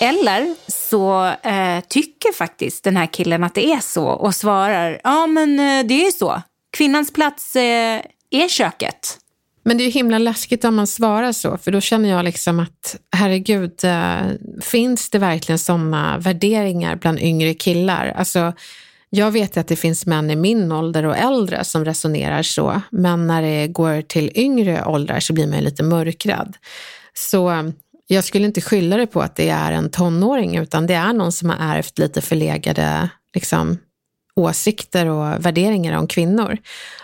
Eller 0.00 0.54
så 0.68 1.26
eh, 1.26 1.80
tycker 1.88 2.32
faktiskt 2.32 2.84
den 2.84 2.96
här 2.96 3.06
killen 3.06 3.44
att 3.44 3.54
det 3.54 3.66
är 3.66 3.80
så 3.80 4.04
och 4.04 4.34
svarar, 4.34 5.00
ja 5.04 5.26
men 5.26 5.60
eh, 5.60 5.86
det 5.86 6.06
är 6.06 6.10
så. 6.10 6.42
Kvinnans 6.76 7.12
plats 7.12 7.56
eh, 7.56 8.02
är 8.30 8.48
köket. 8.48 9.18
Men 9.62 9.78
det 9.78 9.82
är 9.82 9.86
ju 9.86 9.90
himla 9.90 10.18
läskigt 10.18 10.64
om 10.64 10.74
man 10.74 10.86
svarar 10.86 11.32
så, 11.32 11.58
för 11.58 11.70
då 11.70 11.80
känner 11.80 12.08
jag 12.08 12.24
liksom 12.24 12.60
att 12.60 12.96
herregud, 13.16 13.84
eh, 13.84 14.16
finns 14.60 15.10
det 15.10 15.18
verkligen 15.18 15.58
sådana 15.58 16.18
värderingar 16.18 16.96
bland 16.96 17.18
yngre 17.18 17.54
killar? 17.54 18.14
Alltså, 18.16 18.52
jag 19.10 19.30
vet 19.30 19.56
att 19.56 19.68
det 19.68 19.76
finns 19.76 20.06
män 20.06 20.30
i 20.30 20.36
min 20.36 20.72
ålder 20.72 21.06
och 21.06 21.16
äldre 21.16 21.64
som 21.64 21.84
resonerar 21.84 22.42
så, 22.42 22.82
men 22.90 23.26
när 23.26 23.42
det 23.42 23.68
går 23.68 24.02
till 24.02 24.32
yngre 24.34 24.84
åldrar 24.84 25.20
så 25.20 25.32
blir 25.32 25.46
man 25.46 25.60
lite 25.60 25.82
mörkrädd. 25.82 26.56
Så 27.14 27.50
eh, 27.50 27.62
jag 28.06 28.24
skulle 28.24 28.46
inte 28.46 28.60
skylla 28.60 28.96
det 28.96 29.06
på 29.06 29.20
att 29.20 29.36
det 29.36 29.48
är 29.48 29.72
en 29.72 29.90
tonåring, 29.90 30.56
utan 30.56 30.86
det 30.86 30.94
är 30.94 31.12
någon 31.12 31.32
som 31.32 31.50
har 31.50 31.76
ärvt 31.76 31.98
lite 31.98 32.20
förlegade 32.20 33.08
liksom, 33.34 33.78
åsikter 34.36 35.06
och 35.06 35.46
värderingar 35.46 35.98
om 35.98 36.06
kvinnor. 36.06 36.58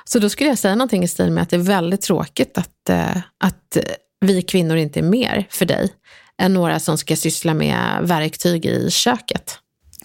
Så 0.05 0.19
då 0.19 0.29
skulle 0.29 0.49
jag 0.49 0.59
säga 0.59 0.75
någonting 0.75 1.03
i 1.03 1.09
stil 1.09 1.31
med 1.31 1.43
att 1.43 1.51
det 1.51 1.57
är 1.57 1.61
väldigt 1.61 2.01
tråkigt 2.01 2.59
att, 2.59 2.89
eh, 2.89 3.17
att 3.45 3.77
vi 4.21 4.43
kvinnor 4.43 4.77
inte 4.77 5.01
är 5.01 5.05
mer 5.05 5.47
för 5.51 5.65
dig 5.65 5.93
än 6.43 6.55
några 6.55 6.81
som 6.81 6.99
ska 6.99 7.17
syssla 7.17 7.55
med 7.55 7.99
verktyg 8.03 8.67
i 8.67 8.91
köket. 8.91 9.59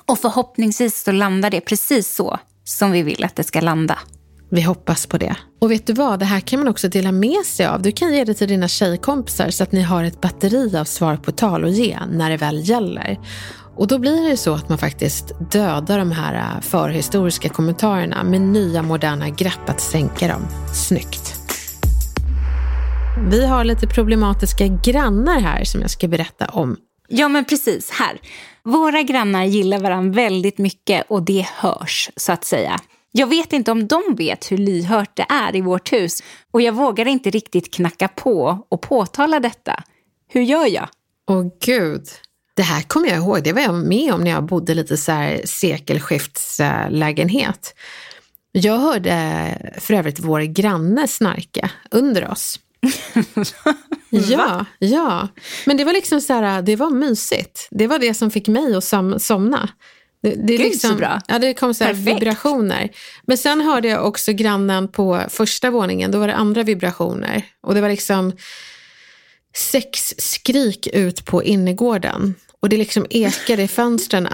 Och 0.10 0.20
förhoppningsvis 0.20 1.03
så 1.03 1.12
landar 1.12 1.49
det 1.49 1.62
precis 1.62 2.16
så 2.16 2.39
som 2.64 2.91
vi 2.91 3.01
vill 3.01 3.24
att 3.24 3.36
det 3.36 3.43
ska 3.43 3.62
landa. 3.62 3.97
Vi 4.51 4.62
hoppas 4.62 5.05
på 5.07 5.18
det. 5.18 5.36
Och 5.62 5.72
vet 5.72 5.88
du 5.88 5.93
vad, 5.93 6.20
det 6.20 6.26
här 6.26 6.39
kan 6.39 6.60
man 6.60 6.68
också 6.68 6.88
dela 6.88 7.12
med 7.12 7.45
sig 7.45 7.66
av. 7.66 7.82
Du 7.82 7.91
kan 7.91 8.14
ge 8.14 8.24
det 8.24 8.34
till 8.34 8.47
dina 8.47 8.68
tjejkompisar 8.68 9.49
så 9.49 9.64
att 9.64 9.72
ni 9.72 9.82
har 9.82 10.03
ett 10.03 10.22
batteri 10.22 10.78
av 10.78 10.86
svar 10.86 11.16
på 11.16 11.32
tal 11.32 11.66
att 11.66 11.72
ge 11.72 11.99
när 12.12 12.30
det 12.30 12.38
väl 12.38 12.70
gäller. 12.70 13.20
Och 13.76 13.88
då 13.88 13.99
blir 13.99 14.30
det 14.30 14.38
så 14.38 14.53
att 14.53 14.70
man 14.70 14.78
faktiskt 14.78 15.51
dödar 15.51 15.99
de 15.99 16.12
här 16.12 16.36
äh, 16.36 16.62
förhistoriska 16.62 17.49
kommentarerna 17.49 18.24
med 18.24 18.41
nya 18.41 18.82
moderna 18.82 19.30
grepp 19.30 19.70
att 19.70 19.82
sänka 19.82 20.28
dem. 20.28 20.47
Snyggt. 20.74 21.36
Vi 23.30 23.45
har 23.45 23.64
lite 23.64 23.88
problematiska 23.88 24.68
grannar 24.68 25.39
här 25.39 25.64
som 25.64 25.82
jag 25.82 25.89
ska 25.89 26.07
berätta 26.07 26.45
om. 26.45 26.78
Ja, 27.10 27.28
men 27.28 27.45
precis. 27.45 27.91
Här. 27.91 28.20
Våra 28.70 29.02
grannar 29.02 29.46
gillar 29.46 29.80
varandra 29.80 30.16
väldigt 30.16 30.58
mycket 30.58 31.06
och 31.10 31.24
det 31.24 31.48
hörs, 31.56 32.10
så 32.16 32.32
att 32.32 32.46
säga. 32.46 32.80
Jag 33.12 33.28
vet 33.28 33.54
inte 33.54 33.72
om 33.72 33.88
de 33.88 34.02
vet 34.18 34.52
hur 34.52 34.58
lyhört 34.58 35.10
det 35.14 35.26
är 35.30 35.56
i 35.56 35.62
vårt 35.62 35.94
hus 35.94 36.24
och 36.52 36.62
jag 36.62 36.74
vågar 36.74 37.08
inte 37.08 37.30
riktigt 37.30 37.74
knacka 37.74 38.08
på 38.08 38.66
och 38.70 38.82
påtala 38.82 39.40
detta. 39.40 39.84
Hur 40.28 40.42
gör 40.42 40.66
jag? 40.66 40.90
Åh 41.30 41.46
gud, 41.66 42.04
det 42.56 42.62
här 42.62 42.82
kommer 42.82 43.08
jag 43.08 43.18
ihåg. 43.18 43.44
Det 43.44 43.54
var 43.54 43.62
jag 43.62 43.74
med 43.74 44.14
om 44.14 44.24
när 44.24 44.32
jag 44.32 44.46
bodde 44.46 44.74
lite 44.74 44.98
så 44.98 45.12
här 45.12 45.42
sekelskiftslägenhet. 45.46 47.76
Jag 48.52 48.78
hörde 48.78 49.74
för 49.78 49.94
övrigt 49.94 50.20
vår 50.20 50.42
granne 50.42 51.08
snarka 51.08 51.72
under 51.92 52.32
oss. 52.32 52.60
ja, 54.10 54.66
ja. 54.80 55.28
Men 55.66 55.78
det 55.78 55.84
var 55.84 55.94
liksom 55.94 56.22
så 56.22 56.34
här, 56.34 56.62
det 56.62 56.76
var 56.76 56.90
mysigt. 56.90 57.68
Det 57.72 57.88
var 57.88 58.00
det 58.00 58.14
som 58.14 58.32
fick 58.32 58.48
mig 58.48 58.76
att 58.76 58.84
som, 58.84 59.20
somna. 59.20 59.70
Det, 60.24 60.30
det 60.30 60.58
Gud, 60.58 60.60
liksom, 60.60 60.90
så 60.90 60.96
bra. 60.96 61.22
Ja, 61.28 61.40
det 61.40 61.54
kom 61.54 61.74
så 61.74 61.84
här 61.84 61.94
vibrationer. 61.94 62.90
Men 63.24 63.38
sen 63.38 63.62
hörde 63.62 63.88
jag 63.88 64.08
också 64.08 64.34
grannen 64.34 64.88
på 64.88 65.22
första 65.30 65.72
våningen, 65.72 66.12
då 66.12 66.20
var 66.20 66.28
det 66.28 66.36
andra 66.36 66.64
vibrationer. 66.64 67.44
Och 67.62 67.76
det 67.76 67.82
var 67.82 67.90
liksom 67.90 68.34
sex 69.56 70.16
skrik 70.18 70.88
ut 70.94 71.26
på 71.26 71.44
innergården. 71.44 72.36
Och 72.60 72.70
det 72.70 72.78
liksom 72.78 73.06
ekade 73.10 73.64
i 73.64 73.68
fönstren. 73.68 74.28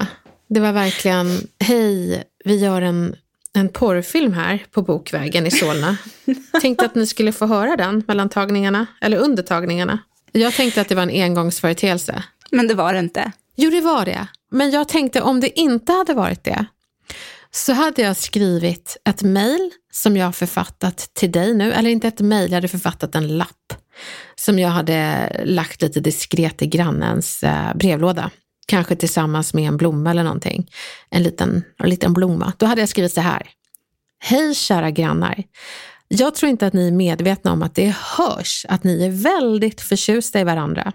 Det 0.49 0.59
var 0.59 0.71
verkligen, 0.71 1.47
hej, 1.59 2.23
vi 2.45 2.55
gör 2.55 2.81
en, 2.81 3.15
en 3.55 3.69
porrfilm 3.69 4.33
här 4.33 4.65
på 4.71 4.81
Bokvägen 4.81 5.47
i 5.47 5.51
Solna. 5.51 5.97
Tänkte 6.61 6.85
att 6.85 6.95
ni 6.95 7.07
skulle 7.07 7.31
få 7.31 7.45
höra 7.45 7.75
den 7.75 8.03
mellan 8.07 8.29
tagningarna, 8.29 8.85
eller 9.01 9.17
under 9.17 9.43
tagningarna. 9.43 9.99
Jag 10.31 10.53
tänkte 10.53 10.81
att 10.81 10.89
det 10.89 10.95
var 10.95 11.03
en 11.03 11.23
engångsföreteelse. 11.23 12.23
Men 12.51 12.67
det 12.67 12.73
var 12.73 12.93
det 12.93 12.99
inte. 12.99 13.31
Jo, 13.55 13.69
det 13.69 13.81
var 13.81 14.05
det. 14.05 14.27
Men 14.51 14.71
jag 14.71 14.87
tänkte 14.87 15.21
om 15.21 15.39
det 15.39 15.59
inte 15.59 15.91
hade 15.91 16.13
varit 16.13 16.43
det, 16.43 16.65
så 17.51 17.73
hade 17.73 18.01
jag 18.01 18.17
skrivit 18.17 18.97
ett 19.09 19.21
mejl 19.23 19.71
som 19.91 20.17
jag 20.17 20.25
har 20.25 20.31
författat 20.31 20.97
till 21.13 21.31
dig 21.31 21.53
nu. 21.53 21.73
Eller 21.73 21.89
inte 21.89 22.07
ett 22.07 22.19
mejl, 22.19 22.51
jag 22.51 22.57
hade 22.57 22.67
författat 22.67 23.15
en 23.15 23.37
lapp 23.37 23.73
som 24.35 24.59
jag 24.59 24.69
hade 24.69 25.29
lagt 25.45 25.81
lite 25.81 25.99
diskret 25.99 26.61
i 26.61 26.67
grannens 26.67 27.43
eh, 27.43 27.75
brevlåda. 27.75 28.31
Kanske 28.65 28.95
tillsammans 28.95 29.53
med 29.53 29.67
en 29.67 29.77
blomma 29.77 30.11
eller 30.11 30.23
någonting. 30.23 30.69
En 31.09 31.23
liten, 31.23 31.63
en 31.77 31.89
liten 31.89 32.13
blomma. 32.13 32.53
Då 32.57 32.65
hade 32.65 32.81
jag 32.81 32.89
skrivit 32.89 33.13
så 33.13 33.21
här. 33.21 33.49
Hej 34.19 34.55
kära 34.55 34.91
grannar. 34.91 35.43
Jag 36.07 36.35
tror 36.35 36.49
inte 36.49 36.67
att 36.67 36.73
ni 36.73 36.87
är 36.87 36.91
medvetna 36.91 37.51
om 37.51 37.63
att 37.63 37.75
det 37.75 37.95
hörs 38.17 38.65
att 38.69 38.83
ni 38.83 39.05
är 39.05 39.09
väldigt 39.09 39.81
förtjusta 39.81 40.39
i 40.39 40.43
varandra. 40.43 40.93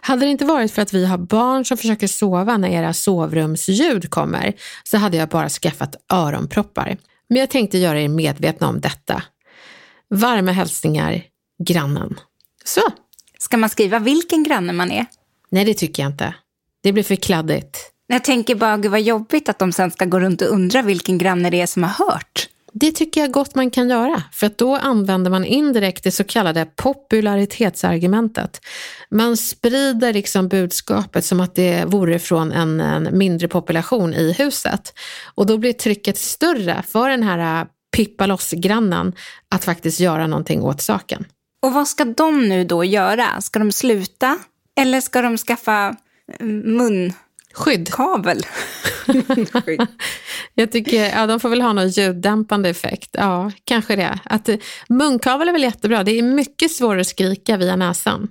Hade 0.00 0.26
det 0.26 0.30
inte 0.30 0.44
varit 0.44 0.72
för 0.72 0.82
att 0.82 0.92
vi 0.92 1.06
har 1.06 1.18
barn 1.18 1.64
som 1.64 1.76
försöker 1.76 2.06
sova 2.06 2.56
när 2.56 2.68
era 2.68 2.92
sovrumsljud 2.92 4.10
kommer 4.10 4.52
så 4.84 4.96
hade 4.96 5.16
jag 5.16 5.28
bara 5.28 5.48
skaffat 5.48 5.96
öronproppar. 6.12 6.96
Men 7.28 7.38
jag 7.38 7.50
tänkte 7.50 7.78
göra 7.78 8.00
er 8.00 8.08
medvetna 8.08 8.68
om 8.68 8.80
detta. 8.80 9.22
Varma 10.10 10.52
hälsningar, 10.52 11.22
grannen. 11.64 12.20
Så. 12.64 12.80
Ska 13.38 13.56
man 13.56 13.70
skriva 13.70 13.98
vilken 13.98 14.42
granne 14.42 14.72
man 14.72 14.90
är? 14.90 15.06
Nej, 15.50 15.64
det 15.64 15.74
tycker 15.74 16.02
jag 16.02 16.12
inte. 16.12 16.34
Det 16.82 16.92
blir 16.92 17.02
för 17.02 17.16
kladdigt. 17.16 17.92
Jag 18.06 18.24
tänker 18.24 18.54
bara, 18.54 18.76
gud 18.76 18.90
vad 18.90 19.00
jobbigt 19.00 19.48
att 19.48 19.58
de 19.58 19.72
sen 19.72 19.90
ska 19.90 20.04
gå 20.04 20.20
runt 20.20 20.42
och 20.42 20.48
undra 20.48 20.82
vilken 20.82 21.18
granne 21.18 21.50
det 21.50 21.60
är 21.60 21.66
som 21.66 21.82
har 21.82 22.06
hört. 22.06 22.48
Det 22.72 22.92
tycker 22.92 23.20
jag 23.20 23.32
gott 23.32 23.54
man 23.54 23.70
kan 23.70 23.88
göra, 23.88 24.22
för 24.32 24.46
att 24.46 24.58
då 24.58 24.76
använder 24.76 25.30
man 25.30 25.44
indirekt 25.44 26.04
det 26.04 26.10
så 26.10 26.24
kallade 26.24 26.66
popularitetsargumentet. 26.76 28.60
Man 29.10 29.36
sprider 29.36 30.12
liksom 30.12 30.48
budskapet 30.48 31.24
som 31.24 31.40
att 31.40 31.54
det 31.54 31.84
vore 31.84 32.18
från 32.18 32.52
en, 32.52 32.80
en 32.80 33.18
mindre 33.18 33.48
population 33.48 34.14
i 34.14 34.32
huset. 34.32 34.92
Och 35.34 35.46
då 35.46 35.58
blir 35.58 35.72
trycket 35.72 36.18
större 36.18 36.82
för 36.88 37.08
den 37.08 37.22
här 37.22 37.60
äh, 37.60 37.66
pippa 37.96 38.26
loss-grannen 38.26 39.12
att 39.50 39.64
faktiskt 39.64 40.00
göra 40.00 40.26
någonting 40.26 40.62
åt 40.62 40.80
saken. 40.80 41.24
Och 41.62 41.72
vad 41.72 41.88
ska 41.88 42.04
de 42.04 42.48
nu 42.48 42.64
då 42.64 42.84
göra? 42.84 43.40
Ska 43.40 43.58
de 43.58 43.72
sluta? 43.72 44.38
Eller 44.80 45.00
ska 45.00 45.22
de 45.22 45.36
skaffa 45.36 45.96
eh, 46.32 46.46
munkavel? 46.46 48.42
Skydd. 49.06 49.50
Skydd. 49.64 49.86
Jag 50.54 50.72
tycker, 50.72 51.04
ja, 51.04 51.26
de 51.26 51.40
får 51.40 51.48
väl 51.48 51.62
ha 51.62 51.72
någon 51.72 51.88
ljuddämpande 51.88 52.68
effekt. 52.68 53.10
Ja, 53.12 53.50
kanske 53.64 53.96
det. 53.96 54.18
Att, 54.24 54.48
munkavel 54.88 55.48
är 55.48 55.52
väl 55.52 55.62
jättebra. 55.62 56.04
Det 56.04 56.18
är 56.18 56.22
mycket 56.22 56.70
svårare 56.70 57.00
att 57.00 57.06
skrika 57.06 57.56
via 57.56 57.76
näsan. 57.76 58.28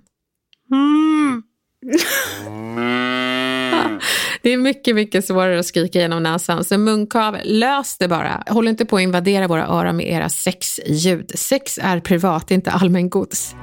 Mm. 0.72 1.44
Det 4.42 4.50
är 4.50 4.58
mycket, 4.58 4.96
mycket 4.96 5.26
svårare 5.26 5.60
att 5.60 5.66
skrika 5.66 6.00
genom 6.00 6.24
näsan. 6.24 6.64
Så 6.64 6.78
munkavel, 6.78 7.60
lös 7.60 7.98
det 7.98 8.08
bara. 8.08 8.44
Håll 8.48 8.68
inte 8.68 8.86
på 8.86 8.96
att 8.96 9.02
invadera 9.02 9.48
våra 9.48 9.68
öron 9.68 9.98
med 9.98 10.08
era 10.08 10.30
sexljud. 10.30 11.32
Sex 11.36 11.80
är 11.82 12.00
privat, 12.00 12.52
inte 12.52 12.72
allmängods. 12.72 13.56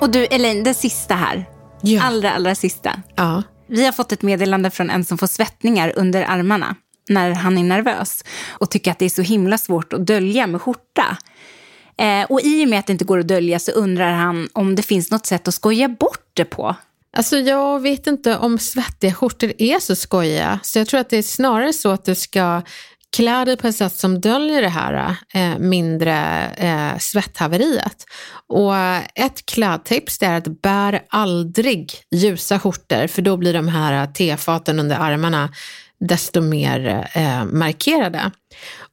Och 0.00 0.10
du 0.10 0.24
Elaine, 0.24 0.64
det 0.64 0.74
sista 0.74 1.14
här. 1.14 1.48
Ja. 1.82 2.02
Allra, 2.02 2.30
allra 2.30 2.54
sista. 2.54 3.02
Ja. 3.16 3.42
Vi 3.66 3.84
har 3.84 3.92
fått 3.92 4.12
ett 4.12 4.22
meddelande 4.22 4.70
från 4.70 4.90
en 4.90 5.04
som 5.04 5.18
får 5.18 5.26
svettningar 5.26 5.92
under 5.96 6.22
armarna 6.22 6.76
när 7.08 7.30
han 7.30 7.58
är 7.58 7.64
nervös 7.64 8.24
och 8.48 8.70
tycker 8.70 8.90
att 8.90 8.98
det 8.98 9.04
är 9.04 9.10
så 9.10 9.22
himla 9.22 9.58
svårt 9.58 9.92
att 9.92 10.06
dölja 10.06 10.46
med 10.46 10.62
skjorta. 10.62 11.16
Eh, 11.98 12.24
och 12.28 12.40
i 12.40 12.64
och 12.64 12.68
med 12.68 12.78
att 12.78 12.86
det 12.86 12.92
inte 12.92 13.04
går 13.04 13.18
att 13.18 13.28
dölja 13.28 13.58
så 13.58 13.72
undrar 13.72 14.12
han 14.12 14.48
om 14.52 14.74
det 14.74 14.82
finns 14.82 15.10
något 15.10 15.26
sätt 15.26 15.48
att 15.48 15.54
skoja 15.54 15.88
bort 15.88 16.30
det 16.32 16.44
på. 16.44 16.76
Alltså 17.16 17.36
jag 17.36 17.80
vet 17.80 18.06
inte 18.06 18.36
om 18.36 18.58
svettiga 18.58 19.14
skjortor 19.14 19.52
är 19.58 19.78
så 19.78 19.96
skojiga. 19.96 20.60
Så 20.62 20.78
jag 20.78 20.88
tror 20.88 21.00
att 21.00 21.10
det 21.10 21.16
är 21.16 21.22
snarare 21.22 21.72
så 21.72 21.90
att 21.90 22.04
du 22.04 22.14
ska 22.14 22.62
klä 23.14 23.44
dig 23.44 23.56
på 23.56 23.68
ett 23.68 23.76
sätt 23.76 23.96
som 23.96 24.20
döljer 24.20 24.62
det 24.62 24.68
här 24.68 25.16
eh, 25.34 25.58
mindre 25.58 26.46
eh, 26.56 26.98
svetthaveriet. 26.98 28.04
Och 28.48 28.76
ett 29.14 29.46
klädtips 29.46 30.22
är 30.22 30.36
att 30.36 30.62
bär 30.62 31.02
aldrig 31.08 31.92
ljusa 32.14 32.58
skjortor 32.58 33.06
för 33.06 33.22
då 33.22 33.36
blir 33.36 33.52
de 33.52 33.68
här 33.68 34.06
tefaten 34.06 34.78
under 34.78 34.96
armarna 34.96 35.48
desto 36.00 36.40
mer 36.40 37.08
eh, 37.14 37.44
markerade. 37.44 38.30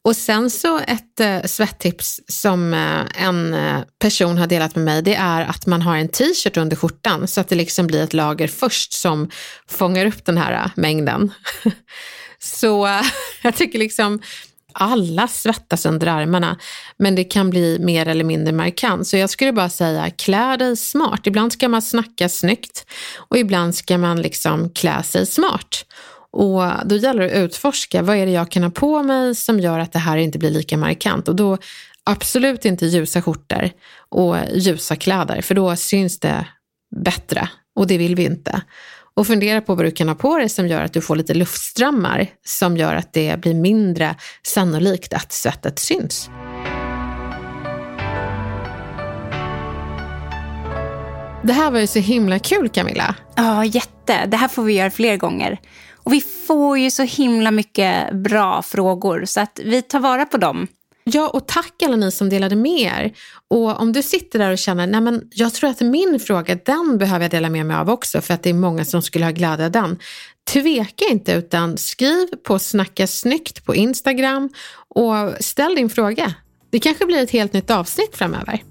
Och 0.04 0.16
sen 0.16 0.50
så 0.50 0.80
ett 0.80 1.20
eh, 1.20 1.42
svettips 1.44 2.20
som 2.28 2.74
eh, 2.74 3.26
en 3.26 3.54
eh, 3.54 3.82
person 4.00 4.38
har 4.38 4.48
delat 4.48 4.76
med 4.76 4.86
mig, 4.86 5.02
det 5.02 5.16
är 5.16 5.42
att 5.42 5.66
man 5.66 5.82
har 5.82 5.98
en 5.98 6.10
t-shirt 6.10 6.58
under 6.58 6.76
skjortan 6.76 7.28
så 7.28 7.42
att 7.42 7.50
det 7.50 7.56
liksom 7.56 7.88
blir 7.88 8.04
ett 8.04 8.14
lager 8.14 8.48
först 8.48 8.94
som 8.94 9.30
fångar 9.70 10.06
upp 10.06 10.26
den 10.26 10.38
här 10.38 10.54
eh, 10.54 10.72
mängden. 10.76 11.34
så 12.44 12.90
jag 13.42 13.56
tycker 13.56 13.80
liksom 13.80 14.22
alla 14.74 15.28
svettas 15.28 15.86
under 15.86 16.08
armarna, 16.08 16.58
men 16.98 17.16
det 17.16 17.24
kan 17.24 17.50
bli 17.50 17.80
mer 17.80 18.08
eller 18.08 18.24
mindre 18.24 18.54
markant. 18.54 19.08
Så 19.08 19.18
jag 19.18 19.30
skulle 19.30 19.54
bara 19.54 19.70
säga, 19.70 20.10
klä 20.10 20.58
dig 20.58 20.78
smart. 20.78 21.28
Ibland 21.28 21.54
ska 21.54 21.70
man 21.70 21.82
snacka 21.82 22.30
snyggt 22.30 22.86
och 23.18 23.38
ibland 23.38 23.76
ska 23.76 23.98
man 23.98 24.22
liksom 24.22 24.70
klä 24.70 25.04
sig 25.04 25.26
smart. 25.26 25.86
Och 26.32 26.64
då 26.86 26.96
gäller 26.96 27.20
det 27.22 27.26
att 27.26 27.38
utforska, 27.38 28.02
vad 28.02 28.16
är 28.16 28.26
det 28.26 28.32
jag 28.32 28.52
kan 28.52 28.64
ha 28.64 28.70
på 28.70 29.04
mig 29.04 29.36
som 29.36 29.60
gör 29.60 29.80
att 29.80 29.92
det 29.94 30.00
här 30.00 30.18
inte 30.18 30.40
blir 30.40 30.50
lika 30.50 30.78
markant? 30.78 31.28
Och 31.28 31.36
då 31.36 31.58
absolut 32.04 32.66
inte 32.66 32.86
ljusa 32.86 33.22
skjortor 33.22 33.70
och 34.10 34.36
ljusa 34.54 34.96
kläder, 34.96 35.42
för 35.42 35.56
då 35.56 35.76
syns 35.76 36.20
det 36.20 36.48
bättre 36.96 37.50
och 37.76 37.88
det 37.88 37.98
vill 37.98 38.16
vi 38.16 38.24
inte. 38.24 38.62
Och 39.14 39.28
fundera 39.28 39.62
på 39.62 39.76
vad 39.76 39.86
du 39.86 39.92
kan 39.92 40.08
ha 40.08 40.16
på 40.16 40.38
dig 40.38 40.50
som 40.50 40.68
gör 40.68 40.82
att 40.82 40.94
du 40.94 41.02
får 41.02 41.16
lite 41.16 41.34
luftströmmar 41.34 42.28
som 42.46 42.78
gör 42.78 42.96
att 42.96 43.14
det 43.14 43.42
blir 43.42 43.54
mindre 43.54 44.16
sannolikt 44.44 45.14
att 45.14 45.32
svettet 45.32 45.80
syns. 45.80 46.30
Det 51.44 51.54
här 51.54 51.72
var 51.72 51.80
ju 51.80 51.88
så 51.88 52.00
himla 52.00 52.40
kul 52.40 52.70
Camilla. 52.70 53.16
Ja, 53.36 53.66
jätte. 53.66 54.26
Det 54.28 54.38
här 54.38 54.48
får 54.48 54.64
vi 54.64 54.74
göra 54.74 54.92
fler 54.92 55.18
gånger. 55.18 55.60
Och 56.04 56.14
vi 56.14 56.22
får 56.48 56.78
ju 56.78 56.92
så 56.92 57.04
himla 57.04 57.52
mycket 57.52 58.14
bra 58.14 58.62
frågor 58.62 59.26
så 59.26 59.42
att 59.42 59.60
vi 59.64 59.82
tar 59.82 60.00
vara 60.00 60.26
på 60.26 60.38
dem. 60.38 60.68
Ja, 61.04 61.28
och 61.28 61.48
tack 61.48 61.84
alla 61.84 61.96
ni 61.96 62.12
som 62.12 62.30
delade 62.30 62.56
med 62.56 62.80
er. 62.80 63.14
Och 63.48 63.80
om 63.82 63.94
du 63.94 64.02
sitter 64.02 64.40
där 64.40 64.52
och 64.52 64.58
känner, 64.58 64.88
nej 64.88 65.02
men 65.02 65.22
jag 65.32 65.54
tror 65.54 65.70
att 65.70 65.82
min 65.82 66.20
fråga, 66.20 66.56
den 66.66 66.98
behöver 66.98 67.24
jag 67.24 67.32
dela 67.32 67.50
med 67.50 67.66
mig 67.66 67.78
av 67.78 67.90
också 67.90 68.22
för 68.22 68.34
att 68.34 68.44
det 68.44 68.50
är 68.50 68.54
många 68.54 68.86
som 68.86 69.02
skulle 69.02 69.26
ha 69.26 69.32
glädje 69.32 69.66
av 69.66 69.72
den. 69.72 69.98
Tveka 70.50 71.06
inte 71.12 71.32
utan 71.32 71.78
skriv 71.78 72.28
på 72.44 72.60
Snacka 72.60 73.08
snyggt 73.08 73.66
på 73.66 73.76
Instagram 73.76 74.50
och 74.88 75.34
ställ 75.40 75.76
din 75.76 75.90
fråga. 75.90 76.34
Det 76.70 76.80
kanske 76.80 77.06
blir 77.06 77.24
ett 77.24 77.32
helt 77.32 77.54
nytt 77.54 77.70
avsnitt 77.70 78.18
framöver. 78.18 78.64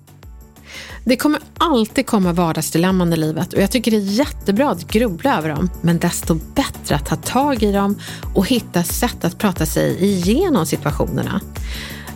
Det 1.05 1.17
kommer 1.17 1.41
alltid 1.59 2.07
komma 2.07 2.33
vardagsdilemman 2.33 3.13
i 3.13 3.17
livet 3.17 3.53
och 3.53 3.63
jag 3.63 3.71
tycker 3.71 3.91
det 3.91 3.97
är 3.97 4.01
jättebra 4.01 4.71
att 4.71 4.89
grubbla 4.89 5.39
över 5.39 5.49
dem, 5.49 5.71
men 5.83 5.99
desto 5.99 6.35
bättre 6.35 6.95
att 6.95 7.07
ta 7.07 7.17
tag 7.17 7.63
i 7.63 7.73
dem 7.73 7.99
och 8.35 8.47
hitta 8.47 8.83
sätt 8.83 9.25
att 9.25 9.39
prata 9.39 9.67
sig 9.67 10.05
igenom 10.05 10.67
situationerna. 10.67 11.41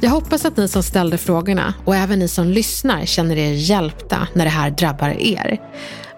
Jag 0.05 0.11
hoppas 0.11 0.45
att 0.45 0.57
ni 0.57 0.69
som 0.69 0.83
ställde 0.83 1.19
frågorna 1.19 1.75
och 1.85 1.97
även 1.97 2.19
ni 2.19 2.29
som 2.29 2.49
lyssnar 2.49 3.05
känner 3.07 3.37
er 3.37 3.53
hjälpta 3.53 4.29
när 4.35 4.45
det 4.45 4.51
här 4.51 4.71
drabbar 4.71 5.09
er. 5.09 5.61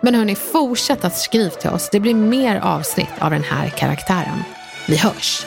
Men 0.00 0.14
hörni, 0.14 0.34
fortsätt 0.34 1.04
att 1.04 1.16
skriva 1.16 1.50
till 1.50 1.70
oss. 1.70 1.88
Det 1.92 2.00
blir 2.00 2.14
mer 2.14 2.56
avsnitt 2.56 3.08
av 3.18 3.30
den 3.30 3.42
här 3.42 3.68
karaktären. 3.68 4.44
Vi 4.88 4.96
hörs! 4.96 5.46